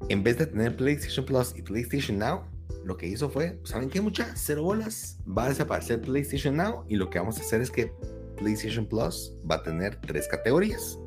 en 0.09 0.21
vez 0.21 0.37
de 0.37 0.45
tener 0.45 0.77
PlayStation 0.77 1.25
Plus 1.25 1.55
y 1.57 1.63
PlayStation 1.63 2.19
Now, 2.19 2.43
lo 2.85 2.97
que 2.97 3.07
hizo 3.07 3.31
fue, 3.31 3.59
¿saben 3.63 3.89
qué 3.89 3.99
mucha? 3.99 4.31
Cero 4.35 4.61
bolas. 4.61 5.17
Va 5.27 5.45
a 5.45 5.49
desaparecer 5.49 6.01
PlayStation 6.01 6.55
Now 6.55 6.85
y 6.87 6.97
lo 6.97 7.09
que 7.09 7.17
vamos 7.17 7.39
a 7.39 7.41
hacer 7.41 7.61
es 7.61 7.71
que 7.71 7.91
PlayStation 8.37 8.85
Plus 8.85 9.33
va 9.49 9.55
a 9.55 9.63
tener 9.63 9.99
tres 10.01 10.27
categorías. 10.27 10.99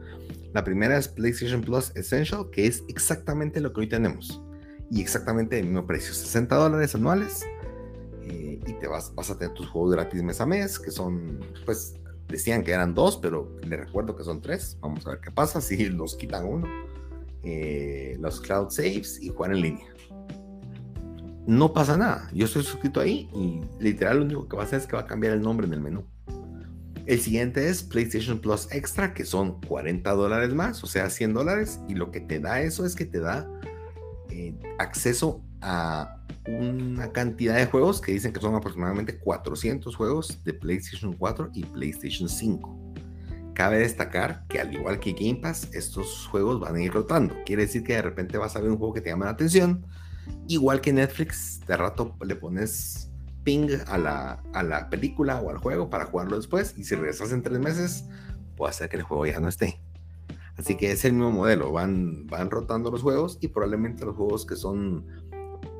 La 0.52 0.64
primera 0.64 0.98
es 0.98 1.08
PlayStation 1.08 1.62
Plus 1.62 1.92
Essential, 1.94 2.50
que 2.50 2.66
es 2.66 2.84
exactamente 2.88 3.60
lo 3.60 3.72
que 3.72 3.80
hoy 3.80 3.88
tenemos. 3.88 4.42
Y 4.90 5.00
exactamente 5.00 5.58
el 5.58 5.66
mismo 5.66 5.86
precio, 5.86 6.12
60 6.12 6.54
dólares 6.54 6.94
anuales. 6.94 7.42
Eh, 8.22 8.60
y 8.66 8.72
te 8.74 8.86
vas, 8.86 9.14
vas 9.14 9.30
a 9.30 9.38
tener 9.38 9.54
tus 9.54 9.68
juegos 9.68 9.92
gratis 9.92 10.22
mes 10.22 10.40
a 10.40 10.46
mes, 10.46 10.78
que 10.78 10.90
son, 10.90 11.40
pues, 11.64 11.94
decían 12.28 12.62
que 12.62 12.72
eran 12.72 12.94
dos, 12.94 13.16
pero 13.16 13.56
les 13.62 13.80
recuerdo 13.80 14.14
que 14.14 14.24
son 14.24 14.42
tres. 14.42 14.76
Vamos 14.80 15.06
a 15.06 15.10
ver 15.10 15.20
qué 15.20 15.30
pasa 15.30 15.60
si 15.62 15.84
los 15.88 16.16
quitan 16.16 16.44
uno. 16.44 16.68
Eh, 17.44 18.16
los 18.20 18.40
cloud 18.40 18.70
saves 18.70 19.20
y 19.22 19.30
jugar 19.30 19.52
en 19.52 19.60
línea. 19.62 19.86
No 21.46 21.72
pasa 21.72 21.96
nada. 21.96 22.30
Yo 22.32 22.44
estoy 22.44 22.62
suscrito 22.62 23.00
ahí 23.00 23.28
y 23.34 23.60
literal 23.82 24.18
lo 24.18 24.24
único 24.24 24.48
que 24.48 24.56
va 24.56 24.62
a 24.62 24.66
hacer 24.66 24.80
es 24.80 24.86
que 24.86 24.94
va 24.94 25.02
a 25.02 25.06
cambiar 25.06 25.32
el 25.32 25.42
nombre 25.42 25.66
en 25.66 25.72
el 25.72 25.80
menú. 25.80 26.04
El 27.06 27.20
siguiente 27.20 27.68
es 27.68 27.82
PlayStation 27.82 28.38
Plus 28.38 28.68
Extra, 28.70 29.12
que 29.12 29.24
son 29.24 29.60
40 29.62 30.10
dólares 30.12 30.54
más, 30.54 30.84
o 30.84 30.86
sea, 30.86 31.10
100 31.10 31.34
dólares. 31.34 31.80
Y 31.88 31.94
lo 31.94 32.10
que 32.10 32.20
te 32.20 32.38
da 32.38 32.60
eso 32.60 32.86
es 32.86 32.94
que 32.94 33.04
te 33.04 33.18
da 33.18 33.48
eh, 34.30 34.54
acceso 34.78 35.42
a 35.60 36.16
una 36.46 37.12
cantidad 37.12 37.56
de 37.56 37.66
juegos 37.66 38.00
que 38.00 38.12
dicen 38.12 38.32
que 38.32 38.40
son 38.40 38.54
aproximadamente 38.54 39.18
400 39.18 39.94
juegos 39.94 40.42
de 40.44 40.54
PlayStation 40.54 41.12
4 41.12 41.50
y 41.54 41.64
PlayStation 41.64 42.28
5. 42.28 42.94
Cabe 43.54 43.78
destacar 43.78 44.44
que 44.48 44.60
al 44.60 44.72
igual 44.72 44.98
que 44.98 45.12
Game 45.12 45.36
Pass, 45.36 45.68
estos 45.72 46.26
juegos 46.28 46.60
van 46.60 46.76
a 46.76 46.82
ir 46.82 46.92
rotando. 46.92 47.34
Quiere 47.44 47.62
decir 47.62 47.82
que 47.82 47.94
de 47.94 48.02
repente 48.02 48.38
vas 48.38 48.56
a 48.56 48.60
ver 48.60 48.70
un 48.70 48.78
juego 48.78 48.94
que 48.94 49.00
te 49.00 49.10
llama 49.10 49.26
la 49.26 49.32
atención. 49.32 49.86
Igual 50.48 50.80
que 50.80 50.92
Netflix, 50.92 51.60
de 51.66 51.76
rato 51.76 52.16
le 52.24 52.36
pones 52.36 53.11
ping 53.44 53.68
a 53.86 53.98
la, 53.98 54.42
a 54.52 54.62
la 54.62 54.88
película 54.88 55.40
o 55.40 55.50
al 55.50 55.58
juego 55.58 55.90
para 55.90 56.06
jugarlo 56.06 56.36
después 56.36 56.74
y 56.76 56.84
si 56.84 56.94
regresas 56.94 57.32
en 57.32 57.42
tres 57.42 57.58
meses 57.58 58.04
puede 58.56 58.70
hacer 58.70 58.88
que 58.88 58.96
el 58.96 59.02
juego 59.02 59.26
ya 59.26 59.40
no 59.40 59.48
esté. 59.48 59.80
Así 60.56 60.76
que 60.76 60.92
es 60.92 61.04
el 61.04 61.14
mismo 61.14 61.30
modelo, 61.30 61.72
van, 61.72 62.26
van 62.26 62.50
rotando 62.50 62.90
los 62.90 63.02
juegos 63.02 63.38
y 63.40 63.48
probablemente 63.48 64.04
los 64.04 64.16
juegos 64.16 64.44
que 64.46 64.56
son 64.56 65.06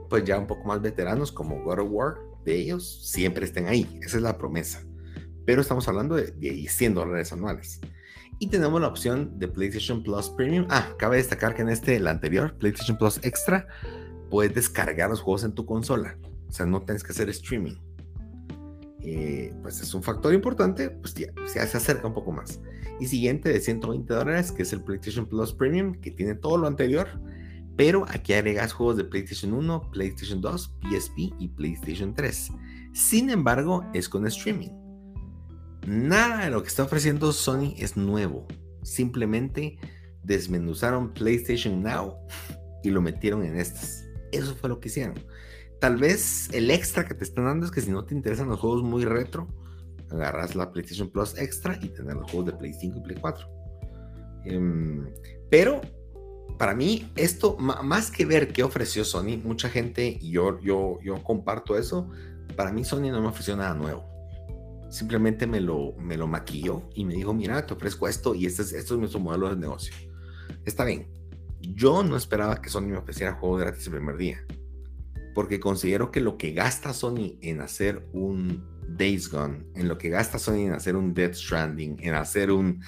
pues 0.08 0.24
ya 0.24 0.38
un 0.38 0.46
poco 0.46 0.64
más 0.64 0.80
veteranos 0.82 1.32
como 1.32 1.62
God 1.62 1.80
of 1.80 1.88
War 1.90 2.14
de 2.44 2.56
ellos 2.56 3.08
siempre 3.08 3.44
estén 3.44 3.68
ahí, 3.68 3.98
esa 4.02 4.16
es 4.16 4.22
la 4.22 4.38
promesa. 4.38 4.82
Pero 5.44 5.60
estamos 5.60 5.88
hablando 5.88 6.16
de, 6.16 6.32
de 6.32 6.68
100 6.68 6.94
dólares 6.94 7.32
anuales. 7.32 7.80
Y 8.38 8.48
tenemos 8.48 8.80
la 8.80 8.88
opción 8.88 9.38
de 9.38 9.48
PlayStation 9.48 10.02
Plus 10.02 10.28
Premium. 10.30 10.66
Ah, 10.68 10.88
cabe 10.98 11.16
destacar 11.16 11.54
que 11.54 11.62
en 11.62 11.68
este, 11.68 11.96
el 11.96 12.06
anterior, 12.08 12.56
PlayStation 12.58 12.98
Plus 12.98 13.20
Extra, 13.22 13.68
puedes 14.30 14.54
descargar 14.54 15.10
los 15.10 15.20
juegos 15.20 15.44
en 15.44 15.52
tu 15.52 15.64
consola. 15.64 16.16
O 16.52 16.54
sea, 16.54 16.66
no 16.66 16.82
tienes 16.82 17.02
que 17.02 17.12
hacer 17.12 17.30
streaming. 17.30 17.76
eh, 19.00 19.54
pues 19.62 19.80
es 19.80 19.94
un 19.94 20.02
factor 20.02 20.34
importante, 20.34 20.90
pues 20.90 21.14
ya, 21.14 21.32
se 21.46 21.58
acerca 21.60 22.06
un 22.06 22.12
poco 22.12 22.30
más. 22.30 22.60
Y 23.00 23.06
siguiente 23.06 23.48
de 23.48 23.58
120 23.58 24.12
dólares, 24.12 24.52
que 24.52 24.62
es 24.62 24.72
el 24.74 24.82
PlayStation 24.82 25.26
Plus 25.26 25.54
Premium, 25.54 25.94
que 25.94 26.10
tiene 26.10 26.34
todo 26.34 26.58
lo 26.58 26.66
anterior, 26.66 27.08
pero 27.74 28.04
aquí 28.06 28.34
agregas 28.34 28.74
juegos 28.74 28.98
de 28.98 29.04
PlayStation 29.04 29.54
1, 29.54 29.90
PlayStation 29.92 30.42
2, 30.42 30.76
PSP 30.82 31.32
y 31.38 31.48
PlayStation 31.48 32.14
3. 32.14 32.50
Sin 32.92 33.30
embargo, 33.30 33.82
es 33.94 34.10
con 34.10 34.26
streaming. 34.26 34.72
Nada 35.86 36.44
de 36.44 36.50
lo 36.50 36.62
que 36.62 36.68
está 36.68 36.82
ofreciendo 36.82 37.32
Sony 37.32 37.72
es 37.78 37.96
nuevo. 37.96 38.46
Simplemente 38.82 39.78
desmenuzaron 40.22 41.14
PlayStation 41.14 41.82
Now 41.82 42.14
y 42.84 42.90
lo 42.90 43.00
metieron 43.00 43.42
en 43.42 43.56
estas. 43.56 44.04
Eso 44.32 44.54
fue 44.54 44.68
lo 44.68 44.80
que 44.80 44.88
hicieron. 44.88 45.14
Tal 45.82 45.96
vez 45.96 46.48
el 46.52 46.70
extra 46.70 47.04
que 47.04 47.12
te 47.12 47.24
están 47.24 47.46
dando 47.46 47.66
es 47.66 47.72
que 47.72 47.80
si 47.80 47.90
no 47.90 48.04
te 48.04 48.14
interesan 48.14 48.48
los 48.48 48.60
juegos 48.60 48.84
muy 48.84 49.04
retro, 49.04 49.48
agarras 50.12 50.54
la 50.54 50.70
PlayStation 50.70 51.10
Plus 51.10 51.36
Extra 51.36 51.76
y 51.82 51.88
tener 51.88 52.14
los 52.14 52.30
juegos 52.30 52.46
de 52.46 52.52
Play 52.52 52.72
5 52.72 52.98
y 52.98 53.00
Play 53.00 53.16
4. 53.20 53.48
Em, 54.44 55.12
pero 55.50 55.80
para 56.56 56.76
mí, 56.76 57.10
esto, 57.16 57.56
más 57.58 58.12
que 58.12 58.24
ver 58.24 58.52
qué 58.52 58.62
ofreció 58.62 59.04
Sony, 59.04 59.38
mucha 59.42 59.68
gente, 59.68 60.18
y 60.20 60.30
yo, 60.30 60.60
yo, 60.60 61.00
yo 61.02 61.20
comparto 61.24 61.76
eso, 61.76 62.08
para 62.54 62.70
mí 62.70 62.84
Sony 62.84 63.10
no 63.10 63.20
me 63.20 63.26
ofreció 63.26 63.56
nada 63.56 63.74
nuevo. 63.74 64.04
Simplemente 64.88 65.48
me 65.48 65.60
lo, 65.60 65.94
me 65.98 66.16
lo 66.16 66.28
maquilló 66.28 66.90
y 66.94 67.04
me 67.04 67.14
dijo, 67.14 67.34
mira, 67.34 67.66
te 67.66 67.74
ofrezco 67.74 68.06
esto 68.06 68.36
y 68.36 68.46
este 68.46 68.62
es, 68.62 68.72
esto 68.72 68.94
es 68.94 69.00
nuestro 69.00 69.18
modelo 69.18 69.48
de 69.48 69.56
negocio. 69.56 69.92
Está 70.64 70.84
bien. 70.84 71.08
Yo 71.58 72.04
no 72.04 72.16
esperaba 72.16 72.62
que 72.62 72.70
Sony 72.70 72.82
me 72.82 72.98
ofreciera 72.98 73.32
juegos 73.32 73.62
gratis 73.62 73.84
el 73.86 73.94
primer 73.94 74.16
día 74.16 74.46
porque 75.34 75.60
considero 75.60 76.10
que 76.10 76.20
lo 76.20 76.36
que 76.36 76.52
gasta 76.52 76.92
Sony 76.92 77.38
en 77.40 77.60
hacer 77.60 78.06
un 78.12 78.64
Days 78.88 79.30
Gone, 79.30 79.64
en 79.74 79.88
lo 79.88 79.98
que 79.98 80.10
gasta 80.10 80.38
Sony 80.38 80.66
en 80.66 80.72
hacer 80.72 80.96
un 80.96 81.14
Death 81.14 81.34
Stranding, 81.34 81.96
en 82.00 82.14
hacer 82.14 82.50
un 82.50 82.80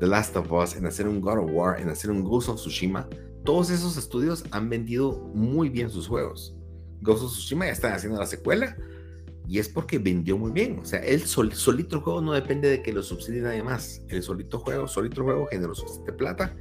The 0.00 0.06
Last 0.06 0.36
of 0.36 0.50
Us, 0.50 0.76
en 0.76 0.86
hacer 0.86 1.06
un 1.06 1.20
God 1.20 1.38
of 1.38 1.50
War, 1.52 1.80
en 1.80 1.88
hacer 1.88 2.10
un 2.10 2.22
Ghost 2.24 2.48
of 2.48 2.56
Tsushima, 2.56 3.08
todos 3.44 3.70
esos 3.70 3.96
estudios 3.96 4.44
han 4.50 4.68
vendido 4.68 5.12
muy 5.34 5.68
bien 5.68 5.90
sus 5.90 6.08
juegos. 6.08 6.56
Ghost 7.02 7.24
of 7.24 7.32
Tsushima 7.32 7.66
ya 7.66 7.72
está 7.72 7.94
haciendo 7.94 8.18
la 8.18 8.26
secuela 8.26 8.76
y 9.46 9.58
es 9.58 9.68
porque 9.68 9.98
vendió 9.98 10.38
muy 10.38 10.50
bien. 10.50 10.78
O 10.78 10.84
sea, 10.84 11.00
el 11.00 11.22
solito 11.22 12.00
juego 12.00 12.20
no 12.22 12.32
depende 12.32 12.68
de 12.68 12.82
que 12.82 12.92
lo 12.92 13.02
subsidie 13.02 13.42
nadie 13.42 13.62
más. 13.62 14.02
El 14.08 14.22
solito 14.22 14.58
juego, 14.58 14.88
solito 14.88 15.22
juego 15.22 15.46
genera 15.46 15.74
suficiente 15.74 16.12
plata 16.12 16.56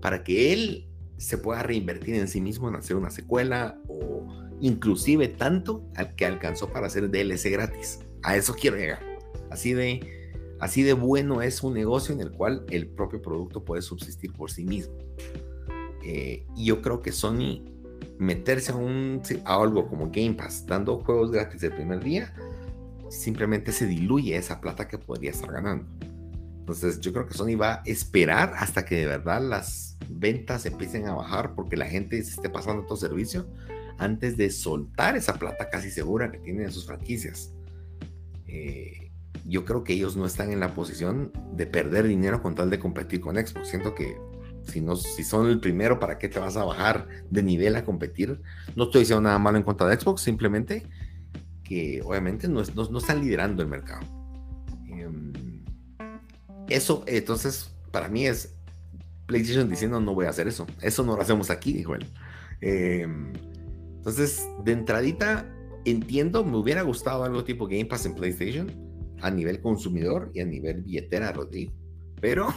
para 0.00 0.22
que 0.24 0.52
él 0.52 0.88
se 1.16 1.38
pueda 1.38 1.62
reinvertir 1.62 2.16
en 2.16 2.28
sí 2.28 2.40
mismo 2.40 2.68
en 2.68 2.74
hacer 2.74 2.96
una 2.96 3.10
secuela 3.10 3.80
o 3.88 4.26
inclusive 4.64 5.28
tanto 5.28 5.84
al 5.94 6.14
que 6.14 6.24
alcanzó 6.24 6.70
para 6.70 6.86
hacer 6.86 7.10
DLC 7.10 7.50
gratis. 7.50 8.00
A 8.22 8.34
eso 8.34 8.54
quiero 8.58 8.78
llegar. 8.78 9.00
Así 9.50 9.74
de, 9.74 10.56
así 10.58 10.82
de 10.82 10.94
bueno 10.94 11.42
es 11.42 11.62
un 11.62 11.74
negocio 11.74 12.14
en 12.14 12.22
el 12.22 12.32
cual 12.32 12.64
el 12.70 12.86
propio 12.86 13.20
producto 13.20 13.62
puede 13.62 13.82
subsistir 13.82 14.32
por 14.32 14.50
sí 14.50 14.64
mismo. 14.64 14.94
Eh, 16.02 16.46
y 16.56 16.64
yo 16.64 16.80
creo 16.80 17.02
que 17.02 17.12
Sony 17.12 17.62
meterse 18.18 18.72
a, 18.72 18.76
un, 18.76 19.20
a 19.44 19.54
algo 19.54 19.86
como 19.86 20.06
Game 20.10 20.32
Pass, 20.32 20.64
dando 20.66 20.98
juegos 21.00 21.30
gratis 21.30 21.62
el 21.62 21.72
primer 21.72 22.02
día, 22.02 22.32
simplemente 23.10 23.70
se 23.70 23.86
diluye 23.86 24.34
esa 24.34 24.62
plata 24.62 24.88
que 24.88 24.96
podría 24.96 25.32
estar 25.32 25.52
ganando. 25.52 25.84
Entonces 26.60 27.00
yo 27.00 27.12
creo 27.12 27.26
que 27.26 27.34
Sony 27.34 27.58
va 27.60 27.74
a 27.74 27.82
esperar 27.84 28.54
hasta 28.56 28.86
que 28.86 28.94
de 28.94 29.06
verdad 29.06 29.42
las 29.42 29.98
ventas 30.08 30.64
empiecen 30.64 31.06
a 31.06 31.14
bajar 31.14 31.54
porque 31.54 31.76
la 31.76 31.84
gente 31.84 32.22
se 32.22 32.30
esté 32.30 32.48
pasando 32.48 32.86
todo 32.86 32.96
servicio 32.96 33.46
antes 33.98 34.36
de 34.36 34.50
soltar 34.50 35.16
esa 35.16 35.34
plata 35.34 35.68
casi 35.70 35.90
segura 35.90 36.30
que 36.30 36.38
tienen 36.38 36.64
en 36.64 36.72
sus 36.72 36.86
franquicias. 36.86 37.52
Eh, 38.46 39.10
yo 39.46 39.64
creo 39.64 39.84
que 39.84 39.92
ellos 39.92 40.16
no 40.16 40.26
están 40.26 40.52
en 40.52 40.60
la 40.60 40.74
posición 40.74 41.32
de 41.52 41.66
perder 41.66 42.06
dinero 42.06 42.42
con 42.42 42.54
tal 42.54 42.70
de 42.70 42.78
competir 42.78 43.20
con 43.20 43.36
Xbox. 43.36 43.68
Siento 43.68 43.94
que 43.94 44.16
si, 44.66 44.80
no, 44.80 44.96
si 44.96 45.24
son 45.24 45.48
el 45.48 45.60
primero, 45.60 45.98
¿para 45.98 46.18
qué 46.18 46.28
te 46.28 46.38
vas 46.38 46.56
a 46.56 46.64
bajar 46.64 47.06
de 47.30 47.42
nivel 47.42 47.76
a 47.76 47.84
competir? 47.84 48.40
No 48.74 48.84
estoy 48.84 49.00
diciendo 49.00 49.22
nada 49.22 49.38
malo 49.38 49.58
en 49.58 49.64
contra 49.64 49.86
de 49.86 50.00
Xbox, 50.00 50.22
simplemente 50.22 50.84
que 51.62 52.02
obviamente 52.04 52.48
no, 52.48 52.62
no, 52.74 52.98
están 52.98 53.20
liderando 53.20 53.62
el 53.62 53.68
mercado. 53.68 54.06
Em, 54.86 55.32
eso, 56.68 57.04
entonces, 57.06 57.74
para 57.90 58.08
mí 58.08 58.26
es 58.26 58.54
PlayStation 59.26 59.68
diciendo 59.68 60.00
no 60.00 60.14
voy 60.14 60.26
a 60.26 60.30
hacer 60.30 60.48
eso. 60.48 60.66
Eso 60.80 61.02
no 61.04 61.16
lo 61.16 61.22
hacemos 61.22 61.50
aquí, 61.50 61.72
dijo 61.72 61.94
él. 61.94 62.06
Eh, 62.60 63.06
entonces, 64.04 64.46
de 64.62 64.72
entradita, 64.72 65.50
entiendo, 65.86 66.44
me 66.44 66.58
hubiera 66.58 66.82
gustado 66.82 67.24
algo 67.24 67.42
tipo 67.42 67.66
Game 67.66 67.86
Pass 67.86 68.04
en 68.04 68.14
PlayStation 68.14 68.70
a 69.22 69.30
nivel 69.30 69.62
consumidor 69.62 70.30
y 70.34 70.40
a 70.40 70.44
nivel 70.44 70.82
billetera, 70.82 71.32
Rodrigo. 71.32 71.72
Pero, 72.20 72.48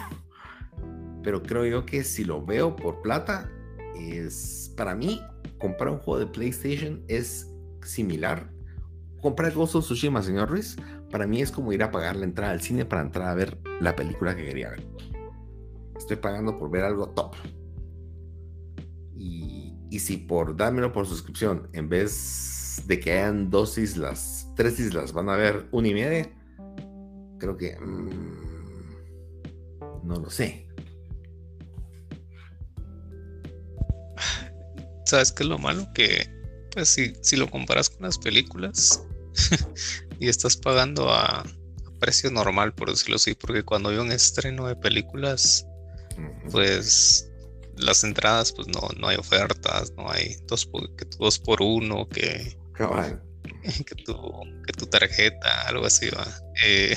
pero 1.24 1.42
creo 1.42 1.66
yo 1.66 1.86
que 1.86 2.04
si 2.04 2.26
lo 2.26 2.46
veo 2.46 2.76
por 2.76 3.02
plata, 3.02 3.50
es 3.98 4.74
para 4.76 4.94
mí 4.94 5.22
comprar 5.58 5.92
un 5.92 6.00
juego 6.00 6.20
de 6.20 6.28
PlayStation 6.28 7.02
es 7.08 7.50
similar. 7.82 8.52
Comprar 9.22 9.54
Ghost 9.54 9.76
of 9.76 9.86
Tsushima, 9.86 10.22
señor 10.22 10.50
Ruiz, 10.50 10.76
para 11.10 11.28
mí 11.28 11.42
es 11.42 11.50
como 11.50 11.72
ir 11.72 11.82
a 11.82 11.92
pagar 11.92 12.18
la 12.18 12.26
entrada 12.26 12.52
al 12.52 12.60
cine 12.60 12.84
para 12.84 13.04
entrar 13.04 13.30
a 13.30 13.36
ver 13.36 13.58
la 13.80 13.96
película 13.96 14.36
que 14.36 14.44
quería 14.44 14.72
ver. 14.72 14.86
Estoy 15.96 16.18
pagando 16.18 16.58
por 16.58 16.70
ver 16.70 16.84
algo 16.84 17.08
top. 17.12 17.36
Y 19.90 20.00
si 20.00 20.18
por 20.18 20.56
dármelo 20.56 20.92
por 20.92 21.08
suscripción, 21.08 21.70
en 21.74 21.90
vez 21.90 22.84
de 22.86 23.00
que 23.00 23.14
hayan 23.14 23.50
dos 23.50 23.78
islas, 23.78 24.48
tres 24.56 24.80
islas, 24.80 25.14
van 25.14 25.30
a 25.30 25.34
haber 25.34 25.68
una 25.72 25.88
y 25.88 25.94
media, 25.94 26.30
creo 27.40 27.56
que 27.58 27.78
mm, 27.80 28.48
no 30.04 30.16
lo 30.16 30.30
sé. 30.30 30.68
¿Sabes 35.06 35.32
qué 35.32 35.44
es 35.44 35.50
lo 35.50 35.58
malo? 35.58 35.88
Que, 35.94 36.28
pues, 36.74 36.90
si, 36.90 37.14
si 37.22 37.38
lo 37.38 37.50
comparas 37.50 37.90
con 37.90 38.04
las 38.04 38.18
películas 38.18 39.08
y 40.20 40.28
estás 40.28 40.58
pagando 40.58 41.10
a, 41.10 41.46
precio 42.00 42.32
normal, 42.32 42.74
por 42.74 42.90
decirlo 42.90 43.16
así, 43.16 43.34
porque 43.34 43.64
cuando 43.64 43.90
hay 43.90 43.98
un 43.98 44.12
estreno 44.12 44.68
de 44.68 44.76
películas, 44.76 45.66
pues 46.52 47.27
las 47.78 48.04
entradas, 48.04 48.52
pues 48.52 48.68
no, 48.68 48.82
no 48.98 49.08
hay 49.08 49.18
ofertas, 49.18 49.94
no 49.96 50.10
hay 50.10 50.38
dos 50.48 50.66
por, 50.66 50.96
que 50.96 51.06
dos 51.18 51.40
por 51.40 51.62
uno, 51.62 52.08
que, 52.10 52.58
que, 53.86 53.96
tu, 54.04 54.14
que 54.66 54.74
tu 54.74 54.86
tarjeta, 54.88 55.68
algo 55.68 55.86
así 55.86 56.10
va. 56.10 56.28
Eh, 56.66 56.96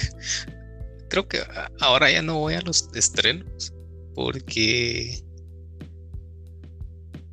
creo 1.09 1.29
que 1.29 1.41
ahora 1.81 2.11
ya 2.11 2.23
no 2.23 2.39
voy 2.39 2.55
a 2.55 2.61
los 2.63 2.89
estrenos 2.95 3.73
porque 4.15 5.23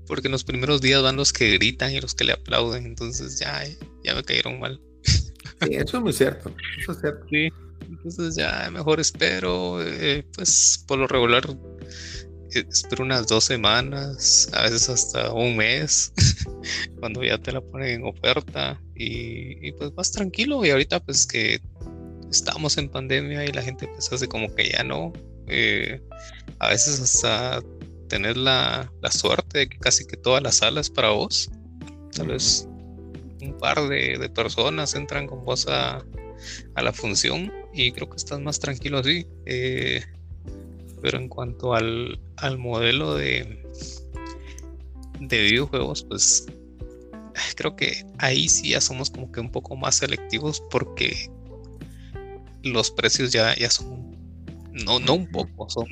porque 0.07 0.27
en 0.29 0.31
los 0.31 0.45
primeros 0.45 0.79
días 0.81 1.03
van 1.03 1.17
los 1.17 1.33
que 1.33 1.51
gritan 1.51 1.91
y 1.91 1.99
los 1.99 2.15
que 2.15 2.23
le 2.23 2.31
aplauden, 2.31 2.85
entonces 2.85 3.39
ya, 3.39 3.61
ya 4.03 4.15
me 4.15 4.23
cayeron 4.23 4.59
mal. 4.59 4.81
Sí, 5.03 5.69
eso 5.71 5.97
es 5.97 6.03
muy 6.03 6.13
cierto, 6.13 6.55
eso 6.79 6.93
es 6.93 6.99
cierto. 7.01 7.25
Sí, 7.29 7.49
entonces 7.81 8.35
ya 8.35 8.69
mejor 8.71 8.99
espero, 8.99 9.81
eh, 9.83 10.25
pues 10.33 10.83
por 10.87 10.99
lo 10.99 11.07
regular 11.07 11.43
espero 12.51 13.03
unas 13.03 13.27
dos 13.27 13.43
semanas, 13.43 14.49
a 14.53 14.63
veces 14.63 14.89
hasta 14.89 15.33
un 15.33 15.57
mes, 15.57 16.13
cuando 16.99 17.23
ya 17.23 17.37
te 17.37 17.51
la 17.51 17.61
ponen 17.61 18.01
en 18.01 18.05
oferta 18.05 18.81
y, 18.95 19.71
pues 19.73 19.93
vas 19.93 20.11
tranquilo 20.11 20.65
y 20.65 20.71
ahorita 20.71 20.99
pues 20.99 21.25
que 21.25 21.59
estamos 22.31 22.77
en 22.77 22.89
pandemia 22.89 23.45
y 23.45 23.51
la 23.51 23.61
gente 23.61 23.87
pues 23.87 24.11
hace 24.11 24.27
como 24.27 24.53
que 24.53 24.69
ya 24.69 24.83
no, 24.83 25.13
eh, 25.47 26.01
a 26.59 26.69
veces 26.69 26.99
hasta 26.99 27.61
tener 28.07 28.37
la, 28.37 28.91
suerte 29.11 29.59
de 29.59 29.69
que 29.69 29.77
casi 29.77 30.05
que 30.05 30.17
todas 30.17 30.41
las 30.41 30.57
salas 30.57 30.89
para 30.89 31.09
vos, 31.09 31.49
tal 32.13 32.27
vez 32.27 32.67
un 33.41 33.57
par 33.59 33.87
de, 33.87 34.29
personas 34.33 34.95
entran 34.95 35.27
con 35.27 35.45
vos 35.45 35.67
a, 35.67 36.03
a, 36.75 36.81
la 36.81 36.93
función 36.93 37.51
y 37.73 37.91
creo 37.91 38.09
que 38.09 38.17
estás 38.17 38.39
más 38.39 38.59
tranquilo 38.59 38.99
así. 38.99 39.27
Eh, 39.45 40.01
pero 41.01 41.17
en 41.17 41.29
cuanto 41.29 41.73
al, 41.73 42.19
modelo 42.57 43.15
de, 43.15 43.63
de 45.19 45.41
videojuegos, 45.41 46.03
pues 46.03 46.45
creo 47.55 47.75
que 47.75 48.05
ahí 48.17 48.47
sí 48.49 48.69
ya 48.69 48.81
somos 48.81 49.09
como 49.09 49.31
que 49.31 49.39
un 49.39 49.51
poco 49.51 49.75
más 49.75 49.95
selectivos 49.95 50.61
porque 50.71 51.29
los 52.63 52.91
precios 52.91 53.31
ya, 53.31 53.55
ya 53.55 53.69
son, 53.69 54.15
no, 54.71 54.99
no 54.99 55.13
un 55.13 55.31
poco, 55.31 55.69
son 55.69 55.87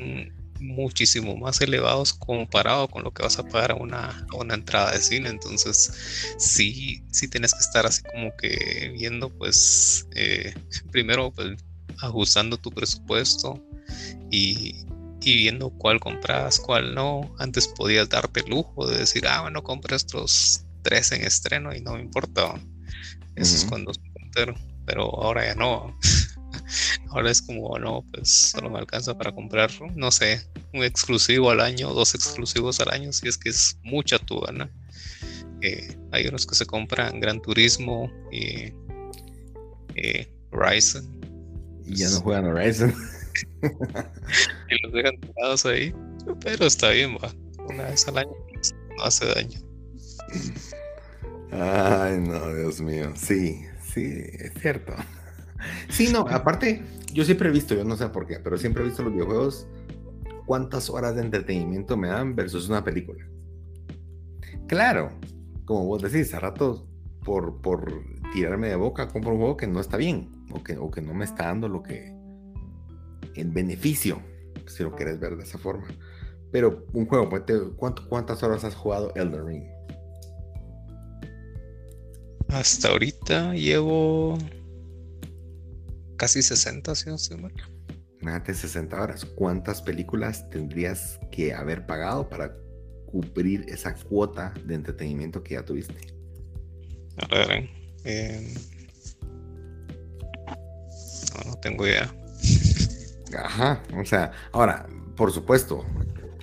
muchísimo 0.59 1.35
más 1.35 1.61
elevados 1.61 2.13
comparado 2.13 2.87
con 2.87 3.03
lo 3.03 3.11
que 3.11 3.23
vas 3.23 3.37
a 3.39 3.43
pagar 3.43 3.71
a 3.71 3.75
una, 3.75 4.25
una 4.33 4.55
entrada 4.55 4.91
de 4.91 5.01
cine. 5.01 5.29
Entonces, 5.29 6.35
sí, 6.37 7.03
sí 7.11 7.27
tienes 7.27 7.53
que 7.53 7.59
estar 7.59 7.85
así 7.85 8.01
como 8.03 8.35
que 8.37 8.93
viendo, 8.97 9.29
pues, 9.29 10.07
eh, 10.15 10.53
primero, 10.91 11.31
pues, 11.31 11.57
ajustando 12.01 12.57
tu 12.57 12.71
presupuesto 12.71 13.63
y, 14.31 14.85
y 15.25 15.35
viendo 15.35 15.71
cuál 15.71 15.99
compras, 15.99 16.59
cuál 16.59 16.93
no. 16.93 17.35
Antes 17.39 17.67
podías 17.67 18.07
darte 18.09 18.41
el 18.41 18.51
lujo 18.51 18.87
de 18.87 18.99
decir, 18.99 19.27
ah, 19.27 19.41
bueno, 19.41 19.63
compras 19.63 20.03
estos 20.03 20.65
tres 20.83 21.11
en 21.11 21.23
estreno 21.23 21.73
y 21.73 21.81
no 21.81 21.93
me 21.93 22.01
importa. 22.01 22.53
Eso 23.35 23.55
es 23.55 23.65
cuando 23.65 23.91
pero 24.85 25.03
ahora 25.03 25.47
ya 25.47 25.55
no. 25.55 25.97
ahora 27.09 27.31
es 27.31 27.41
como, 27.41 27.79
no, 27.79 28.05
pues 28.13 28.51
solo 28.51 28.69
me 28.69 28.77
alcanza 28.77 29.17
para 29.17 29.31
comprar, 29.31 29.71
no 29.95 30.11
sé, 30.11 30.45
un 30.73 30.83
exclusivo 30.83 31.49
al 31.49 31.61
año, 31.61 31.93
dos 31.93 32.13
exclusivos 32.13 32.79
al 32.79 32.89
año, 32.89 33.11
si 33.11 33.27
es 33.27 33.37
que 33.37 33.49
es 33.49 33.79
mucha 33.83 34.19
tu 34.19 34.39
gana. 34.41 34.69
Eh, 35.61 35.97
hay 36.11 36.27
unos 36.27 36.45
que 36.45 36.53
se 36.53 36.65
compran 36.65 37.19
Gran 37.19 37.41
Turismo 37.41 38.11
y 38.31 38.73
eh, 39.95 40.31
Horizon. 40.51 41.19
Y 41.85 41.95
ya 41.95 42.09
no 42.09 42.21
juegan 42.21 42.45
Horizon. 42.45 42.93
y 43.61 44.83
los 44.83 44.93
dejan 44.93 45.19
tirados 45.19 45.65
ahí. 45.65 45.93
Pero 46.43 46.65
está 46.65 46.89
bien, 46.89 47.15
va. 47.15 47.31
Una 47.67 47.83
vez 47.85 48.07
al 48.07 48.17
año 48.19 48.31
no 48.97 49.03
hace 49.03 49.25
daño. 49.25 49.59
Ay, 51.51 52.19
no, 52.19 52.53
Dios 52.53 52.81
mío. 52.81 53.11
Sí, 53.15 53.61
sí, 53.93 54.23
es 54.39 54.53
cierto. 54.59 54.93
Sí, 55.89 56.09
no, 56.11 56.21
aparte, 56.29 56.83
yo 57.13 57.23
siempre 57.23 57.49
he 57.49 57.51
visto, 57.51 57.75
yo 57.75 57.83
no 57.83 57.95
sé 57.95 58.09
por 58.09 58.27
qué, 58.27 58.39
pero 58.39 58.57
siempre 58.57 58.83
he 58.83 58.87
visto 58.87 59.03
los 59.03 59.13
videojuegos 59.13 59.67
cuántas 60.45 60.89
horas 60.89 61.15
de 61.15 61.21
entretenimiento 61.21 61.97
me 61.97 62.09
dan 62.09 62.35
versus 62.35 62.69
una 62.69 62.83
película. 62.83 63.25
Claro, 64.67 65.11
como 65.65 65.85
vos 65.85 66.01
decís, 66.01 66.33
a 66.33 66.39
rato 66.39 66.87
por, 67.23 67.61
por 67.61 68.03
tirarme 68.33 68.69
de 68.69 68.75
boca 68.75 69.07
compro 69.07 69.31
un 69.31 69.37
juego 69.37 69.57
que 69.57 69.67
no 69.67 69.79
está 69.79 69.97
bien 69.97 70.29
o 70.51 70.63
que, 70.63 70.77
o 70.77 70.91
que 70.91 71.01
no 71.01 71.13
me 71.13 71.25
está 71.25 71.45
dando 71.45 71.67
lo 71.67 71.81
que 71.83 72.14
el 73.35 73.51
beneficio, 73.51 74.21
si 74.67 74.83
lo 74.83 74.95
quieres 74.95 75.19
ver 75.19 75.35
de 75.37 75.43
esa 75.43 75.57
forma. 75.57 75.87
Pero 76.51 76.85
un 76.93 77.05
juego, 77.05 77.29
pues, 77.29 77.43
¿cuántas 78.07 78.43
horas 78.43 78.63
has 78.63 78.75
jugado 78.75 79.13
Elden 79.15 79.47
Ring? 79.47 79.63
Hasta 82.49 82.89
ahorita 82.89 83.53
llevo 83.53 84.37
casi 86.17 86.41
60, 86.41 86.95
si 86.95 87.09
no 87.09 87.15
estoy 87.15 87.37
mal. 87.37 87.53
60 88.45 89.01
horas. 89.01 89.25
¿Cuántas 89.25 89.81
películas 89.81 90.49
tendrías 90.49 91.19
que 91.31 91.53
haber 91.53 91.85
pagado 91.85 92.27
para 92.27 92.55
cubrir 93.05 93.65
esa 93.67 93.93
cuota 93.93 94.53
de 94.65 94.75
entretenimiento 94.75 95.43
que 95.43 95.55
ya 95.55 95.63
tuviste? 95.63 95.95
A 97.17 97.27
ver, 97.27 97.69
eh, 98.03 98.53
no, 101.35 101.51
no 101.51 101.59
tengo 101.59 101.85
idea. 101.85 102.13
Ajá, 103.37 103.83
o 103.99 104.05
sea, 104.05 104.31
ahora, 104.51 104.87
por 105.15 105.31
supuesto, 105.31 105.85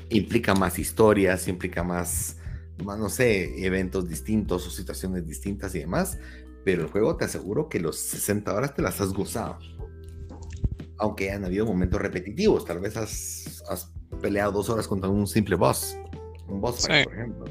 implica 0.09 0.55
más 0.55 0.79
historias, 0.79 1.49
implica 1.49 1.83
más, 1.83 2.37
no 2.79 3.09
sé, 3.09 3.65
eventos 3.65 4.09
distintos 4.09 4.67
o 4.67 4.71
situaciones 4.71 5.27
distintas 5.27 5.75
y 5.75 5.81
demás, 5.81 6.19
pero 6.65 6.83
el 6.83 6.89
juego 6.89 7.17
te 7.17 7.25
aseguro 7.25 7.69
que 7.69 7.81
los 7.81 7.99
60 7.99 8.55
horas 8.55 8.75
te 8.75 8.83
las 8.83 9.01
has 9.01 9.13
gozado. 9.13 9.59
Aunque 10.99 11.33
han 11.33 11.45
habido 11.45 11.67
momentos 11.67 12.01
repetitivos, 12.01 12.65
tal 12.65 12.81
vez 12.81 12.97
has, 12.97 13.93
peleado 14.21 14.53
dos 14.53 14.69
horas 14.69 14.87
contra 14.87 15.09
un 15.09 15.27
simple 15.27 15.57
boss, 15.57 15.97
un 16.47 16.61
boss 16.61 16.87
fight, 16.87 17.05
por 17.05 17.15
ejemplo. 17.15 17.45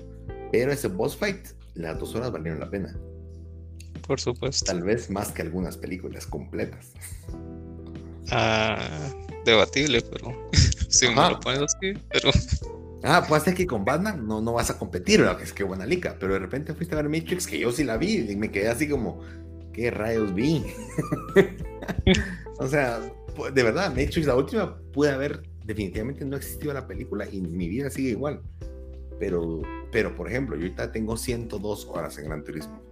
Pero 0.52 0.72
ese 0.72 0.88
boss 0.88 1.18
fight, 1.18 1.48
las 1.74 2.00
dos 2.00 2.16
horas 2.16 2.32
valieron 2.32 2.60
la 2.60 2.70
pena. 2.70 2.96
Por 4.08 4.20
supuesto. 4.20 4.66
Tal 4.66 4.84
vez 4.84 5.10
más 5.10 5.32
que 5.32 5.42
algunas 5.42 5.78
películas 5.78 6.26
completas. 6.26 6.94
Ah, 8.30 9.12
debatible, 9.46 10.02
pero 10.02 10.50
si 10.90 11.08
me 11.08 11.16
lo 11.16 11.40
pones 11.40 11.62
así, 11.62 11.94
pero. 12.12 12.32
Ah, 13.04 13.26
puede 13.28 13.42
ser 13.42 13.56
que 13.56 13.66
con 13.66 13.84
Batman 13.84 14.28
no, 14.28 14.42
no 14.42 14.54
vas 14.54 14.70
a 14.70 14.78
competir, 14.78 15.22
¿verdad? 15.22 15.42
Es 15.42 15.54
que 15.54 15.64
buena 15.64 15.86
lica, 15.86 16.18
pero 16.20 16.34
de 16.34 16.40
repente 16.40 16.74
fuiste 16.76 16.94
a 16.94 17.02
ver 17.02 17.10
Matrix, 17.10 17.48
que 17.48 17.58
yo 17.58 17.72
sí 17.72 17.84
la 17.84 17.98
vi, 17.98 18.30
y 18.30 18.36
me 18.36 18.52
quedé 18.52 18.70
así 18.70 18.88
como, 18.88 19.22
¿qué 19.74 19.90
rayos 19.90 20.36
vi? 20.36 20.64
o 22.60 22.68
sea, 22.68 23.00
de 23.54 23.64
verdad, 23.64 23.90
Matrix, 23.90 24.28
la 24.28 24.36
última, 24.36 24.78
pude 24.94 25.10
haber, 25.10 25.42
definitivamente 25.66 26.26
no 26.26 26.38
existido 26.38 26.74
la 26.74 26.86
película 26.86 27.28
y 27.28 27.42
mi 27.42 27.68
vida 27.68 27.90
sigue 27.90 28.10
igual. 28.10 28.42
Pero, 29.20 29.62
pero 29.92 30.16
por 30.16 30.28
ejemplo, 30.28 30.56
yo 30.56 30.64
ahorita 30.64 30.92
tengo 30.92 31.18
102 31.18 31.88
horas 31.88 32.18
en 32.20 32.26
Gran 32.26 32.44
Turismo 32.44 32.91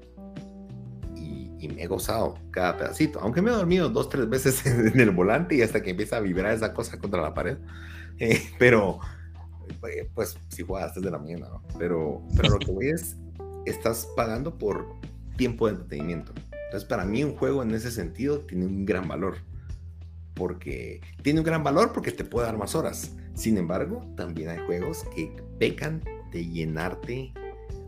y 1.59 1.67
me 1.67 1.83
he 1.83 1.87
gozado 1.87 2.39
cada 2.51 2.77
pedacito, 2.77 3.19
aunque 3.19 3.41
me 3.41 3.51
he 3.51 3.53
dormido 3.53 3.89
dos, 3.89 4.09
tres 4.09 4.27
veces 4.29 4.65
en 4.65 4.99
el 4.99 5.11
volante 5.11 5.55
y 5.55 5.61
hasta 5.61 5.81
que 5.81 5.91
empieza 5.91 6.17
a 6.17 6.21
vibrar 6.21 6.53
esa 6.53 6.73
cosa 6.73 6.97
contra 6.97 7.21
la 7.21 7.33
pared. 7.33 7.57
Eh, 8.17 8.41
pero, 8.57 8.99
eh, 9.87 10.09
pues, 10.13 10.37
si 10.49 10.63
juegas 10.63 10.95
desde 10.95 11.11
la 11.11 11.19
mañana, 11.19 11.49
¿no? 11.49 11.63
Pero, 11.77 12.23
pero 12.35 12.49
lo 12.49 12.59
que 12.59 12.71
voy 12.71 12.89
es, 12.89 13.17
estás 13.65 14.07
pagando 14.15 14.57
por 14.57 14.87
tiempo 15.37 15.67
de 15.67 15.73
entretenimiento. 15.73 16.33
Entonces, 16.65 16.87
para 16.87 17.05
mí 17.05 17.23
un 17.23 17.35
juego 17.35 17.63
en 17.63 17.71
ese 17.71 17.91
sentido 17.91 18.41
tiene 18.41 18.65
un 18.65 18.85
gran 18.85 19.07
valor. 19.07 19.37
Porque 20.33 21.01
tiene 21.21 21.39
un 21.39 21.45
gran 21.45 21.63
valor 21.63 21.91
porque 21.91 22.11
te 22.11 22.23
puede 22.23 22.47
dar 22.47 22.57
más 22.57 22.75
horas. 22.75 23.11
Sin 23.33 23.57
embargo, 23.57 24.05
también 24.15 24.49
hay 24.49 24.59
juegos 24.65 25.03
que 25.15 25.35
pecan 25.59 26.01
de 26.31 26.45
llenarte 26.45 27.33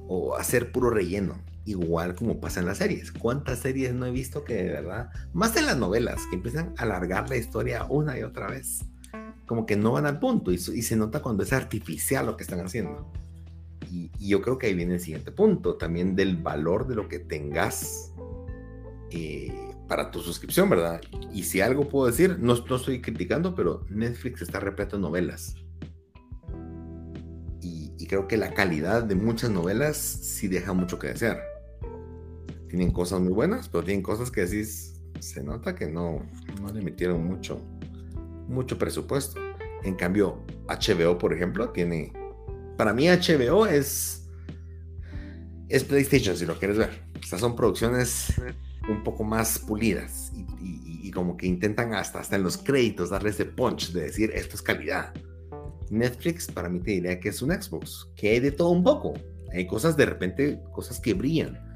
o 0.07 0.35
hacer 0.35 0.71
puro 0.71 0.89
relleno 0.89 1.35
igual 1.65 2.15
como 2.15 2.39
pasa 2.39 2.59
en 2.59 2.65
las 2.65 2.79
series. 2.79 3.11
¿Cuántas 3.11 3.59
series 3.59 3.93
no 3.93 4.05
he 4.05 4.11
visto 4.11 4.43
que 4.43 4.55
de 4.55 4.69
verdad, 4.69 5.09
más 5.33 5.55
en 5.57 5.65
las 5.65 5.77
novelas, 5.77 6.21
que 6.29 6.35
empiezan 6.35 6.73
a 6.77 6.83
alargar 6.83 7.29
la 7.29 7.37
historia 7.37 7.85
una 7.85 8.17
y 8.17 8.23
otra 8.23 8.47
vez? 8.47 8.79
Como 9.45 9.65
que 9.65 9.75
no 9.75 9.91
van 9.91 10.05
al 10.05 10.19
punto 10.19 10.51
y, 10.51 10.57
se 10.57 10.95
nota 10.95 11.21
cuando 11.21 11.43
es 11.43 11.53
artificial 11.53 12.25
lo 12.25 12.37
que 12.37 12.43
están 12.43 12.65
haciendo. 12.65 13.11
Y, 13.91 14.09
yo 14.19 14.41
creo 14.41 14.57
que 14.57 14.67
ahí 14.67 14.73
viene 14.73 14.95
el 14.95 14.99
siguiente 14.99 15.31
punto, 15.31 15.75
también 15.75 16.15
del 16.15 16.37
valor 16.37 16.87
de 16.87 16.95
lo 16.95 17.07
que 17.07 17.19
tengas 17.19 18.13
eh, 19.09 19.53
para 19.87 20.09
tu 20.09 20.21
suscripción, 20.21 20.69
¿verdad? 20.69 21.01
Y 21.33 21.43
si 21.43 21.59
algo 21.59 21.89
puedo 21.89 22.07
decir, 22.07 22.37
no, 22.39 22.55
no 22.55 22.75
estoy 22.75 23.01
criticando, 23.01 23.53
pero 23.53 23.85
Netflix 23.89 24.41
está 24.41 24.59
repleto 24.59 24.95
de 24.95 25.01
novelas 25.01 25.55
y 28.01 28.07
creo 28.07 28.27
que 28.27 28.35
la 28.35 28.55
calidad 28.55 29.03
de 29.03 29.13
muchas 29.13 29.51
novelas 29.51 29.95
sí 29.95 30.47
deja 30.47 30.73
mucho 30.73 30.97
que 30.97 31.09
desear 31.09 31.50
tienen 32.71 32.91
cosas 32.91 33.19
muy 33.19 33.33
buenas, 33.33 33.67
pero 33.67 33.83
tienen 33.83 34.01
cosas 34.01 34.31
que 34.31 34.45
decís, 34.45 34.93
se 35.19 35.43
nota 35.43 35.75
que 35.75 35.87
no, 35.87 36.25
no 36.61 36.71
le 36.71 36.81
metieron 36.81 37.25
mucho, 37.25 37.61
mucho 38.47 38.77
presupuesto. 38.77 39.41
En 39.83 39.95
cambio, 39.95 40.45
HBO, 40.69 41.17
por 41.17 41.33
ejemplo, 41.33 41.69
tiene, 41.71 42.13
para 42.77 42.93
mí 42.93 43.07
HBO 43.09 43.65
es, 43.65 44.25
es 45.67 45.83
PlayStation, 45.83 46.37
si 46.37 46.45
lo 46.45 46.57
quieres 46.57 46.77
ver. 46.77 47.03
Estas 47.21 47.41
son 47.41 47.57
producciones 47.57 48.33
un 48.89 49.03
poco 49.03 49.25
más 49.25 49.59
pulidas 49.59 50.31
y, 50.33 51.07
y, 51.07 51.11
como 51.11 51.35
que 51.35 51.47
intentan 51.47 51.93
hasta, 51.93 52.21
hasta 52.21 52.37
en 52.37 52.43
los 52.43 52.55
créditos 52.57 53.09
darle 53.09 53.31
ese 53.31 53.43
punch 53.43 53.91
de 53.91 54.03
decir, 54.03 54.31
esto 54.33 54.55
es 54.55 54.61
calidad. 54.61 55.13
Netflix 55.89 56.47
para 56.47 56.69
mí 56.69 56.79
te 56.79 56.91
diría 56.91 57.19
que 57.19 57.29
es 57.29 57.41
un 57.41 57.51
Xbox, 57.51 58.07
que 58.15 58.29
hay 58.29 58.39
de 58.39 58.53
todo 58.53 58.69
un 58.69 58.81
poco. 58.81 59.13
Hay 59.51 59.67
cosas 59.67 59.97
de 59.97 60.05
repente, 60.05 60.61
cosas 60.71 61.01
que 61.01 61.13
brillan 61.13 61.70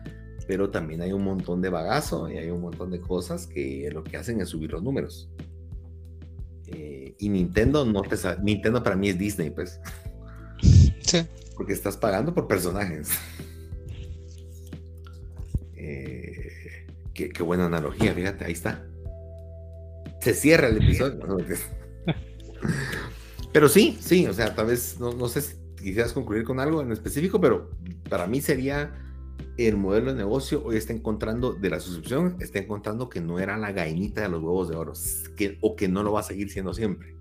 pero 0.47 0.69
también 0.69 1.01
hay 1.01 1.11
un 1.11 1.23
montón 1.23 1.61
de 1.61 1.69
bagazo 1.69 2.29
y 2.29 2.37
hay 2.37 2.49
un 2.49 2.61
montón 2.61 2.91
de 2.91 3.01
cosas 3.01 3.47
que 3.47 3.89
lo 3.91 4.03
que 4.03 4.17
hacen 4.17 4.41
es 4.41 4.49
subir 4.49 4.71
los 4.71 4.83
números. 4.83 5.29
Eh, 6.67 7.15
y 7.19 7.29
Nintendo 7.29 7.85
no 7.85 8.01
te 8.01 8.15
Nintendo 8.41 8.83
para 8.83 8.95
mí 8.95 9.09
es 9.09 9.17
Disney, 9.17 9.49
pues. 9.49 9.79
Sí. 11.01 11.25
Porque 11.55 11.73
estás 11.73 11.97
pagando 11.97 12.33
por 12.33 12.47
personajes. 12.47 13.09
Eh, 15.75 16.87
qué, 17.13 17.43
buena 17.43 17.65
analogía, 17.65 18.13
fíjate, 18.13 18.45
ahí 18.45 18.53
está. 18.53 18.85
Se 20.19 20.33
cierra 20.33 20.67
el 20.67 20.77
episodio. 20.77 21.19
pero 23.53 23.69
sí, 23.69 23.97
sí, 24.01 24.25
o 24.27 24.33
sea, 24.33 24.55
tal 24.55 24.67
vez, 24.67 24.99
no, 24.99 25.13
no 25.13 25.27
sé 25.27 25.41
si 25.41 25.55
quisieras 25.77 26.13
concluir 26.13 26.43
con 26.43 26.59
algo 26.59 26.81
en 26.81 26.91
específico, 26.91 27.39
pero 27.39 27.69
para 28.09 28.25
mí 28.25 28.41
sería 28.41 29.04
el 29.57 29.77
modelo 29.77 30.11
de 30.11 30.17
negocio 30.17 30.61
hoy 30.65 30.75
está 30.75 30.91
encontrando 30.91 31.53
de 31.53 31.69
la 31.69 31.79
suscripción, 31.79 32.35
está 32.39 32.59
encontrando 32.59 33.09
que 33.09 33.21
no 33.21 33.39
era 33.39 33.57
la 33.57 33.71
gainita 33.71 34.21
de 34.21 34.29
los 34.29 34.43
huevos 34.43 34.69
de 34.69 34.75
oro, 34.75 34.93
que, 35.37 35.57
o 35.61 35.75
que 35.75 35.87
no 35.87 36.03
lo 36.03 36.11
va 36.11 36.19
a 36.19 36.23
seguir 36.23 36.49
siendo 36.49 36.73
siempre. 36.73 37.15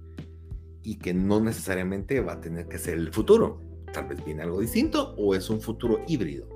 Y 0.82 0.98
que 0.98 1.14
no 1.14 1.40
necesariamente 1.40 2.20
va 2.20 2.34
a 2.34 2.40
tener 2.40 2.66
que 2.66 2.78
ser 2.78 2.98
el 2.98 3.12
futuro. 3.12 3.60
Tal 3.92 4.08
vez 4.08 4.24
viene 4.24 4.42
algo 4.42 4.60
distinto 4.60 5.14
o 5.16 5.34
es 5.34 5.48
un 5.48 5.60
futuro 5.60 6.00
híbrido, 6.08 6.48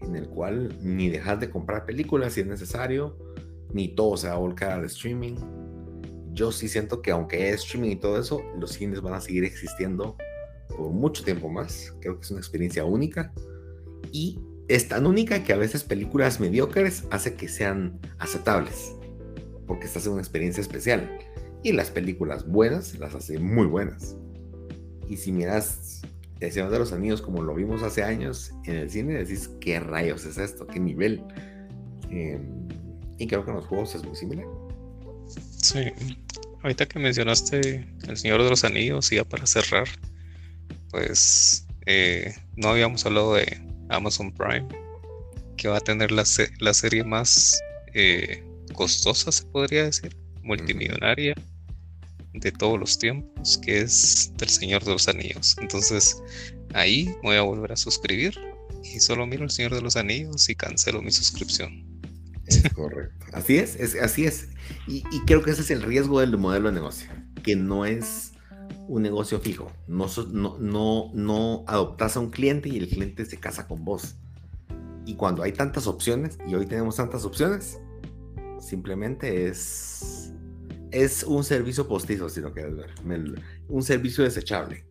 en 0.00 0.14
el 0.14 0.28
cual 0.28 0.76
ni 0.80 1.08
dejas 1.08 1.40
de 1.40 1.50
comprar 1.50 1.84
películas 1.84 2.34
si 2.34 2.42
es 2.42 2.46
necesario, 2.46 3.18
ni 3.72 3.88
todo 3.88 4.16
se 4.16 4.28
va 4.28 4.34
a 4.34 4.38
volcar 4.38 4.70
al 4.70 4.84
streaming. 4.84 5.34
Yo 6.32 6.52
sí 6.52 6.68
siento 6.68 7.02
que 7.02 7.10
aunque 7.10 7.48
es 7.48 7.64
streaming 7.64 7.90
y 7.90 7.96
todo 7.96 8.20
eso, 8.20 8.40
los 8.58 8.70
cines 8.72 9.00
van 9.00 9.14
a 9.14 9.20
seguir 9.20 9.44
existiendo 9.44 10.16
por 10.68 10.90
mucho 10.92 11.24
tiempo 11.24 11.48
más. 11.48 11.94
Creo 12.00 12.16
que 12.16 12.22
es 12.22 12.30
una 12.30 12.40
experiencia 12.40 12.84
única. 12.84 13.32
Y 14.12 14.38
es 14.68 14.88
tan 14.88 15.06
única 15.06 15.44
que 15.44 15.52
a 15.52 15.56
veces 15.56 15.84
películas 15.84 16.40
mediocres 16.40 17.04
hace 17.10 17.34
que 17.34 17.48
sean 17.48 17.98
aceptables, 18.18 18.92
porque 19.66 19.86
estás 19.86 20.06
en 20.06 20.12
una 20.12 20.22
experiencia 20.22 20.60
especial. 20.60 21.18
Y 21.62 21.72
las 21.72 21.90
películas 21.90 22.46
buenas 22.46 22.98
las 22.98 23.14
hace 23.14 23.38
muy 23.38 23.66
buenas. 23.66 24.16
Y 25.08 25.16
si 25.16 25.32
miras 25.32 26.02
El 26.40 26.52
Señor 26.52 26.70
de 26.70 26.78
los 26.78 26.92
Anillos 26.92 27.22
como 27.22 27.42
lo 27.42 27.54
vimos 27.54 27.82
hace 27.82 28.02
años 28.02 28.52
en 28.64 28.76
el 28.76 28.90
cine, 28.90 29.14
decís, 29.14 29.48
¿qué 29.60 29.80
rayos 29.80 30.24
es 30.26 30.38
esto? 30.38 30.66
¿Qué 30.66 30.80
nivel? 30.80 31.22
Em, 32.10 32.68
Y 33.18 33.26
creo 33.26 33.44
que 33.44 33.50
en 33.50 33.56
los 33.56 33.66
juegos 33.66 33.94
es 33.94 34.04
muy 34.04 34.14
similar. 34.14 34.46
Sí. 35.62 35.84
Ahorita 36.62 36.86
que 36.86 36.98
mencionaste 36.98 37.86
El 38.06 38.16
Señor 38.16 38.42
de 38.42 38.50
los 38.50 38.64
Anillos, 38.64 39.10
ya 39.10 39.24
para 39.24 39.46
cerrar, 39.46 39.88
pues 40.90 41.66
eh, 41.86 42.34
no 42.56 42.68
habíamos 42.68 43.06
hablado 43.06 43.34
de 43.34 43.58
Amazon 43.88 44.32
Prime, 44.32 44.66
que 45.56 45.68
va 45.68 45.78
a 45.78 45.80
tener 45.80 46.12
la, 46.12 46.24
la 46.60 46.74
serie 46.74 47.04
más 47.04 47.60
eh, 47.94 48.42
costosa, 48.72 49.32
se 49.32 49.44
podría 49.44 49.84
decir, 49.84 50.16
multimillonaria 50.42 51.34
de 52.34 52.52
todos 52.52 52.78
los 52.78 52.98
tiempos, 52.98 53.58
que 53.58 53.80
es 53.80 54.32
del 54.36 54.48
Señor 54.48 54.84
de 54.84 54.92
los 54.92 55.08
Anillos. 55.08 55.56
Entonces 55.60 56.22
ahí 56.74 57.14
voy 57.22 57.36
a 57.36 57.42
volver 57.42 57.72
a 57.72 57.76
suscribir 57.76 58.38
y 58.82 59.00
solo 59.00 59.26
miro 59.26 59.44
el 59.44 59.50
Señor 59.50 59.74
de 59.74 59.82
los 59.82 59.96
Anillos 59.96 60.48
y 60.48 60.54
cancelo 60.54 61.02
mi 61.02 61.10
suscripción. 61.10 61.84
Es 62.46 62.62
correcto. 62.72 63.26
Así 63.32 63.56
es, 63.56 63.76
es 63.76 63.96
así 63.96 64.24
es. 64.24 64.48
Y, 64.86 65.02
creo 65.26 65.42
que 65.42 65.50
ese 65.50 65.62
es 65.62 65.70
el 65.70 65.82
riesgo 65.82 66.20
del 66.20 66.36
modelo 66.38 66.68
de 66.68 66.74
negocio, 66.74 67.08
que 67.42 67.56
no 67.56 67.86
es 67.86 68.32
un 68.88 69.02
negocio 69.02 69.40
fijo. 69.40 69.70
No, 69.86 70.06
no, 70.32 70.56
no, 70.58 71.10
no 71.12 71.64
adoptas 71.66 72.16
a 72.16 72.20
un 72.20 72.30
cliente 72.30 72.68
y 72.68 72.78
el 72.78 72.88
cliente 72.88 73.24
se 73.24 73.38
casa 73.38 73.66
con 73.66 73.84
vos. 73.84 74.16
Y 75.04 75.14
cuando 75.14 75.42
hay 75.42 75.52
tantas 75.52 75.86
opciones, 75.86 76.38
y 76.46 76.54
hoy 76.54 76.66
tenemos 76.66 76.96
tantas 76.96 77.24
opciones, 77.24 77.78
simplemente 78.58 79.46
es, 79.46 80.32
es 80.90 81.22
un 81.22 81.44
servicio 81.44 81.86
postizo, 81.86 82.28
si 82.28 82.40
lo 82.40 82.52
quieres 82.52 82.76
ver. 82.76 82.90
un 83.68 83.82
servicio 83.82 84.24
desechable. 84.24 84.84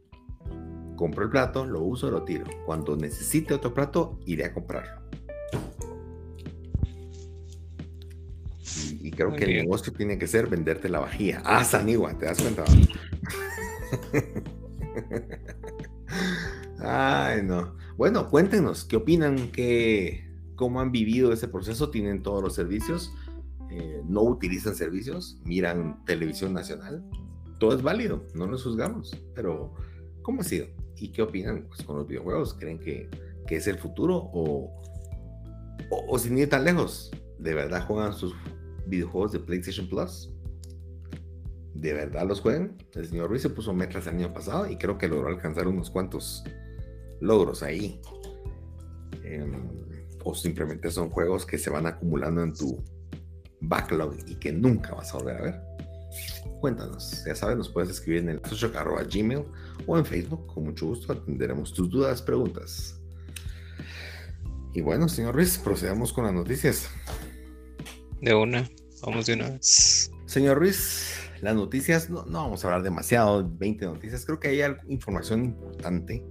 Compro 0.96 1.26
el 1.26 1.30
plato, 1.30 1.66
lo 1.66 1.82
uso, 1.82 2.10
lo 2.10 2.24
tiro. 2.24 2.46
Cuando 2.66 2.96
necesite 2.96 3.54
otro 3.54 3.74
plato, 3.74 4.18
iré 4.26 4.46
a 4.46 4.54
comprarlo. 4.54 5.04
Y, 9.02 9.12
creo 9.12 9.34
que 9.34 9.44
el 9.44 9.54
negocio 9.64 9.94
tiene 9.94 10.18
que 10.18 10.26
ser 10.26 10.48
venderte 10.48 10.90
la 10.90 11.00
vajilla. 11.00 11.42
Ah, 11.46 11.64
Sanigua, 11.64 12.18
¿te 12.18 12.26
das 12.26 12.42
cuenta? 12.42 12.64
Ay, 16.80 17.42
no. 17.44 17.76
Bueno, 17.98 18.30
cuéntenos, 18.30 18.86
¿qué 18.86 18.96
opinan? 18.98 19.52
¿Qué, 19.52 20.26
¿Cómo 20.56 20.82
han 20.82 20.92
vivido 20.92 21.32
ese 21.34 21.48
proceso? 21.48 21.90
¿Tienen 21.90 22.22
todos 22.22 22.44
los 22.44 22.56
servicios? 22.56 23.14
Eh, 23.72 24.02
¿No 24.08 24.22
utilizan 24.22 24.76
servicios? 24.76 25.40
¿Miran 25.46 26.04
televisión 26.06 26.54
nacional? 26.54 27.04
Todo 27.60 27.74
es 27.76 27.82
válido, 27.82 28.26
no 28.34 28.48
nos 28.48 28.64
juzgamos, 28.64 29.18
pero 29.34 29.74
¿cómo 30.22 30.42
ha 30.42 30.44
sido? 30.44 30.68
¿Y 30.98 31.10
qué 31.10 31.22
opinan 31.22 31.66
pues, 31.68 31.82
con 31.84 31.98
los 31.98 32.08
videojuegos? 32.08 32.54
¿Creen 32.54 32.80
que, 32.80 33.10
que 33.48 33.56
es 33.58 33.68
el 33.68 33.78
futuro 33.78 34.16
o, 34.16 34.72
o, 35.90 36.06
o, 36.08 36.20
sin 36.20 36.38
ir 36.38 36.50
tan 36.50 36.64
lejos? 36.64 37.12
¿De 37.40 37.54
verdad 37.54 37.86
juegan 37.86 38.14
sus 38.14 38.34
videojuegos 38.88 39.32
de 39.32 39.40
PlayStation 39.40 39.88
Plus? 39.88 40.32
¿De 41.76 41.94
verdad 41.94 42.26
los 42.26 42.40
juegan? 42.40 42.78
El 42.94 43.06
señor 43.06 43.30
Ruiz 43.30 43.42
se 43.42 43.50
puso 43.50 43.74
metas 43.74 44.08
el 44.08 44.16
año 44.16 44.34
pasado 44.34 44.70
y 44.70 44.78
creo 44.78 44.98
que 44.98 45.10
logró 45.10 45.28
alcanzar 45.28 45.68
unos 45.68 45.92
cuantos 45.92 46.44
logros 47.20 47.62
ahí. 47.64 48.00
Em, 49.24 49.68
o 50.24 50.34
simplemente 50.34 50.90
son 50.90 51.10
juegos 51.10 51.46
que 51.46 51.58
se 51.58 51.70
van 51.70 51.86
acumulando 51.86 52.42
en 52.44 52.54
tu 52.54 52.82
backlog 53.60 54.16
y 54.26 54.36
que 54.36 54.54
nunca 54.54 54.96
vas 54.96 55.14
a 55.14 55.18
volver 55.18 55.38
a 55.38 55.42
ver. 55.42 55.62
Cuéntanos, 56.62 57.24
ya 57.28 57.36
sabes, 57.36 57.58
nos 57.58 57.70
puedes 57.70 57.90
escribir 57.90 58.22
en 58.22 58.30
el 58.30 58.40
gmail 58.40 59.46
o 59.86 59.98
en 59.98 60.06
Facebook. 60.06 60.48
Con 60.48 60.64
mucho 60.64 60.88
gusto 60.88 61.12
atenderemos 61.12 61.74
tus 61.74 61.90
dudas, 61.90 62.22
preguntas. 62.22 63.02
Y 64.74 64.82
bueno, 64.82 65.10
señor 65.10 65.36
Ruiz, 65.36 65.58
procedamos 65.58 66.14
con 66.14 66.24
las 66.24 66.34
noticias. 66.34 66.90
De 68.22 68.34
una, 68.34 68.70
vamos 69.02 69.26
de 69.26 69.34
una 69.34 69.50
vez. 69.52 70.10
Señor 70.26 70.58
Ruiz, 70.58 71.25
las 71.46 71.56
noticias, 71.56 72.10
no, 72.10 72.26
no 72.26 72.44
vamos 72.44 72.64
a 72.64 72.68
hablar 72.68 72.84
demasiado, 72.84 73.50
20 73.50 73.86
noticias. 73.86 74.26
Creo 74.26 74.40
que 74.40 74.50
hay 74.50 74.62
información 74.88 75.46
importante, 75.46 76.24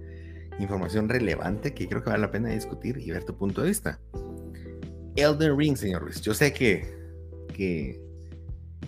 información 0.59 1.09
relevante 1.09 1.73
que 1.73 1.87
creo 1.87 2.03
que 2.03 2.11
vale 2.11 2.21
la 2.21 2.31
pena 2.31 2.49
discutir 2.49 2.97
y 2.99 3.11
ver 3.11 3.23
tu 3.23 3.37
punto 3.37 3.61
de 3.61 3.69
vista. 3.69 3.99
Elden 5.15 5.57
Ring, 5.57 5.77
señor 5.77 6.03
Ruiz. 6.03 6.21
Yo 6.21 6.33
sé 6.33 6.53
que, 6.53 6.93
que 7.53 8.05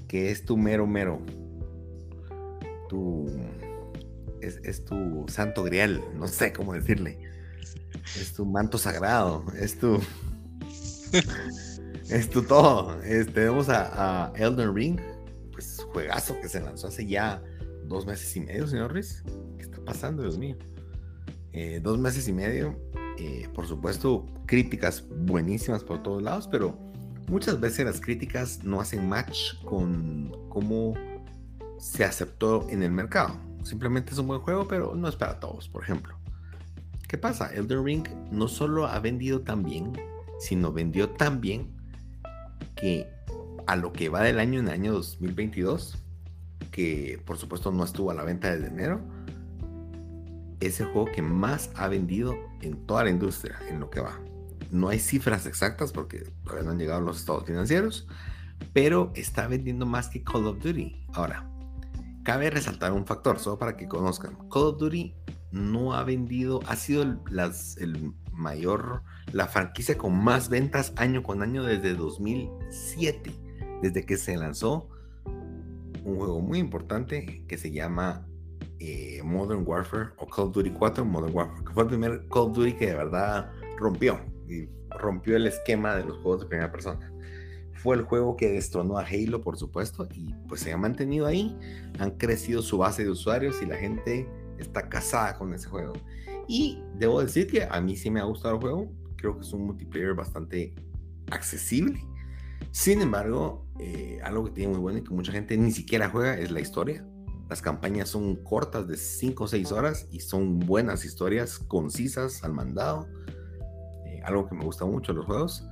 que 0.08 0.32
es 0.32 0.46
tu 0.46 0.58
mero 0.58 0.88
mero. 0.88 1.22
Tu. 2.90 3.28
Es, 4.42 4.86
tu 4.86 5.26
santo 5.28 5.64
grial, 5.64 6.02
no 6.16 6.28
sé 6.28 6.54
cómo 6.54 6.74
decirle. 6.74 7.20
Es 8.16 8.34
tu 8.34 8.46
manto 8.46 8.78
sagrado, 8.78 9.44
es 9.60 9.78
tu. 9.78 10.00
es 12.10 12.30
tu 12.30 12.44
todo. 12.44 12.96
tenemos 13.34 13.68
a, 13.70 14.32
Elden 14.36 14.74
Ring, 14.74 15.00
juegazo 15.98 16.40
que 16.40 16.48
se 16.48 16.62
lanzó 16.62 16.90
hace 16.90 17.08
ya 17.08 17.42
dos 17.86 18.06
meses 18.06 18.36
y 18.36 18.42
medio, 18.42 18.68
señor 18.68 18.92
Ruiz. 18.92 19.24
¿Qué 19.58 19.64
está 19.64 19.84
pasando, 19.84 20.22
Dios 20.22 20.38
mío? 20.38 20.56
Eh, 21.54 21.80
dos 21.82 21.98
meses 21.98 22.28
y 22.28 22.34
medio. 22.34 22.80
Eh, 23.18 23.50
por 23.56 23.66
supuesto, 23.66 24.28
críticas 24.46 25.04
buenísimas 25.10 25.84
por 25.84 26.04
todos 26.04 26.22
lados, 26.22 26.48
pero 26.52 26.78
muchas 27.30 27.60
veces 27.60 27.84
las 27.84 28.00
críticas 28.00 28.64
no 28.64 28.80
hacen 28.80 29.10
match 29.10 29.56
con 29.66 30.32
cómo 30.50 30.94
se 31.80 32.06
aceptó 32.06 32.68
en 32.70 32.84
el 32.84 32.92
mercado. 32.92 33.40
Simplemente 33.64 34.12
es 34.12 34.20
un 34.20 34.28
buen 34.28 34.42
juego, 34.42 34.68
pero 34.68 34.94
no 34.94 35.08
es 35.08 35.16
para 35.16 35.40
todos, 35.40 35.68
por 35.68 35.82
ejemplo. 35.82 36.16
¿Qué 37.08 37.18
pasa? 37.18 37.52
Elden 37.56 37.84
Ring 37.84 38.08
no 38.30 38.48
solo 38.48 38.86
ha 38.86 39.00
vendido 39.00 39.42
tan 39.42 39.64
bien, 39.64 39.94
sino 40.38 40.72
vendió 40.72 41.10
tan 41.10 41.42
bien 41.42 41.76
que 42.76 43.18
a 43.68 43.76
lo 43.76 43.92
que 43.94 44.10
va 44.10 44.24
del 44.24 44.40
año 44.40 44.60
en 44.60 44.70
año 44.70 44.94
2022, 44.94 45.98
que 46.72 47.22
por 47.26 47.38
supuesto 47.38 47.72
no 47.72 47.84
estuvo 47.84 48.12
a 48.12 48.14
la 48.14 48.24
venta 48.24 48.50
desde 48.52 48.68
enero, 48.68 49.02
es 50.60 50.80
el 50.80 50.88
juego 50.88 51.12
que 51.14 51.22
más 51.22 51.70
ha 51.76 51.88
vendido 51.88 52.36
en 52.62 52.86
toda 52.86 53.04
la 53.04 53.10
industria 53.10 53.60
en 53.70 53.80
lo 53.80 53.90
que 53.90 54.00
va. 54.00 54.20
No 54.72 54.90
hay 54.90 55.00
cifras 55.00 55.46
exactas 55.46 55.92
porque 55.92 56.32
todavía 56.44 56.64
no 56.64 56.72
han 56.72 56.80
llegado 56.80 57.02
los 57.02 57.18
estados 57.20 57.46
financieros, 57.46 58.08
pero 58.74 59.12
está 59.16 59.48
vendiendo 59.48 59.86
más 59.86 60.10
que 60.10 60.24
Call 60.24 60.48
of 60.48 60.60
Duty. 60.60 61.06
Ahora, 61.14 61.50
cabe 62.24 62.50
resaltar 62.50 62.94
un 62.94 63.06
factor, 63.06 63.40
solo 63.40 63.60
para 63.60 63.78
que 63.78 63.88
conozcan. 63.88 64.36
Call 64.50 64.64
of 64.64 64.78
Duty 64.80 65.14
no 65.52 65.94
ha 65.94 66.04
vendido, 66.04 66.62
ha 66.68 66.76
sido 66.76 67.04
el 67.04 68.14
mayor, 68.34 69.04
la 69.32 69.48
franquicia 69.48 69.98
con 69.98 70.18
más 70.24 70.50
ventas 70.50 70.94
año 70.96 71.24
con 71.24 71.42
año 71.42 71.64
desde 71.64 71.94
2007, 71.96 73.47
desde 73.82 74.06
que 74.06 74.18
se 74.18 74.36
lanzó 74.38 74.90
un 76.04 76.18
juego 76.18 76.40
muy 76.40 76.60
importante 76.60 77.44
que 77.48 77.58
se 77.58 77.72
llama 77.72 78.28
eh, 78.80 79.22
Modern 79.24 79.64
Warfare 79.66 80.10
o 80.18 80.28
Call 80.28 80.46
of 80.46 80.54
Duty 80.54 80.72
4 80.72 81.04
Modern 81.04 81.36
Warfare, 81.36 81.64
que 81.66 81.74
fue 81.74 81.84
el 81.84 81.90
primer 81.90 82.28
Call 82.30 82.44
of 82.44 82.54
Duty 82.54 82.74
que 82.74 82.88
de 82.88 82.96
verdad 82.96 83.52
rompió 83.78 84.20
y 84.48 84.70
rompió 84.90 85.36
el 85.36 85.48
esquema 85.48 85.96
de 85.96 86.06
los 86.06 86.18
juegos 86.18 86.42
de 86.42 86.48
primera 86.48 86.72
persona. 86.72 87.12
Fue 87.74 87.96
el 87.96 88.04
juego 88.04 88.36
que 88.38 88.50
destronó 88.50 88.98
a 88.98 89.06
Halo, 89.06 89.42
por 89.42 89.58
supuesto, 89.58 90.08
y 90.14 90.34
pues 90.48 90.62
se 90.62 90.74
ha 90.74 90.78
mantenido 90.78 91.28
ahí. 91.28 91.56
Han 92.00 92.12
crecido 92.12 92.62
su 92.62 92.80
base 92.80 93.04
de 93.04 93.12
usuarios 93.12 93.62
y 93.62 93.66
la 93.66 93.76
gente 93.76 94.28
está 94.58 94.90
casada 94.90 95.38
con 95.38 95.54
ese 95.54 95.68
juego. 95.68 95.94
Y 96.48 96.82
debo 96.96 97.22
decir 97.22 97.48
que 97.48 97.68
a 97.70 97.80
mí 97.82 97.96
sí 97.96 98.10
me 98.10 98.20
ha 98.20 98.24
gustado 98.24 98.56
el 98.56 98.62
juego. 98.62 98.92
Creo 99.18 99.36
que 99.36 99.42
es 99.42 99.54
un 99.54 99.66
multiplayer 99.66 100.16
bastante 100.16 100.74
accesible. 101.30 102.04
Sin 102.72 103.02
embargo, 103.02 103.66
eh, 103.80 104.20
algo 104.24 104.46
que 104.46 104.52
tiene 104.52 104.74
muy 104.74 104.82
bueno 104.82 105.00
y 105.00 105.04
que 105.04 105.14
mucha 105.14 105.32
gente 105.32 105.58
ni 105.58 105.72
siquiera 105.72 106.10
juega 106.10 106.38
es 106.38 106.52
la 106.52 106.60
historia. 106.60 107.06
Las 107.50 107.62
campañas 107.62 108.10
son 108.10 108.36
cortas 108.44 108.88
de 108.88 108.98
5 108.98 109.44
o 109.44 109.48
6 109.48 109.72
horas 109.72 110.08
y 110.12 110.20
son 110.20 110.60
buenas 110.60 111.06
historias, 111.06 111.60
concisas, 111.60 112.44
al 112.44 112.54
mandado 112.54 113.08
algo 114.28 114.48
que 114.48 114.56
me 114.56 114.64
gusta 114.64 114.86
mucho 114.86 115.14
los 115.14 115.26
juegos, 115.26 115.68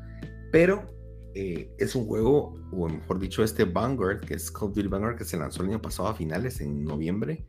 pero 0.52 0.90
eh, 1.36 1.70
es 1.78 1.96
un 1.96 2.08
juego, 2.08 2.58
o 2.72 2.88
mejor 2.88 3.20
dicho, 3.20 3.44
este 3.44 3.66
Vanguard, 3.66 4.22
que 4.22 4.36
es 4.36 4.50
Call 4.50 4.70
of 4.70 4.76
Duty 4.76 4.88
Vanguard, 4.88 5.18
que 5.18 5.26
se 5.26 5.38
lanzó 5.38 5.62
el 5.62 5.70
año 5.70 5.82
pasado 5.82 6.08
a 6.08 6.16
finales, 6.16 6.62
en 6.62 6.86
noviembre, 6.86 7.46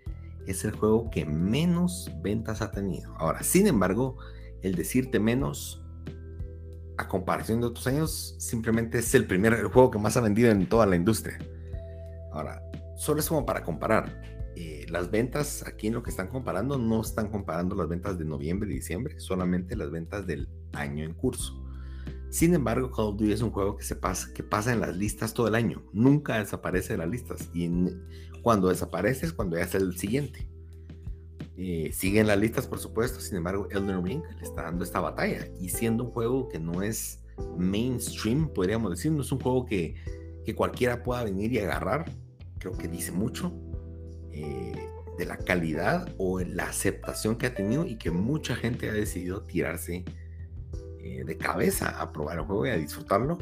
es 0.46 0.64
el 0.64 0.72
juego 0.72 1.08
que 1.10 1.24
menos 1.24 2.10
ventas 2.22 2.60
ha 2.60 2.72
tenido. 2.72 3.14
Ahora, 3.16 3.42
sin 3.42 3.66
embargo, 3.68 4.18
el 4.62 4.74
decirte 4.74 5.20
menos, 5.20 5.84
a 6.98 7.08
comparación 7.08 7.60
de 7.60 7.66
otros 7.66 7.86
años, 7.86 8.34
simplemente 8.38 8.98
es 8.98 9.14
el 9.14 9.26
primer 9.26 9.64
juego 9.64 9.90
que 9.90 9.98
más 9.98 10.16
ha 10.16 10.20
vendido 10.20 10.50
en 10.50 10.68
toda 10.68 10.86
la 10.86 10.96
industria. 10.96 11.38
Ahora, 12.32 12.62
solo 12.96 13.20
es 13.20 13.28
como 13.28 13.44
para 13.44 13.62
comparar. 13.62 14.22
Eh, 14.56 14.86
las 14.88 15.10
ventas 15.10 15.64
aquí 15.66 15.88
en 15.88 15.94
lo 15.94 16.02
que 16.02 16.08
están 16.08 16.28
comparando 16.28 16.78
no 16.78 17.02
están 17.02 17.28
comparando 17.28 17.74
las 17.74 17.88
ventas 17.88 18.18
de 18.18 18.24
noviembre 18.24 18.70
y 18.70 18.76
diciembre, 18.76 19.20
solamente 19.20 19.76
las 19.76 19.90
ventas 19.90 20.26
del 20.26 20.48
año 20.72 21.04
en 21.04 21.12
curso. 21.12 21.62
Sin 22.30 22.54
embargo, 22.54 22.90
Call 22.90 23.06
of 23.06 23.16
Duty 23.16 23.32
es 23.32 23.42
un 23.42 23.50
juego 23.50 23.76
que, 23.76 23.84
se 23.84 23.96
pasa, 23.96 24.32
que 24.34 24.42
pasa 24.42 24.72
en 24.72 24.80
las 24.80 24.96
listas 24.96 25.34
todo 25.34 25.48
el 25.48 25.54
año. 25.54 25.82
Nunca 25.92 26.38
desaparece 26.38 26.94
de 26.94 26.98
las 26.98 27.08
listas. 27.08 27.50
Y 27.54 27.70
cuando 28.42 28.68
desaparece 28.68 29.26
es 29.26 29.32
cuando 29.32 29.56
ya 29.56 29.62
es 29.62 29.74
el 29.74 29.96
siguiente. 29.96 30.48
Eh, 31.58 31.90
siguen 31.92 32.26
las 32.26 32.38
listas, 32.38 32.66
por 32.66 32.78
supuesto. 32.78 33.20
Sin 33.20 33.36
embargo, 33.36 33.68
Elden 33.70 34.04
Ring 34.04 34.22
le 34.36 34.42
está 34.42 34.62
dando 34.62 34.84
esta 34.84 35.00
batalla. 35.00 35.48
Y 35.60 35.68
siendo 35.70 36.04
un 36.04 36.10
juego 36.10 36.48
que 36.48 36.58
no 36.58 36.82
es 36.82 37.20
mainstream, 37.56 38.48
podríamos 38.48 38.90
decir. 38.90 39.12
No 39.12 39.22
es 39.22 39.32
un 39.32 39.40
juego 39.40 39.64
que, 39.64 39.94
que 40.44 40.54
cualquiera 40.54 41.02
pueda 41.02 41.24
venir 41.24 41.52
y 41.52 41.58
agarrar. 41.58 42.10
Creo 42.58 42.72
que 42.72 42.88
dice 42.88 43.12
mucho 43.12 43.52
eh, 44.32 44.88
de 45.16 45.24
la 45.24 45.38
calidad 45.38 46.12
o 46.18 46.40
la 46.40 46.64
aceptación 46.64 47.36
que 47.36 47.46
ha 47.46 47.54
tenido 47.54 47.86
y 47.86 47.96
que 47.96 48.10
mucha 48.10 48.54
gente 48.54 48.90
ha 48.90 48.92
decidido 48.92 49.42
tirarse 49.42 50.04
eh, 51.00 51.24
de 51.24 51.38
cabeza 51.38 52.00
a 52.00 52.12
probar 52.12 52.38
el 52.38 52.44
juego 52.44 52.66
y 52.66 52.70
a 52.70 52.76
disfrutarlo. 52.76 53.38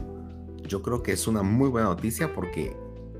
Yo 0.69 0.83
creo 0.83 1.03
que 1.03 1.12
es 1.12 1.27
una 1.27 1.43
muy 1.43 1.69
buena 1.69 1.89
noticia 1.89 2.33
porque 2.33 2.77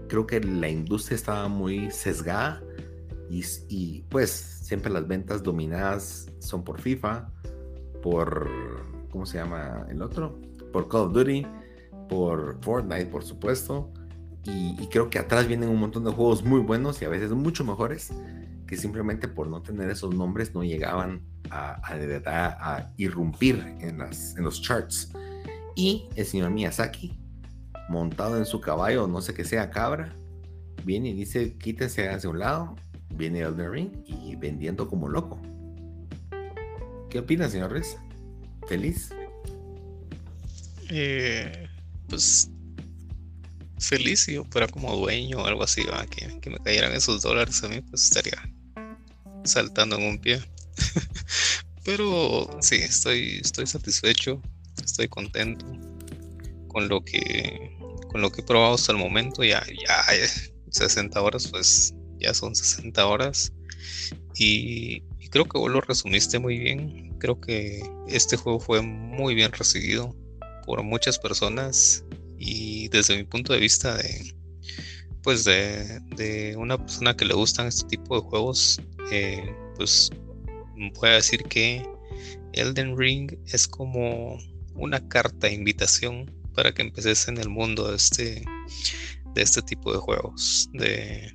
creo 0.09 0.27
que 0.27 0.41
la 0.41 0.69
industria 0.69 1.17
estaba 1.17 1.49
muy 1.49 1.91
sesgada 1.91 2.63
y, 3.69 4.03
pues 4.09 4.54
siempre 4.65 4.91
las 4.91 5.07
ventas 5.07 5.43
dominadas 5.43 6.33
son 6.39 6.65
por 6.65 6.81
FIFA, 6.81 7.29
por, 8.03 8.51
¿cómo 9.11 9.27
se 9.27 9.37
llama 9.37 9.87
el 9.91 10.01
otro? 10.01 10.41
Por 10.73 10.89
Call 10.89 11.03
of 11.03 11.13
Duty, 11.13 11.47
por 12.09 12.59
Fortnite, 12.63 13.07
por 13.07 13.25
supuesto. 13.25 13.93
Y, 14.45 14.75
creo 14.89 15.11
que 15.11 15.19
atrás 15.19 15.47
vienen 15.47 15.69
un 15.69 15.79
montón 15.79 16.05
de 16.05 16.11
juegos 16.11 16.45
muy 16.45 16.61
buenos 16.61 17.01
y 17.01 17.05
a 17.05 17.09
veces 17.11 17.31
mucho 17.33 17.65
mejores 17.65 18.13
que 18.67 18.77
simplemente 18.77 19.29
por 19.29 19.49
no 19.49 19.63
tener 19.63 19.91
esos 19.91 20.15
nombres 20.15 20.55
no 20.55 20.65
llegaban 20.65 21.23
a, 21.51 21.95
verdad 21.95 22.57
a 22.59 22.93
irrumpir 22.97 23.63
en, 23.81 23.99
los 24.43 24.63
charts. 24.63 25.13
Y 25.77 26.09
el 26.17 26.25
señor 26.25 26.51
Miyazaki, 26.51 27.19
montado 27.91 28.39
en 28.39 28.47
su 28.47 28.61
caballo, 28.61 29.07
no 29.07 29.21
sé 29.21 29.35
qué 29.35 29.45
sea 29.45 29.71
cabra, 29.71 30.17
viene 30.85 31.11
y 31.11 31.15
dice, 31.15 31.57
quítense 31.59 32.09
hacia 32.09 32.31
un 32.31 32.39
lado, 32.39 32.77
viene 33.15 33.41
Elden 33.41 33.71
Ring 33.71 33.91
vendiendo 34.35 34.89
como 34.89 35.09
loco. 35.09 35.41
¿Qué 37.11 37.21
opina, 37.21 37.49
señor 37.49 37.73
Riz? 37.73 37.97
¿Feliz? 38.67 39.11
Eh, 40.91 41.69
pues 42.09 42.51
feliz 43.79 44.27
yo 44.27 44.45
fuera 44.45 44.67
como 44.69 44.95
dueño 44.97 45.39
o 45.39 45.47
algo 45.47 45.63
así, 45.63 45.83
Que, 46.41 46.51
me 46.51 46.59
cayeran 46.59 46.93
esos 46.93 47.23
dólares 47.23 47.63
a 47.63 47.69
mí, 47.69 47.81
pues 47.83 48.05
estaría 48.05 48.51
saltando 49.45 49.97
en 49.97 50.05
un 50.05 50.19
pie. 50.19 50.41
Pero 51.85 52.59
sí, 52.61 52.77
estoy, 52.77 53.41
estoy 53.43 53.67
satisfecho, 53.67 54.41
estoy 54.83 55.09
contento 55.09 55.67
con 56.69 56.89
lo 56.89 57.05
que 57.05 57.77
con 58.11 58.21
lo 58.21 58.31
que 58.31 58.41
he 58.41 58.45
probado 58.45 58.75
hasta 58.75 58.93
el 58.93 58.99
momento. 58.99 59.43
Ya, 59.43 59.63
ya 59.87 60.05
60 60.71 61.21
horas, 61.21 61.49
pues 61.49 61.95
ya 62.19 62.33
son 62.33 62.55
60 62.55 63.07
horas. 63.07 63.53
Y, 64.37 65.03
creo 65.31 65.47
que 65.47 65.59
vos 65.59 65.71
lo 65.71 65.81
resumiste 65.81 66.39
muy 66.39 66.59
bien. 66.59 67.17
Creo 67.19 67.41
que 67.41 67.83
este 68.09 68.37
juego 68.37 68.61
fue 68.61 68.83
muy 68.83 69.35
bien 69.35 69.53
recibido 69.53 70.15
por 70.65 70.83
muchas 70.83 71.19
personas 71.19 72.05
y 72.39 72.89
desde 72.89 73.17
mi 73.17 73.25
punto 73.25 73.53
de 73.53 73.61
vista 73.61 73.97
de 73.97 74.35
pues 75.23 75.45
de, 75.45 76.55
una 76.59 76.77
persona 76.77 77.17
que 77.17 77.25
le 77.25 77.35
gustan 77.35 77.67
este 77.67 77.87
tipo 77.89 78.15
de 78.17 78.29
juegos 78.29 78.81
eh, 79.11 79.55
pues 79.77 80.11
voy 80.77 81.09
a 81.09 81.15
decir 81.15 81.43
que 81.45 81.83
Elden 82.53 82.97
Ring 82.97 83.33
es 83.47 83.67
como 83.67 84.39
una 84.75 85.07
carta 85.09 85.47
de 85.47 85.55
invitación 85.55 86.31
para 86.55 86.73
que 86.73 86.83
empeces 86.83 87.29
en 87.29 87.39
el 87.39 87.49
mundo 87.49 87.91
de 87.91 87.97
este 87.97 88.45
de 89.35 89.43
este 89.43 89.63
tipo 89.63 89.93
de 89.93 89.99
juegos 89.99 90.69
de 90.73 91.33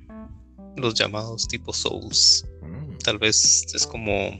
los 0.76 0.94
llamados 0.94 1.46
tipo 1.48 1.72
Souls. 1.72 2.46
Tal 3.00 3.18
vez 3.18 3.66
es 3.74 3.86
como 3.86 4.30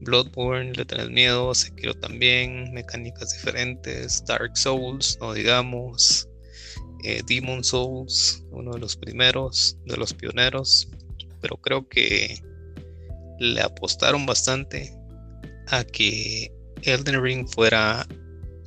Bloodborne 0.00 0.72
le 0.72 0.84
tenés 0.84 1.10
miedo, 1.10 1.54
Sekiro 1.54 1.94
también, 1.94 2.72
mecánicas 2.72 3.32
diferentes, 3.32 4.24
Dark 4.24 4.56
Souls, 4.56 5.18
no 5.20 5.32
digamos, 5.32 6.28
eh, 7.04 7.22
Demon 7.26 7.64
Souls, 7.64 8.44
uno 8.50 8.72
de 8.72 8.78
los 8.80 8.96
primeros, 8.96 9.76
de 9.86 9.96
los 9.96 10.14
pioneros, 10.14 10.88
pero 11.40 11.56
creo 11.56 11.88
que 11.88 12.40
le 13.38 13.60
apostaron 13.60 14.26
bastante 14.26 14.92
a 15.68 15.84
que 15.84 16.52
Elden 16.82 17.22
Ring 17.22 17.48
fuera 17.48 18.06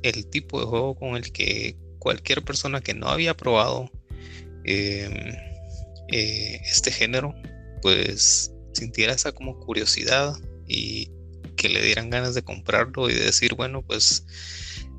el 0.02 0.26
tipo 0.26 0.60
de 0.60 0.66
juego 0.66 0.94
con 0.94 1.16
el 1.16 1.32
que 1.32 1.76
cualquier 1.98 2.42
persona 2.42 2.80
que 2.80 2.94
no 2.94 3.08
había 3.08 3.36
probado 3.36 3.90
em, 4.64 5.12
eh, 6.08 6.60
este 6.64 6.90
género, 6.90 7.34
pues 7.82 8.52
sintiera 8.72 9.12
esa 9.12 9.32
como 9.32 9.58
curiosidad 9.58 10.34
y 10.66 11.10
que 11.56 11.68
le 11.68 11.82
dieran 11.82 12.10
ganas 12.10 12.34
de 12.34 12.42
comprarlo 12.42 13.10
y 13.10 13.14
de 13.14 13.24
decir, 13.24 13.54
bueno, 13.54 13.82
pues 13.82 14.24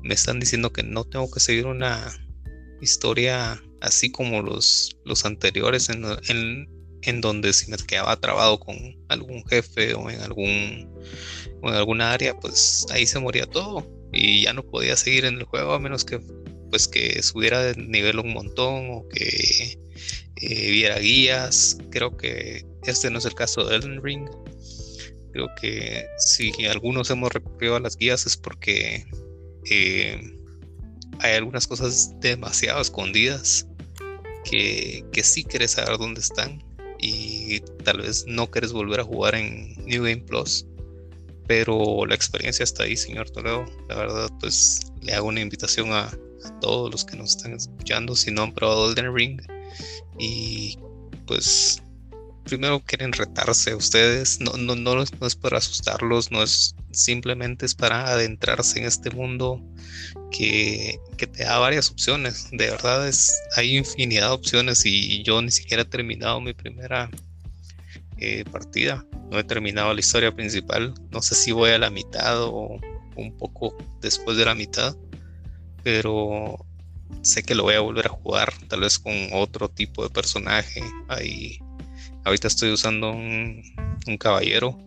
me 0.02 0.14
están 0.14 0.40
diciendo 0.40 0.72
que 0.72 0.82
no 0.82 1.04
tengo 1.04 1.30
que 1.30 1.40
seguir 1.40 1.66
una 1.66 2.12
historia 2.80 3.62
así 3.80 4.10
como 4.10 4.42
los, 4.42 4.96
los 5.04 5.24
anteriores 5.24 5.88
en, 5.88 6.04
en, 7.02 7.20
donde 7.20 7.52
si 7.52 7.70
me 7.70 7.76
quedaba 7.76 8.16
trabado 8.20 8.60
con 8.60 8.76
algún 9.08 9.44
jefe 9.46 9.94
o 9.94 10.08
en 10.08 10.20
algún 10.20 10.88
o 11.62 11.68
en 11.68 11.74
alguna 11.74 12.12
área, 12.12 12.38
pues 12.38 12.86
ahí 12.90 13.06
se 13.06 13.18
moría 13.18 13.46
todo 13.46 13.88
y 14.12 14.42
ya 14.42 14.52
no 14.52 14.62
podía 14.64 14.96
seguir 14.96 15.24
en 15.24 15.38
el 15.38 15.44
juego 15.44 15.72
a 15.72 15.78
menos 15.78 16.04
que 16.04 16.20
pues 16.70 16.88
que 16.88 17.22
subiera 17.22 17.60
de 17.62 17.74
nivel 17.76 18.18
un 18.18 18.32
montón 18.32 18.88
o 18.90 19.08
que 19.08 19.78
eh, 20.36 20.70
viera 20.70 20.98
guías. 20.98 21.76
Creo 21.90 22.16
que 22.16 22.64
este 22.84 23.10
no 23.10 23.18
es 23.18 23.24
el 23.24 23.34
caso 23.34 23.64
de 23.64 23.76
Elden 23.76 24.02
Ring. 24.02 24.28
Creo 25.32 25.48
que 25.60 26.04
si 26.18 26.52
algunos 26.66 27.10
hemos 27.10 27.32
recurrido 27.32 27.76
a 27.76 27.80
las 27.80 27.96
guías 27.96 28.26
es 28.26 28.36
porque 28.36 29.06
eh, 29.70 30.38
hay 31.20 31.34
algunas 31.34 31.66
cosas 31.66 32.18
demasiado 32.20 32.80
escondidas 32.80 33.66
que, 34.44 35.04
que 35.12 35.22
sí 35.22 35.44
quieres 35.44 35.72
saber 35.72 35.96
dónde 35.98 36.20
están 36.20 36.62
y 36.98 37.60
tal 37.84 37.98
vez 37.98 38.24
no 38.26 38.50
quieres 38.50 38.72
volver 38.72 39.00
a 39.00 39.04
jugar 39.04 39.34
en 39.34 39.74
New 39.84 40.04
Game 40.04 40.22
Plus. 40.22 40.66
Pero 41.48 42.06
la 42.06 42.14
experiencia 42.14 42.62
está 42.62 42.84
ahí, 42.84 42.96
señor 42.96 43.28
Toledo. 43.30 43.66
La 43.88 43.96
verdad, 43.96 44.30
pues 44.38 44.80
le 45.00 45.12
hago 45.12 45.28
una 45.28 45.40
invitación 45.40 45.92
a, 45.92 46.04
a 46.04 46.60
todos 46.60 46.90
los 46.92 47.04
que 47.04 47.16
nos 47.16 47.36
están 47.36 47.54
escuchando 47.54 48.14
si 48.14 48.30
no 48.30 48.42
han 48.42 48.54
probado 48.54 48.90
Elden 48.90 49.14
Ring. 49.14 49.40
Y 50.18 50.78
pues 51.26 51.81
primero 52.44 52.80
quieren 52.80 53.12
retarse 53.12 53.74
ustedes, 53.74 54.40
no, 54.40 54.52
no, 54.52 54.74
no, 54.74 55.02
es 55.02 55.36
para 55.36 55.58
asustarlos, 55.58 56.30
no 56.30 56.42
es 56.42 56.74
simplemente 56.90 57.66
es 57.66 57.74
para 57.74 58.06
adentrarse 58.06 58.78
en 58.78 58.86
este 58.86 59.10
mundo 59.10 59.60
que, 60.30 60.98
te 61.16 61.44
da 61.44 61.58
varias 61.58 61.90
opciones. 61.90 62.48
De 62.50 62.70
verdad 62.70 63.08
es, 63.08 63.32
hay 63.56 63.76
infinidad 63.76 64.28
de 64.28 64.34
opciones 64.34 64.84
y 64.84 65.22
yo 65.22 65.40
ni 65.40 65.50
siquiera 65.50 65.82
he 65.82 65.86
terminado 65.86 66.40
mi 66.40 66.52
primera 66.52 67.10
eh, 68.18 68.44
partida. 68.50 69.04
No 69.30 69.38
he 69.38 69.44
terminado 69.44 69.92
la 69.94 70.00
historia 70.00 70.34
principal. 70.34 70.94
No 71.10 71.22
sé 71.22 71.34
si 71.34 71.52
voy 71.52 71.70
a 71.70 71.78
la 71.78 71.90
mitad 71.90 72.42
o 72.42 72.78
un 73.16 73.36
poco 73.36 73.76
después 74.00 74.36
de 74.36 74.44
la 74.44 74.54
mitad. 74.54 74.96
Pero 75.82 76.64
sé 77.22 77.42
que 77.42 77.54
lo 77.54 77.64
voy 77.64 77.74
a 77.74 77.80
volver 77.80 78.06
a 78.06 78.10
jugar, 78.10 78.52
tal 78.68 78.80
vez 78.80 78.98
con 78.98 79.12
otro 79.32 79.68
tipo 79.68 80.02
de 80.04 80.10
personaje. 80.10 80.82
Hay 81.08 81.58
Ahorita 82.24 82.48
estoy 82.48 82.72
usando 82.72 83.10
un, 83.10 83.62
caballero. 84.18 84.78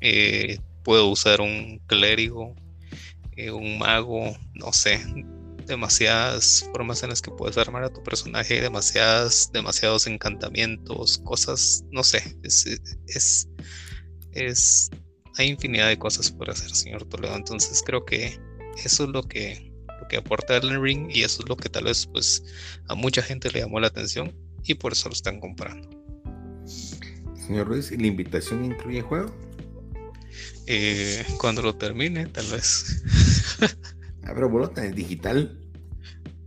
Eh, 0.00 0.58
puedo 0.84 1.08
usar 1.08 1.40
un 1.40 1.80
clérigo, 1.86 2.54
eh, 3.36 3.50
un 3.50 3.78
mago, 3.78 4.36
no 4.54 4.72
sé. 4.72 5.00
Demasiadas 5.66 6.68
formas 6.72 7.02
en 7.02 7.10
las 7.10 7.20
que 7.20 7.30
puedes 7.30 7.58
armar 7.58 7.84
a 7.84 7.92
tu 7.92 8.02
personaje, 8.02 8.60
demasiadas, 8.60 9.50
demasiados 9.52 10.06
encantamientos, 10.06 11.18
cosas, 11.18 11.84
no 11.90 12.02
sé. 12.02 12.36
Es, 12.42 13.48
es, 14.32 14.90
hay 15.36 15.48
infinidad 15.48 15.88
de 15.88 15.98
cosas 15.98 16.30
por 16.30 16.50
hacer, 16.50 16.74
señor 16.74 17.04
Toledo. 17.04 17.36
Entonces 17.36 17.82
creo 17.84 18.04
que 18.04 18.38
eso 18.84 19.04
es 19.04 19.10
lo 19.10 19.22
que, 19.22 19.72
que 20.08 20.16
aporta 20.16 20.56
Elden 20.56 20.82
Ring 20.82 21.10
y 21.10 21.22
eso 21.22 21.42
es 21.42 21.48
lo 21.48 21.56
que 21.56 21.68
tal 21.68 21.84
vez 21.84 22.06
pues 22.06 22.42
a 22.88 22.94
mucha 22.94 23.22
gente 23.22 23.50
le 23.50 23.60
llamó 23.60 23.80
la 23.80 23.88
atención 23.88 24.34
y 24.64 24.74
por 24.74 24.92
eso 24.92 25.08
lo 25.08 25.14
están 25.14 25.40
comprando. 25.40 25.97
Señor 27.48 27.66
Ruiz, 27.66 27.90
¿la 27.90 28.06
invitación 28.06 28.62
incluye 28.62 29.00
juego? 29.00 29.30
Eh, 30.66 31.24
cuando 31.40 31.62
lo 31.62 31.74
termine, 31.74 32.26
tal 32.26 32.44
vez. 32.48 33.02
ah, 34.22 34.32
pero 34.34 34.50
bueno, 34.50 34.70
es 34.76 34.94
digital. 34.94 35.58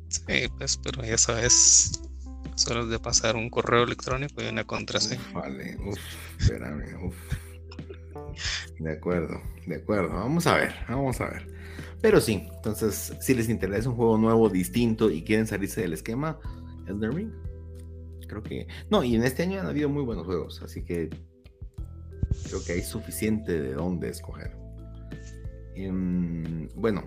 Sí, 0.10 0.48
pues, 0.60 0.78
pero 0.78 1.04
ya 1.04 1.18
sabes, 1.18 2.04
solo 2.54 2.86
de 2.86 3.00
pasar 3.00 3.36
un 3.36 3.50
correo 3.50 3.84
electrónico 3.84 4.44
y 4.44 4.48
una 4.50 4.64
contraseña. 4.64 5.24
vale, 5.34 5.76
uff, 5.84 5.98
espérame, 6.40 7.04
uff. 7.04 7.16
De 8.78 8.92
acuerdo, 8.92 9.42
de 9.66 9.78
acuerdo. 9.78 10.14
Vamos 10.14 10.46
a 10.46 10.58
ver, 10.58 10.76
vamos 10.88 11.20
a 11.20 11.30
ver. 11.32 11.48
Pero 12.00 12.22
sí, 12.22 12.48
entonces, 12.58 13.16
si 13.22 13.34
les 13.34 13.50
interesa 13.50 13.90
un 13.90 13.96
juego 13.96 14.20
nuevo, 14.20 14.50
distinto 14.50 15.10
y 15.10 15.24
quieren 15.24 15.48
salirse 15.48 15.82
del 15.82 15.94
esquema, 15.94 16.38
Elden 16.86 17.12
Ring 17.12 17.51
creo 18.32 18.44
que... 18.44 18.68
No, 18.90 19.04
y 19.04 19.16
en 19.16 19.24
este 19.24 19.44
año 19.44 19.60
han 19.60 19.68
habido 19.68 19.90
muy 19.90 20.04
buenos 20.04 20.26
juegos, 20.26 20.62
así 20.64 20.84
que 20.84 21.10
creo 22.48 22.64
que 22.66 22.74
hay 22.74 22.82
suficiente 22.82 23.62
de 23.62 23.74
dónde 23.74 24.10
escoger. 24.10 24.56
Em, 25.76 26.70
bueno, 26.76 27.04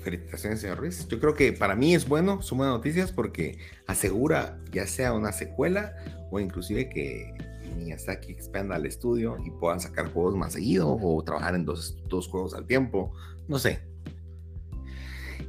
felicitaciones, 0.00 0.60
señor 0.60 0.78
Ruiz. 0.78 1.06
Yo 1.08 1.20
creo 1.20 1.34
que 1.34 1.52
para 1.52 1.76
mí 1.76 1.94
es 1.94 2.08
bueno, 2.08 2.42
son 2.42 2.58
buenas 2.58 2.74
noticias 2.76 3.12
porque 3.12 3.58
asegura 3.86 4.58
ya 4.72 4.86
sea 4.86 5.12
una 5.12 5.32
secuela 5.32 5.94
o 6.30 6.40
inclusive 6.40 6.88
que 6.88 7.34
Miyazaki 7.76 8.32
expanda 8.32 8.76
el 8.76 8.86
estudio 8.86 9.36
y 9.44 9.50
puedan 9.50 9.80
sacar 9.80 10.12
juegos 10.12 10.36
más 10.36 10.54
seguido 10.54 10.98
o 11.00 11.22
trabajar 11.22 11.54
en 11.54 11.64
dos, 11.64 11.96
dos 12.08 12.28
juegos 12.28 12.54
al 12.54 12.66
tiempo. 12.66 13.12
No 13.48 13.58
sé. 13.58 13.80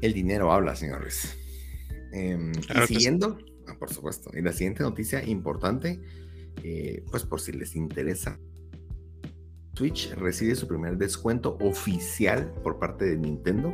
El 0.02 0.14
dinero 0.14 0.52
habla, 0.52 0.76
señor 0.76 1.02
Ruiz. 1.02 1.38
Em, 2.12 2.52
y 2.52 2.88
siguiendo, 2.88 3.38
ah, 3.68 3.76
por 3.78 3.91
supuesto, 3.91 4.32
y 4.34 4.41
la 4.41 4.51
siguiente 4.51 4.84
noticia 4.84 5.24
importante, 5.24 6.01
eh, 6.64 7.03
pues 7.09 7.24
por 7.24 7.41
si 7.41 7.51
les 7.51 7.76
interesa, 7.76 8.39
Switch 9.76 10.14
recibe 10.14 10.55
su 10.55 10.68
primer 10.68 10.97
descuento 10.97 11.57
oficial 11.59 12.53
por 12.64 12.78
parte 12.78 13.05
de 13.05 13.18
Nintendo. 13.18 13.74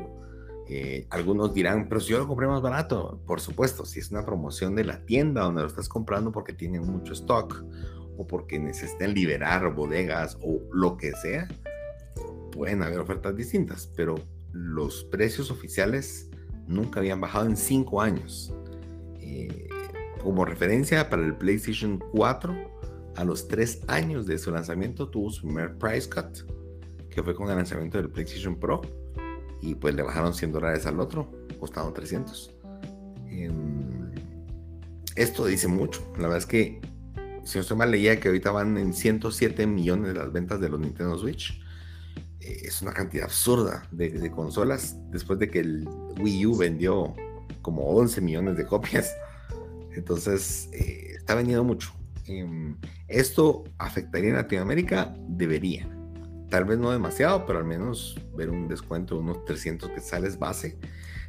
Eh, 0.70 1.08
algunos 1.10 1.54
dirán, 1.54 1.90
pero 1.90 2.00
si 2.00 2.12
yo 2.12 2.20
lo 2.20 2.28
compré 2.28 2.48
más 2.48 2.62
barato, 2.62 3.22
por 3.26 3.42
supuesto, 3.42 3.86
si 3.86 4.00
es 4.00 4.12
una 4.12 4.26
promoción 4.26 4.76
de 4.76 4.86
la 4.86 5.06
tienda 5.06 5.42
donde 5.42 5.62
lo 5.62 5.68
estás 5.68 5.90
comprando 5.90 6.32
porque 6.32 6.54
tienen 6.54 6.84
mucho 6.84 7.14
stock 7.14 7.66
o 8.18 8.28
porque 8.28 8.60
necesitan 8.60 9.14
liberar 9.14 9.74
bodegas 9.74 10.38
o 10.42 10.62
lo 10.72 10.96
que 10.96 11.12
sea, 11.14 11.48
pueden 12.52 12.82
haber 12.84 13.00
ofertas 13.00 13.36
distintas, 13.36 13.92
pero 13.96 14.16
los 14.54 15.04
precios 15.06 15.52
oficiales 15.52 16.30
nunca 16.68 17.00
habían 17.00 17.20
bajado 17.20 17.46
en 17.46 17.58
5 17.58 18.02
años. 18.02 18.54
Eh, 19.20 19.68
como 20.24 20.46
referencia 20.46 21.10
para 21.10 21.26
el 21.26 21.36
PlayStation 21.36 22.00
4, 22.12 22.56
a 23.16 23.24
los 23.24 23.48
3 23.48 23.82
años 23.88 24.26
de 24.26 24.38
su 24.38 24.52
lanzamiento 24.52 25.10
tuvo 25.10 25.30
su 25.32 25.44
primer 25.44 25.78
price 25.78 26.10
cut, 26.10 26.48
que 27.10 27.24
fue 27.24 27.36
con 27.36 27.50
el 27.50 27.56
lanzamiento 27.56 27.98
del 27.98 28.10
PlayStation 28.10 28.60
Pro 28.60 28.82
y 29.62 29.76
pues 29.76 29.96
le 29.96 30.04
bajaron 30.04 30.34
100 30.34 30.52
dólares 30.52 30.86
al 30.86 31.00
otro, 31.00 31.30
costaron 31.60 31.94
300. 31.94 32.56
Em, 33.28 34.12
esto 35.16 35.46
dice 35.46 35.68
mucho. 35.68 36.02
La 36.14 36.24
verdad 36.24 36.38
es 36.38 36.46
que, 36.46 36.80
si 37.44 37.58
no 37.58 37.62
estoy 37.62 37.78
mal, 37.78 37.92
leía 37.92 38.20
que 38.20 38.30
ahorita 38.30 38.52
van 38.52 38.78
en 38.78 38.94
107 38.94 39.68
millones 39.68 40.16
las 40.16 40.32
ventas 40.32 40.62
de 40.62 40.70
los 40.70 40.80
Nintendo 40.80 41.18
Switch. 41.18 41.62
Eh, 42.40 42.62
es 42.64 42.82
una 42.82 42.94
cantidad 42.94 43.26
absurda 43.26 43.88
de, 43.92 44.32
consolas 44.32 44.96
después 45.12 45.40
de 45.40 45.50
que 45.50 45.60
el 45.60 45.88
Wii 46.22 46.46
U 46.46 46.58
vendió 46.58 47.16
como 47.62 47.84
11 47.90 48.22
millones 48.22 48.58
de 48.58 48.66
copias. 48.66 49.14
Entonces, 49.96 50.70
eh, 50.74 51.14
está 51.18 51.36
vendiendo 51.36 51.64
mucho. 51.64 51.94
Em, 52.28 52.78
¿Esto 53.08 53.64
afectaría 53.78 54.30
en 54.30 54.36
Latinoamérica? 54.36 55.16
Debería 55.28 55.90
tal 56.50 56.66
vez 56.66 56.78
no 56.78 56.92
demasiado, 56.92 57.46
pero 57.46 57.60
al 57.60 57.66
menos 57.66 58.20
ver 58.36 58.50
un 58.50 58.68
descuento 58.68 59.16
de 59.16 59.22
unos 59.22 59.46
300 59.46 59.92
quetzales 59.92 60.38
base. 60.38 60.78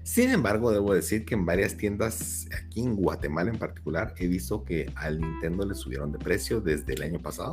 Sin 0.02 0.30
embargo, 0.30 0.72
debo 0.72 0.94
decir 0.94 1.24
que 1.24 1.34
en 1.34 1.44
varias 1.44 1.76
tiendas, 1.76 2.48
aquí 2.56 2.80
en 2.80 2.96
Guatemala 2.96 3.50
en 3.50 3.58
particular, 3.58 4.14
he 4.16 4.26
visto 4.26 4.64
que 4.64 4.90
al 4.96 5.20
Nintendo 5.20 5.66
le 5.66 5.74
subieron 5.74 6.10
de 6.10 6.18
precio 6.18 6.60
desde 6.60 6.94
el 6.94 7.02
año 7.02 7.20
pasado. 7.20 7.52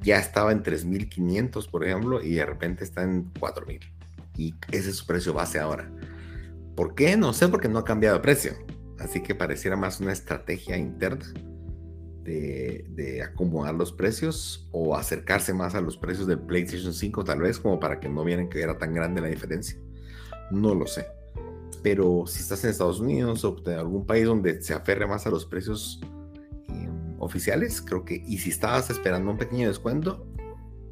Ya 0.00 0.18
estaba 0.18 0.52
en 0.52 0.62
3.500, 0.62 1.70
por 1.70 1.84
ejemplo, 1.84 2.22
y 2.22 2.34
de 2.34 2.46
repente 2.46 2.84
está 2.84 3.02
en 3.02 3.32
4.000. 3.34 3.80
Y 4.36 4.54
ese 4.70 4.90
es 4.90 4.96
su 4.96 5.06
precio 5.06 5.34
base 5.34 5.58
ahora. 5.58 5.90
¿Por 6.76 6.94
qué? 6.94 7.16
No 7.16 7.32
sé, 7.32 7.48
porque 7.48 7.68
no 7.68 7.80
ha 7.80 7.84
cambiado 7.84 8.16
de 8.16 8.22
precio. 8.22 8.52
Así 8.98 9.22
que 9.22 9.34
pareciera 9.34 9.76
más 9.76 10.00
una 10.00 10.12
estrategia 10.12 10.76
interna 10.76 11.24
de, 12.24 13.22
acomodar 13.22 13.74
los 13.74 13.92
precios 13.92 14.68
o 14.70 14.96
acercarse 14.96 15.54
más 15.54 15.74
a 15.74 15.80
los 15.80 15.96
precios 15.96 16.26
del 16.26 16.38
PlayStation 16.38 16.92
5 16.92 17.24
tal 17.24 17.40
vez 17.40 17.58
como 17.58 17.80
para 17.80 18.00
que 18.00 18.08
no 18.08 18.24
vieran 18.24 18.48
que 18.48 18.60
era 18.60 18.76
tan 18.78 18.94
grande 18.94 19.20
la 19.20 19.28
diferencia. 19.28 19.78
No 20.50 20.74
lo 20.74 20.86
sé. 20.86 21.06
Pero 21.82 22.24
si 22.26 22.40
estás 22.40 22.64
en 22.64 22.70
Estados 22.70 23.00
Unidos 23.00 23.44
o 23.44 23.56
en 23.66 23.78
algún 23.78 24.04
país 24.04 24.26
donde 24.26 24.60
se 24.62 24.74
aferre 24.74 25.06
más 25.06 25.26
a 25.26 25.30
los 25.30 25.46
precios 25.46 26.00
em, 26.68 27.16
oficiales, 27.18 27.80
creo 27.80 28.04
que, 28.04 28.22
y 28.26 28.38
si 28.38 28.50
estabas 28.50 28.90
esperando 28.90 29.30
un 29.30 29.38
pequeño 29.38 29.68
descuento, 29.68 30.26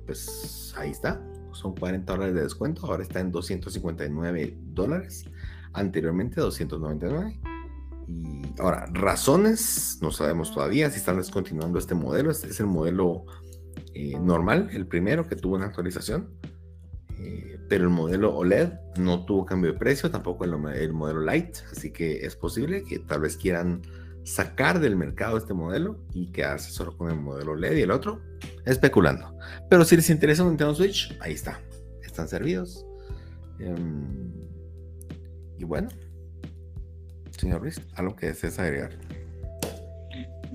pues 0.06 0.74
ahí 0.76 0.90
está. 0.90 1.20
Son 1.52 1.74
40 1.74 2.12
dólares 2.12 2.34
de 2.34 2.42
descuento, 2.42 2.86
ahora 2.86 3.02
está 3.02 3.20
en 3.20 3.32
259 3.32 4.58
dólares, 4.74 5.24
anteriormente 5.72 6.40
299 6.40 7.55
y 8.08 8.54
ahora, 8.58 8.86
razones, 8.92 9.98
no 10.00 10.12
sabemos 10.12 10.52
todavía 10.52 10.90
si 10.90 10.98
están 10.98 11.16
descontinuando 11.16 11.78
este 11.78 11.94
modelo. 11.94 12.30
Este 12.30 12.48
es 12.48 12.60
el 12.60 12.66
modelo 12.66 13.24
eh, 13.94 14.18
normal, 14.18 14.70
el 14.72 14.86
primero 14.86 15.28
que 15.28 15.36
tuvo 15.36 15.56
una 15.56 15.66
actualización. 15.66 16.30
Eh, 17.18 17.58
pero 17.68 17.84
el 17.84 17.90
modelo 17.90 18.36
OLED 18.36 18.72
no 18.98 19.24
tuvo 19.24 19.44
cambio 19.44 19.72
de 19.72 19.78
precio, 19.78 20.10
tampoco 20.10 20.44
el, 20.44 20.54
el, 20.74 20.92
modelo 20.92 21.20
Lite. 21.20 21.60
Así 21.72 21.90
que 21.90 22.24
es 22.24 22.36
posible 22.36 22.84
que 22.84 23.00
tal 23.00 23.22
vez 23.22 23.36
quieran 23.36 23.82
sacar 24.22 24.80
del 24.80 24.96
mercado 24.96 25.36
este 25.36 25.54
modelo 25.54 26.00
y 26.12 26.30
quedarse 26.30 26.70
solo 26.70 26.96
con 26.96 27.10
el 27.10 27.18
modelo 27.18 27.52
OLED 27.52 27.76
y 27.76 27.82
el 27.82 27.90
otro, 27.90 28.20
especulando. 28.64 29.36
Pero 29.68 29.84
si 29.84 29.96
les 29.96 30.10
interesa 30.10 30.42
un 30.42 30.50
Nintendo 30.50 30.74
Switch, 30.74 31.16
ahí 31.20 31.32
está. 31.32 31.60
Están 32.02 32.28
servidos. 32.28 32.86
Em, 33.58 34.32
y 35.58 35.64
bueno, 35.64 35.88
Señor 37.38 37.60
Ruiz, 37.60 37.80
¿algo 37.94 38.16
que 38.16 38.26
desees 38.26 38.58
agregar? 38.58 38.98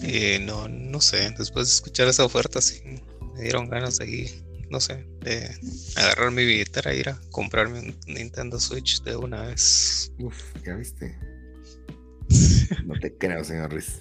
Eh, 0.01 0.39
no, 0.39 0.67
no 0.67 0.99
sé. 0.99 1.31
Después 1.37 1.67
de 1.67 1.73
escuchar 1.73 2.07
esa 2.07 2.25
oferta, 2.25 2.59
sí, 2.61 2.81
me 3.35 3.41
dieron 3.41 3.69
ganas 3.69 3.97
de 3.97 4.09
ir, 4.09 4.29
no 4.69 4.79
sé, 4.79 5.05
de 5.21 5.49
agarrar 5.95 6.31
mi 6.31 6.43
billetera 6.43 6.91
e 6.91 6.97
ir 6.97 7.09
a 7.09 7.21
comprarme 7.29 7.79
un 7.79 7.95
Nintendo 8.07 8.59
Switch 8.59 9.03
de 9.03 9.15
una 9.15 9.43
vez. 9.43 10.11
Uf, 10.19 10.35
ya 10.65 10.75
viste. 10.75 11.17
no 12.85 12.99
te 12.99 13.15
creo, 13.15 13.43
señor 13.43 13.71
Ruiz. 13.71 13.99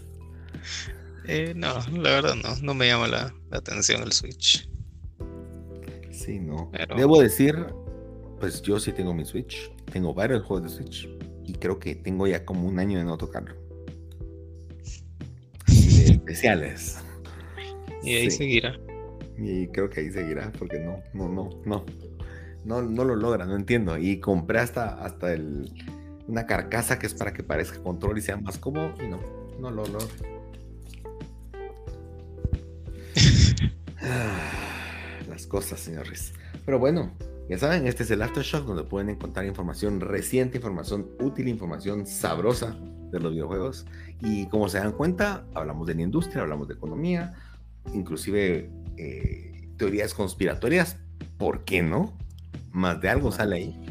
Eh, 1.27 1.53
no, 1.55 1.79
la 1.91 2.11
verdad 2.11 2.35
no, 2.35 2.57
no 2.63 2.75
me 2.75 2.87
llama 2.87 3.09
la, 3.09 3.35
atención 3.51 4.03
el 4.03 4.13
Switch. 4.13 4.69
Sí, 6.11 6.39
no. 6.39 6.71
Debo 6.97 7.21
decir, 7.21 7.55
pues 8.41 8.63
yo 8.63 8.81
sí 8.81 8.93
tengo 8.93 9.13
mi 9.13 9.27
Switch. 9.27 9.71
Tengo 9.93 10.15
varios 10.15 10.45
juegos 10.45 10.71
de 10.71 10.77
Switch 10.77 11.09
y 11.51 11.55
creo 11.55 11.81
que 11.81 11.97
tengo 11.97 12.29
ya 12.29 12.45
como 12.45 12.69
un 12.69 12.79
año 12.79 12.99
de 12.99 13.05
no 13.05 13.19
tocarlo. 13.19 13.57
especiales. 15.67 16.99
Y 18.05 18.15
ahí 18.15 18.31
seguirá. 18.31 18.79
Y 19.37 19.67
creo 19.69 19.91
que 19.91 20.01
ahí 20.01 20.11
seguirá, 20.11 20.53
porque 20.57 20.79
no, 20.79 21.03
no, 21.13 21.29
no, 21.29 21.51
no. 21.65 21.85
No, 22.65 22.83
no 22.83 23.05
lo 23.05 23.17
logra, 23.17 23.47
no 23.47 23.57
entiendo. 23.57 23.99
Y 23.99 24.21
compré 24.21 24.61
hasta, 24.61 25.03
hasta 25.03 25.33
el, 25.33 25.73
una 26.29 26.47
carcasa 26.47 26.99
que 27.01 27.07
es 27.07 27.15
para 27.15 27.33
que 27.33 27.43
parezca 27.43 27.83
control 27.83 28.19
y 28.19 28.21
sea 28.21 28.37
más 28.37 28.59
cómodo. 28.59 28.95
Y 29.03 29.09
no, 29.09 29.19
no 29.59 29.71
lo 29.71 29.85
logra. 29.87 30.07
Ah, 34.03 35.21
las 35.29 35.47
cosas, 35.47 35.79
señores. 35.79 36.33
Pero 36.65 36.79
bueno, 36.79 37.13
ya 37.51 37.59
saben, 37.59 37.89
este 37.89 38.05
es 38.05 38.11
el 38.13 38.23
Aftershock 38.23 38.65
donde 38.65 38.85
pueden 38.85 39.09
encontrar 39.09 39.45
información 39.45 39.99
reciente, 39.99 40.59
información 40.59 41.09
útil, 41.19 41.49
información 41.49 42.07
sabrosa 42.07 42.77
de 43.11 43.19
los 43.19 43.33
videojuegos. 43.33 43.87
Y 44.21 44.47
como 44.47 44.69
se 44.69 44.79
dan 44.79 44.93
cuenta, 44.93 45.45
hablamos 45.55 45.89
de 45.89 45.97
la 45.97 46.03
industria, 46.03 46.43
hablamos 46.43 46.69
de 46.69 46.75
economía, 46.75 47.35
inclusive 47.93 48.71
eh, 48.97 49.69
teorías 49.77 50.15
conspiratorias. 50.15 50.97
¿Por 51.39 51.65
qué 51.65 51.83
no? 51.83 52.17
Más 52.71 53.01
de 53.01 53.09
algo 53.09 53.33
sale 53.33 53.57
ahí. 53.57 53.85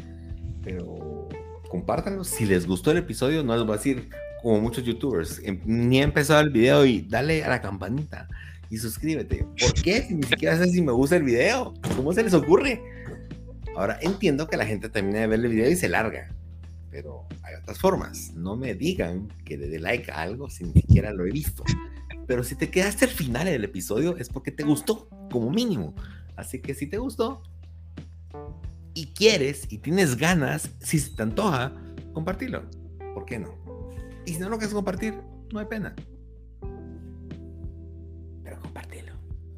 Pero 0.64 1.28
compártanlo. 1.68 2.24
Si 2.24 2.46
les 2.46 2.66
gustó 2.66 2.92
el 2.92 2.96
episodio, 2.96 3.44
no 3.44 3.54
les 3.54 3.66
voy 3.66 3.74
a 3.74 3.76
decir 3.76 4.08
como 4.40 4.58
muchos 4.62 4.84
youtubers, 4.84 5.38
em, 5.44 5.60
ni 5.66 6.00
he 6.00 6.02
empezado 6.02 6.40
el 6.40 6.48
video 6.48 6.86
y 6.86 7.02
dale 7.02 7.44
a 7.44 7.50
la 7.50 7.60
campanita 7.60 8.26
y 8.70 8.78
suscríbete. 8.78 9.46
¿Por 9.60 9.74
qué? 9.74 10.00
Si 10.00 10.14
ni 10.14 10.22
siquiera 10.22 10.56
sé 10.56 10.70
si 10.70 10.80
me 10.80 10.92
gusta 10.92 11.16
el 11.16 11.24
video. 11.24 11.74
¿Cómo 11.94 12.14
se 12.14 12.22
les 12.22 12.32
ocurre? 12.32 12.80
Ahora 13.76 13.98
entiendo 14.02 14.48
que 14.48 14.56
la 14.56 14.66
gente 14.66 14.88
termina 14.88 15.20
de 15.20 15.26
ver 15.26 15.40
el 15.40 15.48
video 15.48 15.70
y 15.70 15.76
se 15.76 15.88
larga, 15.88 16.34
pero 16.90 17.26
hay 17.42 17.54
otras 17.54 17.78
formas. 17.78 18.32
No 18.34 18.56
me 18.56 18.74
digan 18.74 19.28
que 19.44 19.56
le 19.56 19.68
dé 19.68 19.78
like 19.78 20.10
a 20.10 20.20
algo 20.22 20.50
si 20.50 20.64
ni 20.64 20.72
siquiera 20.72 21.12
lo 21.12 21.24
he 21.24 21.30
visto. 21.30 21.64
Pero 22.26 22.44
si 22.44 22.54
te 22.54 22.70
quedaste 22.70 23.06
al 23.06 23.10
final 23.10 23.46
del 23.46 23.64
episodio 23.64 24.16
es 24.16 24.28
porque 24.28 24.50
te 24.50 24.62
gustó, 24.62 25.08
como 25.30 25.50
mínimo. 25.50 25.94
Así 26.36 26.60
que 26.60 26.74
si 26.74 26.86
te 26.86 26.98
gustó 26.98 27.42
y 28.94 29.06
quieres 29.06 29.66
y 29.70 29.78
tienes 29.78 30.16
ganas, 30.16 30.70
si 30.80 30.98
se 30.98 31.14
te 31.14 31.22
antoja, 31.22 31.72
compartirlo. 32.12 32.64
¿Por 33.14 33.24
qué 33.24 33.38
no? 33.38 33.54
Y 34.26 34.34
si 34.34 34.40
no 34.40 34.48
lo 34.48 34.58
quieres 34.58 34.74
compartir, 34.74 35.14
no 35.52 35.60
hay 35.60 35.66
pena. 35.66 35.94
Pero 38.42 38.60
compartilo. 38.60 39.12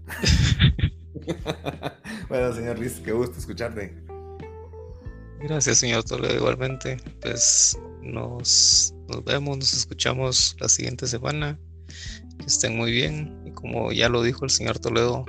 bueno, 2.32 2.54
señor 2.54 2.78
Liz, 2.78 2.98
qué 3.04 3.12
gusto 3.12 3.38
escucharte. 3.38 3.94
Gracias, 5.40 5.76
señor 5.76 6.02
Toledo, 6.02 6.34
igualmente. 6.34 6.96
Pues 7.20 7.78
nos, 8.00 8.94
nos 9.06 9.22
vemos, 9.22 9.58
nos 9.58 9.74
escuchamos 9.74 10.56
la 10.58 10.70
siguiente 10.70 11.06
semana. 11.06 11.58
Que 12.38 12.46
estén 12.46 12.74
muy 12.74 12.90
bien. 12.90 13.38
Y 13.44 13.50
como 13.50 13.92
ya 13.92 14.08
lo 14.08 14.22
dijo 14.22 14.46
el 14.46 14.50
señor 14.50 14.78
Toledo 14.78 15.26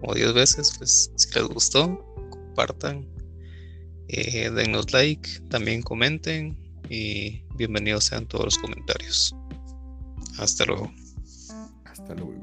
como 0.00 0.12
10 0.12 0.34
veces, 0.34 0.74
pues 0.78 1.12
si 1.14 1.32
les 1.32 1.44
gustó, 1.44 2.04
compartan. 2.28 3.06
Eh, 4.08 4.50
denos 4.50 4.92
like, 4.92 5.30
también 5.48 5.80
comenten 5.80 6.58
y 6.88 7.44
bienvenidos 7.54 8.06
sean 8.06 8.26
todos 8.26 8.46
los 8.46 8.58
comentarios. 8.58 9.32
Hasta 10.40 10.64
luego. 10.64 10.92
Hasta 11.84 12.14
luego. 12.16 12.39